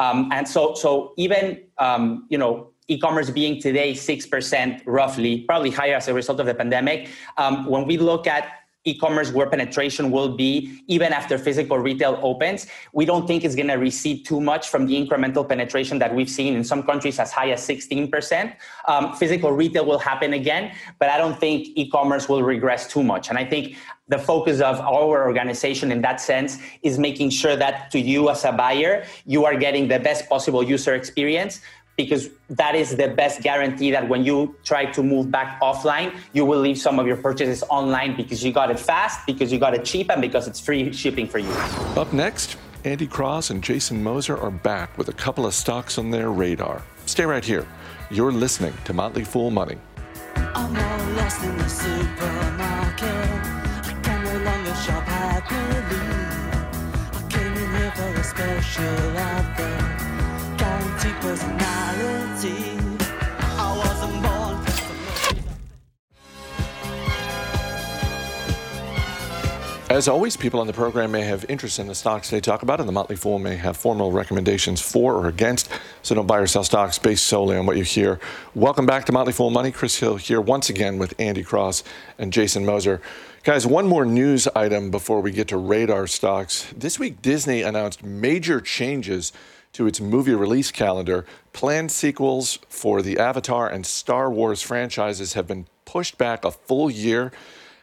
Um, 0.04 0.18
and 0.36 0.44
so, 0.54 0.74
so 0.82 0.90
even 1.24 1.44
um, 1.86 2.04
you 2.32 2.38
know, 2.42 2.52
e-commerce 2.88 3.30
being 3.30 3.54
today 3.66 3.94
six 3.94 4.26
percent, 4.26 4.82
roughly, 4.98 5.32
probably 5.50 5.70
higher 5.70 5.96
as 6.02 6.08
a 6.08 6.14
result 6.20 6.38
of 6.42 6.46
the 6.50 6.56
pandemic. 6.62 7.00
Um, 7.42 7.54
when 7.72 7.86
we 7.90 7.96
look 8.10 8.26
at 8.26 8.44
e-commerce 8.84 9.32
where 9.32 9.48
penetration 9.48 10.10
will 10.10 10.36
be 10.36 10.82
even 10.88 11.12
after 11.12 11.38
physical 11.38 11.78
retail 11.78 12.18
opens. 12.22 12.66
We 12.92 13.04
don't 13.04 13.26
think 13.26 13.44
it's 13.44 13.54
going 13.54 13.68
to 13.68 13.74
recede 13.74 14.26
too 14.26 14.40
much 14.40 14.68
from 14.68 14.86
the 14.86 14.94
incremental 14.94 15.48
penetration 15.48 15.98
that 16.00 16.14
we've 16.14 16.30
seen. 16.30 16.54
In 16.54 16.64
some 16.64 16.82
countries 16.82 17.18
as 17.18 17.30
high 17.30 17.50
as 17.50 17.66
16% 17.66 18.54
um, 18.88 19.14
physical 19.14 19.52
retail 19.52 19.84
will 19.84 19.98
happen 19.98 20.32
again 20.32 20.74
but 20.98 21.08
i 21.08 21.16
don't 21.16 21.38
think 21.38 21.68
e-commerce 21.76 22.28
will 22.28 22.42
regress 22.42 22.86
too 22.88 23.02
much. 23.02 23.28
And 23.28 23.38
i 23.38 23.44
think 23.44 23.76
the 24.08 24.18
focus 24.18 24.60
of 24.60 24.80
our 24.80 25.24
organization 25.24 25.92
in 25.92 26.02
that 26.02 26.20
sense 26.20 26.58
is 26.82 26.98
making 26.98 27.30
sure 27.30 27.56
that 27.56 27.90
to 27.92 28.00
you 28.00 28.30
as 28.30 28.44
a 28.44 28.52
buyer 28.52 29.04
you 29.24 29.44
are 29.44 29.56
getting 29.56 29.88
the 29.88 29.98
best 29.98 30.28
possible 30.28 30.62
user 30.62 30.94
experience 30.94 31.60
because 32.02 32.28
that 32.50 32.74
is 32.74 32.96
the 32.96 33.08
best 33.08 33.42
guarantee 33.42 33.90
that 33.90 34.08
when 34.08 34.24
you 34.24 34.56
try 34.64 34.84
to 34.86 35.02
move 35.02 35.30
back 35.30 35.60
offline, 35.60 36.14
you 36.32 36.44
will 36.44 36.58
leave 36.58 36.78
some 36.78 36.98
of 36.98 37.06
your 37.06 37.16
purchases 37.16 37.62
online 37.68 38.16
because 38.16 38.42
you 38.44 38.52
got 38.52 38.70
it 38.70 38.78
fast, 38.78 39.24
because 39.26 39.52
you 39.52 39.58
got 39.58 39.74
it 39.74 39.84
cheap, 39.84 40.10
and 40.10 40.20
because 40.20 40.48
it's 40.48 40.60
free 40.60 40.92
shipping 40.92 41.28
for 41.28 41.38
you. 41.38 41.52
Up 41.96 42.12
next, 42.12 42.56
Andy 42.84 43.06
Cross 43.06 43.50
and 43.50 43.62
Jason 43.62 44.02
Moser 44.02 44.36
are 44.36 44.50
back 44.50 44.96
with 44.98 45.08
a 45.08 45.12
couple 45.12 45.46
of 45.46 45.54
stocks 45.54 45.98
on 45.98 46.10
their 46.10 46.30
radar. 46.30 46.82
Stay 47.06 47.24
right 47.24 47.44
here. 47.44 47.66
You're 48.10 48.32
listening 48.32 48.74
to 48.84 48.92
Motley 48.92 49.24
Fool 49.24 49.50
Money. 49.50 49.78
I'm 50.54 50.76
all 50.76 51.14
lost 51.14 51.42
offer. 61.04 61.32
As 69.90 70.08
always, 70.08 70.38
people 70.38 70.58
on 70.60 70.66
the 70.66 70.72
program 70.72 71.12
may 71.12 71.20
have 71.20 71.44
interest 71.50 71.78
in 71.78 71.86
the 71.86 71.94
stocks 71.94 72.30
they 72.30 72.40
talk 72.40 72.62
about, 72.62 72.80
and 72.80 72.88
the 72.88 72.92
Motley 72.92 73.14
Fool 73.14 73.38
may 73.38 73.56
have 73.56 73.76
formal 73.76 74.10
recommendations 74.10 74.80
for 74.80 75.14
or 75.16 75.28
against. 75.28 75.68
So 76.00 76.14
don't 76.14 76.26
buy 76.26 76.38
or 76.38 76.46
sell 76.46 76.64
stocks 76.64 76.98
based 76.98 77.26
solely 77.26 77.58
on 77.58 77.66
what 77.66 77.76
you 77.76 77.84
hear. 77.84 78.18
Welcome 78.54 78.86
back 78.86 79.04
to 79.06 79.12
Motley 79.12 79.34
Fool 79.34 79.50
Money. 79.50 79.70
Chris 79.70 79.98
Hill 79.98 80.16
here 80.16 80.40
once 80.40 80.70
again 80.70 80.96
with 80.96 81.12
Andy 81.18 81.42
Cross 81.42 81.84
and 82.16 82.32
Jason 82.32 82.64
Moser. 82.64 83.02
Guys, 83.44 83.66
one 83.66 83.86
more 83.86 84.06
news 84.06 84.48
item 84.54 84.90
before 84.90 85.20
we 85.20 85.30
get 85.30 85.48
to 85.48 85.58
radar 85.58 86.06
stocks. 86.06 86.72
This 86.74 86.98
week, 86.98 87.20
Disney 87.20 87.60
announced 87.60 88.02
major 88.02 88.62
changes 88.62 89.32
to 89.72 89.86
its 89.86 90.00
movie 90.00 90.34
release 90.34 90.70
calendar. 90.70 91.24
Planned 91.52 91.90
sequels 91.90 92.58
for 92.68 93.02
the 93.02 93.18
Avatar 93.18 93.68
and 93.68 93.86
Star 93.86 94.30
Wars 94.30 94.62
franchises 94.62 95.32
have 95.32 95.46
been 95.46 95.66
pushed 95.84 96.18
back 96.18 96.44
a 96.44 96.50
full 96.50 96.90
year. 96.90 97.32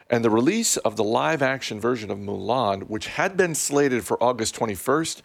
And 0.08 0.24
the 0.24 0.30
release 0.30 0.76
of 0.78 0.96
the 0.96 1.04
live 1.04 1.42
action 1.42 1.80
version 1.80 2.10
of 2.10 2.18
Mulan, 2.18 2.88
which 2.88 3.06
had 3.06 3.36
been 3.36 3.54
slated 3.54 4.04
for 4.04 4.22
August 4.22 4.56
21st, 4.56 5.22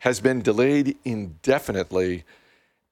has 0.00 0.20
been 0.20 0.42
delayed 0.42 0.96
indefinitely. 1.04 2.24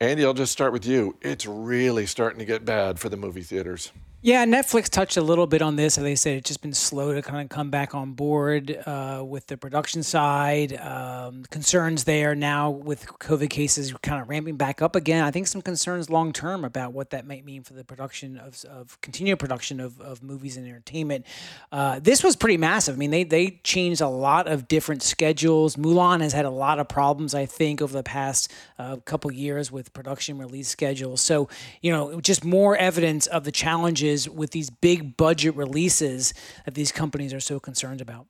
Andy, 0.01 0.25
I'll 0.25 0.35
just 0.35 0.53
start 0.53 0.73
with 0.73 0.87
you. 0.87 1.17
It's 1.21 1.47
really 1.47 2.07
starting 2.07 2.39
to 2.39 2.45
get 2.45 2.65
bad 2.65 2.99
for 2.99 3.09
the 3.09 3.17
movie 3.17 3.43
theaters. 3.43 3.93
Yeah, 4.25 4.45
Netflix 4.45 4.89
touched 4.89 5.17
a 5.17 5.21
little 5.21 5.49
bit 5.49 5.63
on 5.63 5.75
this. 5.75 5.99
As 5.99 6.05
they 6.05 6.15
said 6.15 6.37
it's 6.37 6.47
just 6.47 6.63
been 6.63 6.73
slow 6.73 7.13
to 7.13 7.23
kind 7.23 7.43
of 7.43 7.49
come 7.49 7.71
back 7.71 7.93
on 7.93 8.13
board 8.13 8.71
uh, 8.87 9.25
with 9.27 9.49
the 9.49 9.57
production 9.57 10.05
side. 10.05 10.79
Um, 10.79 11.43
concerns 11.51 12.05
there 12.05 12.37
now 12.37 12.71
with 12.71 13.05
COVID 13.05 13.51
cases 13.51 13.93
kind 14.01 14.23
of 14.23 14.29
ramping 14.29 14.57
back 14.57 14.81
up 14.81 14.95
again. 14.95 15.25
I 15.25 15.33
think 15.33 15.49
some 15.49 15.61
concerns 15.61 16.09
long 16.09 16.33
term 16.33 16.65
about 16.65 16.93
what 16.93 17.11
that 17.11 17.27
might 17.27 17.45
mean 17.45 17.65
for 17.65 17.73
the 17.73 17.83
production 17.83 18.39
of, 18.39 18.65
of 18.67 19.01
continued 19.01 19.41
production 19.41 19.81
of, 19.81 20.01
of 20.01 20.23
movies 20.23 20.57
and 20.57 20.69
entertainment. 20.69 21.27
Uh, 21.73 21.99
this 21.99 22.23
was 22.23 22.37
pretty 22.37 22.59
massive. 22.59 22.95
I 22.95 22.99
mean, 22.99 23.11
they 23.11 23.25
they 23.25 23.59
changed 23.65 24.01
a 24.01 24.09
lot 24.09 24.47
of 24.47 24.69
different 24.69 25.03
schedules. 25.03 25.75
Mulan 25.75 26.21
has 26.21 26.33
had 26.33 26.45
a 26.45 26.51
lot 26.51 26.79
of 26.79 26.87
problems, 26.87 27.35
I 27.35 27.47
think, 27.47 27.83
over 27.83 27.93
the 27.93 28.05
past 28.05 28.53
uh, 28.79 28.99
couple 28.99 29.33
years 29.33 29.73
with 29.73 29.93
production 29.93 30.39
release 30.39 30.69
schedules. 30.69 31.21
So 31.21 31.49
you 31.81 31.91
know, 31.91 32.21
just 32.21 32.45
more 32.45 32.77
evidence 32.77 33.27
of 33.27 33.43
the 33.43 33.51
challenges 33.51 34.12
challenges 34.13 34.29
with 34.29 34.51
these 34.51 34.71
big 34.71 35.17
budget 35.17 35.57
releases 35.57 36.35
that 36.65 36.75
these 36.75 36.93
companies 36.93 37.33
are 37.33 37.41
so 37.41 37.61
concerned 37.61 38.01
about. 38.01 38.27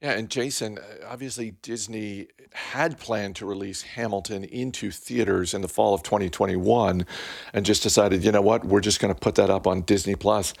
Yeah, 0.00 0.12
and 0.12 0.30
Jason, 0.30 0.78
uh, 0.78 1.08
obviously 1.08 1.52
Disney 1.62 2.28
had 2.52 2.98
planned 2.98 3.34
to 3.36 3.46
release 3.46 3.82
Hamilton 3.82 4.44
into 4.44 4.92
theaters 4.92 5.54
in 5.54 5.60
the 5.60 5.68
fall 5.68 5.92
of 5.92 6.02
2021 6.04 7.04
and 7.52 7.66
just 7.66 7.82
decided, 7.82 8.22
you 8.22 8.30
know 8.30 8.40
what, 8.40 8.64
we're 8.64 8.80
just 8.80 9.00
going 9.00 9.12
to 9.12 9.20
put 9.20 9.34
that 9.34 9.50
up 9.50 9.66
on 9.66 9.82
Disney 9.82 10.14
Plus. 10.14 10.54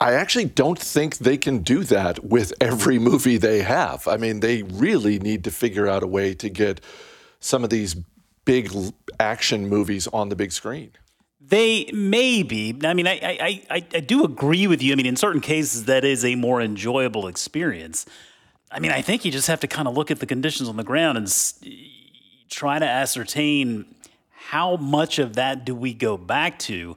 I 0.00 0.12
actually 0.12 0.44
don't 0.44 0.78
think 0.78 1.18
they 1.18 1.36
can 1.38 1.62
do 1.62 1.82
that 1.84 2.24
with 2.24 2.52
every 2.60 2.98
movie 3.10 3.38
they 3.38 3.62
have. 3.62 4.06
I 4.06 4.16
mean, 4.16 4.40
they 4.40 4.62
really 4.62 5.18
need 5.18 5.42
to 5.44 5.50
figure 5.50 5.88
out 5.88 6.04
a 6.04 6.06
way 6.06 6.34
to 6.34 6.48
get 6.48 6.80
some 7.40 7.64
of 7.64 7.70
these 7.70 7.96
big 8.44 8.70
action 9.18 9.68
movies 9.68 10.06
on 10.12 10.28
the 10.28 10.36
big 10.36 10.52
screen. 10.52 10.92
They 11.40 11.90
may 11.92 12.42
be. 12.42 12.76
I 12.82 12.94
mean, 12.94 13.06
I, 13.06 13.20
I, 13.22 13.62
I, 13.70 13.86
I 13.94 14.00
do 14.00 14.24
agree 14.24 14.66
with 14.66 14.82
you. 14.82 14.92
I 14.92 14.96
mean, 14.96 15.06
in 15.06 15.16
certain 15.16 15.40
cases, 15.40 15.84
that 15.84 16.04
is 16.04 16.24
a 16.24 16.34
more 16.34 16.60
enjoyable 16.60 17.26
experience. 17.28 18.06
I 18.70 18.80
mean, 18.80 18.90
I 18.90 19.02
think 19.02 19.24
you 19.24 19.30
just 19.30 19.46
have 19.46 19.60
to 19.60 19.68
kind 19.68 19.86
of 19.86 19.96
look 19.96 20.10
at 20.10 20.18
the 20.18 20.26
conditions 20.26 20.68
on 20.68 20.76
the 20.76 20.84
ground 20.84 21.18
and 21.18 21.26
s- 21.26 21.62
try 22.48 22.78
to 22.78 22.84
ascertain 22.86 23.94
how 24.30 24.76
much 24.76 25.18
of 25.18 25.34
that 25.34 25.64
do 25.64 25.74
we 25.74 25.92
go 25.94 26.16
back 26.16 26.58
to 26.60 26.96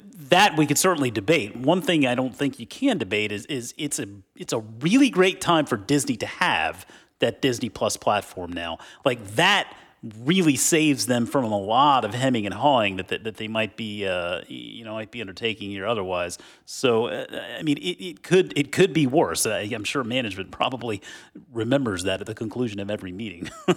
that 0.00 0.56
we 0.56 0.66
could 0.66 0.78
certainly 0.78 1.10
debate. 1.10 1.56
One 1.56 1.82
thing 1.82 2.06
I 2.06 2.14
don't 2.14 2.34
think 2.34 2.58
you 2.58 2.66
can 2.66 2.98
debate 2.98 3.30
is 3.30 3.44
is 3.46 3.74
it's 3.76 3.98
a 3.98 4.06
it's 4.34 4.52
a 4.52 4.60
really 4.60 5.10
great 5.10 5.40
time 5.40 5.66
for 5.66 5.76
Disney 5.76 6.16
to 6.16 6.26
have 6.26 6.86
that 7.18 7.42
Disney 7.42 7.68
Plus 7.68 7.96
platform 7.96 8.52
now. 8.52 8.78
Like 9.04 9.24
that 9.34 9.72
really 10.02 10.56
saves 10.56 11.06
them 11.06 11.26
from 11.26 11.44
a 11.44 11.58
lot 11.58 12.04
of 12.04 12.12
hemming 12.12 12.44
and 12.44 12.54
hawing 12.54 12.96
that 12.96 13.08
that, 13.08 13.24
that 13.24 13.36
they 13.36 13.46
might 13.46 13.76
be 13.76 14.06
uh, 14.06 14.40
you 14.48 14.84
know 14.84 14.94
might 14.94 15.10
be 15.10 15.20
undertaking 15.20 15.70
here 15.70 15.86
otherwise. 15.86 16.38
So 16.64 17.06
uh, 17.06 17.26
I 17.58 17.62
mean, 17.62 17.78
it, 17.78 18.04
it 18.04 18.22
could 18.22 18.52
it 18.56 18.72
could 18.72 18.92
be 18.92 19.06
worse. 19.06 19.46
Uh, 19.46 19.66
I'm 19.72 19.84
sure 19.84 20.02
management 20.02 20.50
probably 20.50 21.02
remembers 21.52 22.02
that 22.04 22.20
at 22.20 22.26
the 22.26 22.34
conclusion 22.34 22.80
of 22.80 22.90
every 22.90 23.12
meeting. 23.12 23.50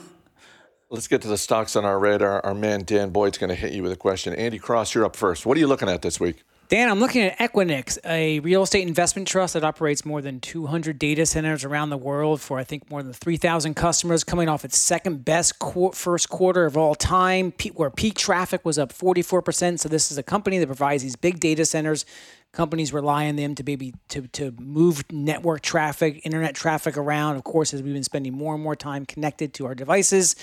Let's 0.89 1.07
get 1.07 1.21
to 1.23 1.27
the 1.27 1.37
stocks 1.37 1.75
on 1.75 1.83
our 1.83 1.99
radar. 1.99 2.45
Our 2.45 2.53
man 2.53 2.83
Dan 2.83 3.09
Boyd's 3.09 3.37
going 3.37 3.49
to 3.49 3.55
hit 3.55 3.73
you 3.73 3.83
with 3.83 3.91
a 3.91 3.97
question. 3.97 4.33
Andy 4.33 4.59
Cross, 4.59 4.93
you're 4.93 5.05
up 5.05 5.15
first. 5.15 5.45
What 5.45 5.57
are 5.57 5.59
you 5.59 5.67
looking 5.67 5.89
at 5.89 6.01
this 6.01 6.19
week? 6.19 6.43
Dan, 6.67 6.89
I'm 6.89 6.99
looking 6.99 7.21
at 7.21 7.37
Equinix, 7.37 7.99
a 8.03 8.39
real 8.39 8.63
estate 8.63 8.87
investment 8.87 9.27
trust 9.27 9.53
that 9.53 9.63
operates 9.63 10.03
more 10.03 10.19
than 10.19 10.39
200 10.39 10.97
data 10.97 11.23
centers 11.27 11.63
around 11.63 11.91
the 11.91 11.97
world 11.97 12.41
for, 12.41 12.57
I 12.57 12.63
think, 12.63 12.89
more 12.89 13.03
than 13.03 13.13
3,000 13.13 13.75
customers, 13.75 14.23
coming 14.23 14.49
off 14.49 14.65
its 14.65 14.75
second 14.75 15.23
best 15.23 15.59
qu- 15.59 15.91
first 15.91 16.29
quarter 16.29 16.65
of 16.65 16.75
all 16.75 16.95
time, 16.95 17.53
where 17.75 17.91
peak 17.91 18.15
traffic 18.15 18.65
was 18.65 18.79
up 18.79 18.91
44%. 18.91 19.79
So, 19.79 19.87
this 19.87 20.11
is 20.11 20.17
a 20.17 20.23
company 20.23 20.57
that 20.57 20.65
provides 20.65 21.03
these 21.03 21.15
big 21.15 21.39
data 21.39 21.65
centers 21.65 22.03
companies 22.55 22.93
rely 22.93 23.27
on 23.27 23.35
them 23.35 23.53
to 23.55 23.63
maybe 23.63 23.93
to, 24.07 24.27
to 24.29 24.51
move 24.59 25.03
network 25.11 25.61
traffic, 25.61 26.21
internet 26.25 26.55
traffic 26.55 26.97
around. 26.97 27.35
Of 27.35 27.43
course, 27.43 27.73
as 27.73 27.83
we've 27.83 27.93
been 27.93 28.03
spending 28.03 28.33
more 28.33 28.55
and 28.55 28.63
more 28.63 28.75
time 28.75 29.05
connected 29.05 29.53
to 29.55 29.65
our 29.65 29.75
devices 29.75 30.35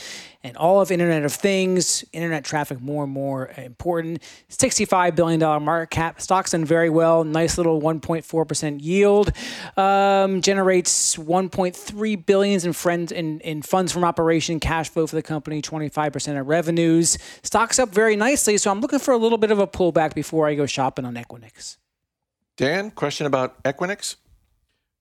and 0.45 0.57
all 0.57 0.81
of 0.81 0.91
Internet 0.91 1.25
of 1.25 1.33
Things, 1.33 2.05
internet 2.13 2.45
traffic 2.45 2.81
more 2.81 3.05
and 3.05 3.13
more 3.13 3.49
important. 3.57 4.23
$65 4.51 5.17
billion 5.17 5.41
market 5.63 5.91
cap. 5.91 6.21
Stock's 6.21 6.51
done 6.51 6.65
very 6.65 6.91
well. 6.91 7.25
Nice 7.25 7.57
little 7.57 7.81
1.4% 7.81 8.83
yield. 8.83 9.33
Um, 9.77 10.43
generates 10.43 11.17
1.3 11.17 12.27
billions 12.27 12.65
in 12.65 12.73
friends 12.73 13.11
in, 13.11 13.41
in 13.41 13.63
funds 13.63 13.91
from 13.93 14.05
operation 14.05 14.61
cash 14.61 14.91
flow 14.91 15.07
for 15.07 15.17
the 15.17 15.23
company, 15.23 15.63
25% 15.63 16.39
of 16.39 16.47
revenues. 16.47 17.19
Stock's 17.43 17.79
up 17.79 17.89
very 17.89 18.17
nicely. 18.17 18.59
So 18.59 18.71
I'm 18.71 18.81
looking 18.81 18.99
for 18.99 19.13
a 19.13 19.19
little 19.19 19.39
bit 19.39 19.51
of 19.51 19.59
a 19.59 19.67
pullback 19.67 20.15
before 20.15 20.47
I 20.47 20.55
go 20.55 20.67
shopping 20.67 21.05
on 21.05 21.15
Equinix. 21.15 21.79
Dan, 22.63 22.93
question 22.93 23.27
about 23.27 23.61
Equinix? 23.65 24.15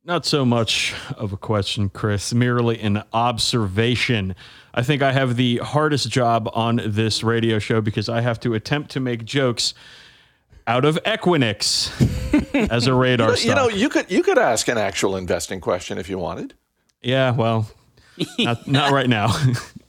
Not 0.04 0.26
so 0.26 0.44
much 0.44 0.96
of 1.16 1.32
a 1.32 1.38
question, 1.38 1.90
Chris, 1.90 2.34
merely 2.34 2.80
an 2.80 3.04
observation. 3.14 4.34
I 4.74 4.82
think 4.82 5.04
I 5.04 5.12
have 5.12 5.36
the 5.36 5.58
hardest 5.58 6.10
job 6.10 6.50
on 6.56 6.82
this 6.84 7.22
radio 7.22 7.60
show 7.60 7.80
because 7.80 8.10
I 8.10 8.22
have 8.22 8.40
to 8.40 8.56
attempt 8.56 8.90
to 8.94 9.00
make 9.00 9.26
jokes 9.26 9.76
out 10.66 10.86
of 10.86 10.98
Equinix 11.06 11.92
as 12.72 12.88
a 12.88 12.96
radar 12.96 13.38
you 13.38 13.50
know, 13.50 13.68
you 13.68 13.70
know, 13.70 13.70
you 13.70 13.90
could 13.90 14.10
you 14.10 14.24
could 14.24 14.40
ask 14.40 14.68
an 14.68 14.80
actual 14.80 15.16
investing 15.16 15.62
question 15.62 16.00
if 16.00 16.10
you 16.10 16.18
wanted. 16.18 16.56
Yeah, 17.04 17.30
well, 17.30 17.70
not, 18.40 18.68
not 18.68 18.92
right 18.92 19.08
now. 19.08 19.36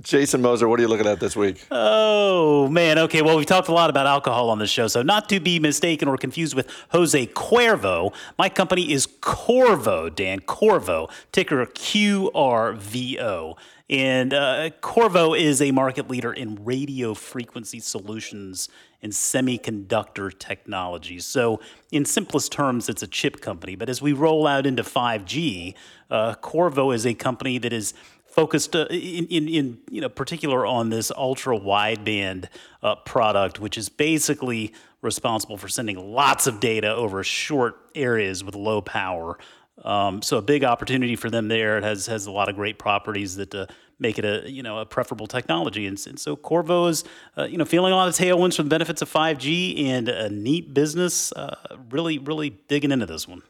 Jason 0.00 0.42
Moser, 0.42 0.68
what 0.68 0.78
are 0.78 0.82
you 0.82 0.88
looking 0.88 1.06
at 1.06 1.20
this 1.20 1.36
week? 1.36 1.64
Oh, 1.70 2.68
man. 2.68 2.98
Okay. 2.98 3.22
Well, 3.22 3.36
we've 3.36 3.46
talked 3.46 3.68
a 3.68 3.72
lot 3.72 3.90
about 3.90 4.06
alcohol 4.06 4.50
on 4.50 4.58
the 4.58 4.66
show. 4.66 4.86
So, 4.88 5.02
not 5.02 5.28
to 5.30 5.40
be 5.40 5.58
mistaken 5.58 6.08
or 6.08 6.16
confused 6.16 6.54
with 6.54 6.70
Jose 6.90 7.26
Cuervo, 7.28 8.14
my 8.38 8.48
company 8.48 8.92
is 8.92 9.06
Qorvo, 9.06 10.14
Dan. 10.14 10.40
Qorvo, 10.40 11.10
ticker 11.32 11.64
QRVO. 11.66 13.56
And 13.88 14.34
uh, 14.34 14.70
Qorvo 14.82 15.38
is 15.38 15.62
a 15.62 15.70
market 15.70 16.10
leader 16.10 16.32
in 16.32 16.64
radio 16.64 17.14
frequency 17.14 17.78
solutions 17.78 18.68
and 19.00 19.12
semiconductor 19.12 20.36
technology. 20.36 21.20
So, 21.20 21.60
in 21.92 22.04
simplest 22.04 22.50
terms, 22.50 22.88
it's 22.88 23.02
a 23.02 23.06
chip 23.06 23.40
company. 23.40 23.76
But 23.76 23.88
as 23.88 24.02
we 24.02 24.12
roll 24.12 24.46
out 24.46 24.66
into 24.66 24.82
5G, 24.82 25.74
uh, 26.10 26.34
Qorvo 26.42 26.92
is 26.92 27.06
a 27.06 27.14
company 27.14 27.58
that 27.58 27.72
is 27.72 27.94
focused 28.36 28.76
uh, 28.76 28.86
in, 28.90 29.26
in, 29.28 29.48
in, 29.48 29.78
you 29.90 30.02
know 30.02 30.10
particular 30.10 30.66
on 30.66 30.90
this 30.90 31.10
ultra 31.16 31.58
wideband 31.58 32.48
uh, 32.82 32.94
product, 32.96 33.58
which 33.58 33.78
is 33.78 33.88
basically 33.88 34.74
responsible 35.00 35.56
for 35.56 35.68
sending 35.68 36.12
lots 36.12 36.46
of 36.46 36.60
data 36.60 36.94
over 36.94 37.24
short 37.24 37.76
areas 37.94 38.44
with 38.44 38.54
low 38.54 38.82
power. 38.82 39.38
Um, 39.82 40.20
so 40.20 40.36
a 40.36 40.42
big 40.42 40.64
opportunity 40.64 41.16
for 41.16 41.30
them 41.30 41.48
there. 41.48 41.78
It 41.78 41.84
has 41.84 42.06
has 42.06 42.26
a 42.26 42.30
lot 42.30 42.48
of 42.50 42.54
great 42.54 42.78
properties 42.78 43.36
that 43.36 43.54
uh, 43.54 43.66
make 43.98 44.18
it 44.18 44.24
a 44.24 44.50
you 44.50 44.62
know 44.62 44.78
a 44.80 44.86
preferable 44.86 45.26
technology. 45.26 45.86
And, 45.86 45.98
and 46.06 46.20
so 46.20 46.36
Qorvo 46.36 46.90
is 46.90 47.04
uh, 47.38 47.44
you 47.44 47.56
know 47.56 47.64
feeling 47.64 47.92
a 47.92 47.96
lot 47.96 48.08
of 48.08 48.14
tailwinds 48.14 48.56
from 48.56 48.66
the 48.66 48.70
benefits 48.70 49.00
of 49.00 49.10
5G 49.10 49.84
and 49.86 50.10
a 50.10 50.28
neat 50.28 50.74
business. 50.74 51.32
Uh, 51.32 51.56
really 51.90 52.18
really 52.18 52.50
digging 52.50 52.92
into 52.92 53.06
this 53.06 53.26
one. 53.26 53.42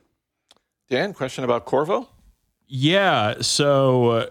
Dan, 0.89 1.13
question 1.13 1.43
about 1.43 1.67
Qorvo? 1.67 2.07
Yeah. 2.69 3.41
So 3.41 4.11
uh, 4.11 4.27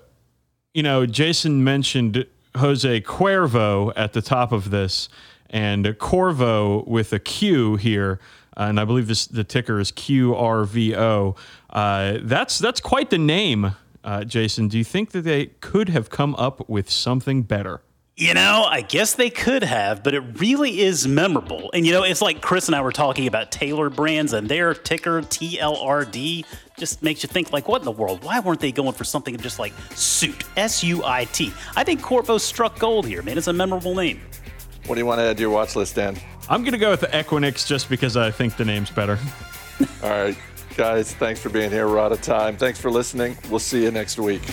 you 0.76 0.84
know, 0.84 1.06
Jason 1.06 1.64
mentioned 1.64 2.26
Jose 2.58 3.02
Cuervo 3.02 3.94
at 3.96 4.12
the 4.12 4.22
top 4.22 4.52
of 4.52 4.72
this, 4.72 5.08
and 5.50 5.86
Qorvo 5.86 6.86
with 6.86 7.14
a 7.14 7.20
Q 7.20 7.78
here, 7.78 8.20
uh, 8.58 8.64
and 8.64 8.78
I 8.78 8.84
believe 8.84 9.08
this 9.08 9.26
the 9.26 9.46
ticker 9.46 9.80
is 9.80 9.94
QRVO. 9.94 11.38
Uh, 11.70 12.18
that's 12.22 12.60
that's 12.60 12.82
quite 12.82 13.10
the 13.10 13.18
name, 13.18 13.78
uh, 14.04 14.26
Jason. 14.26 14.68
Do 14.68 14.78
you 14.78 14.84
think 14.84 15.12
that 15.12 15.22
they 15.22 15.46
could 15.62 15.88
have 15.88 16.10
come 16.10 16.36
up 16.36 16.68
with 16.68 16.90
something 16.90 17.44
better? 17.44 17.80
You 18.18 18.34
know, 18.34 18.64
I 18.66 18.80
guess 18.80 19.16
they 19.16 19.30
could 19.30 19.62
have, 19.62 20.02
but 20.02 20.14
it 20.14 20.22
really 20.40 20.80
is 20.80 21.06
memorable. 21.06 21.70
And 21.74 21.86
you 21.86 21.92
know, 21.92 22.04
it's 22.04 22.22
like 22.22 22.42
Chris 22.42 22.68
and 22.68 22.76
I 22.76 22.80
were 22.80 22.94
talking 22.94 23.28
about 23.28 23.52
Tailored 23.52 23.94
Brands 23.94 24.32
and 24.32 24.48
their 24.48 24.74
ticker 24.74 25.22
TLRD 25.22 26.46
just 26.78 27.04
makes 27.04 27.24
you 27.24 27.28
think 27.28 27.52
like, 27.52 27.68
what 27.68 27.82
in 27.82 27.86
the 27.86 27.92
world? 27.92 28.24
Why 28.24 28.40
weren't 28.40 28.62
they 28.62 28.72
going 28.72 28.94
for 28.94 29.04
something 29.04 29.36
just 29.36 29.60
like 29.60 29.74
Suit 29.96 30.46
S 30.56 30.82
U 30.82 31.04
I 31.04 31.26
T? 31.26 31.52
I 31.76 31.84
think 31.84 32.00
Qorvo 32.00 32.40
struck 32.40 32.80
gold 32.80 33.06
here, 33.06 33.22
man. 33.22 33.38
It's 33.38 33.48
a 33.48 33.54
memorable 33.54 33.96
name. 33.96 34.22
What 34.86 34.96
do 34.96 35.02
you 35.02 35.06
want 35.06 35.20
to 35.20 35.26
add 35.26 35.36
to 35.36 35.42
your 35.42 35.50
watch 35.50 35.76
list, 35.76 35.96
Dan? 35.96 36.16
I'm 36.48 36.64
gonna 36.64 36.78
go 36.78 36.92
with 36.92 37.02
the 37.02 37.08
Equinix 37.08 37.68
just 37.68 37.90
because 37.90 38.16
I 38.16 38.32
think 38.32 38.56
the 38.56 38.64
name's 38.64 38.92
better. 38.92 39.20
All 40.04 40.10
right, 40.10 40.38
guys. 40.78 41.14
Thanks 41.14 41.42
for 41.42 41.50
being 41.50 41.70
here. 41.70 41.86
We're 41.90 42.00
out 42.00 42.14
of 42.14 42.22
time. 42.22 42.56
Thanks 42.56 42.80
for 42.80 42.90
listening. 42.90 43.38
We'll 43.50 43.60
see 43.60 43.84
you 43.84 43.92
next 43.92 44.18
week. 44.18 44.44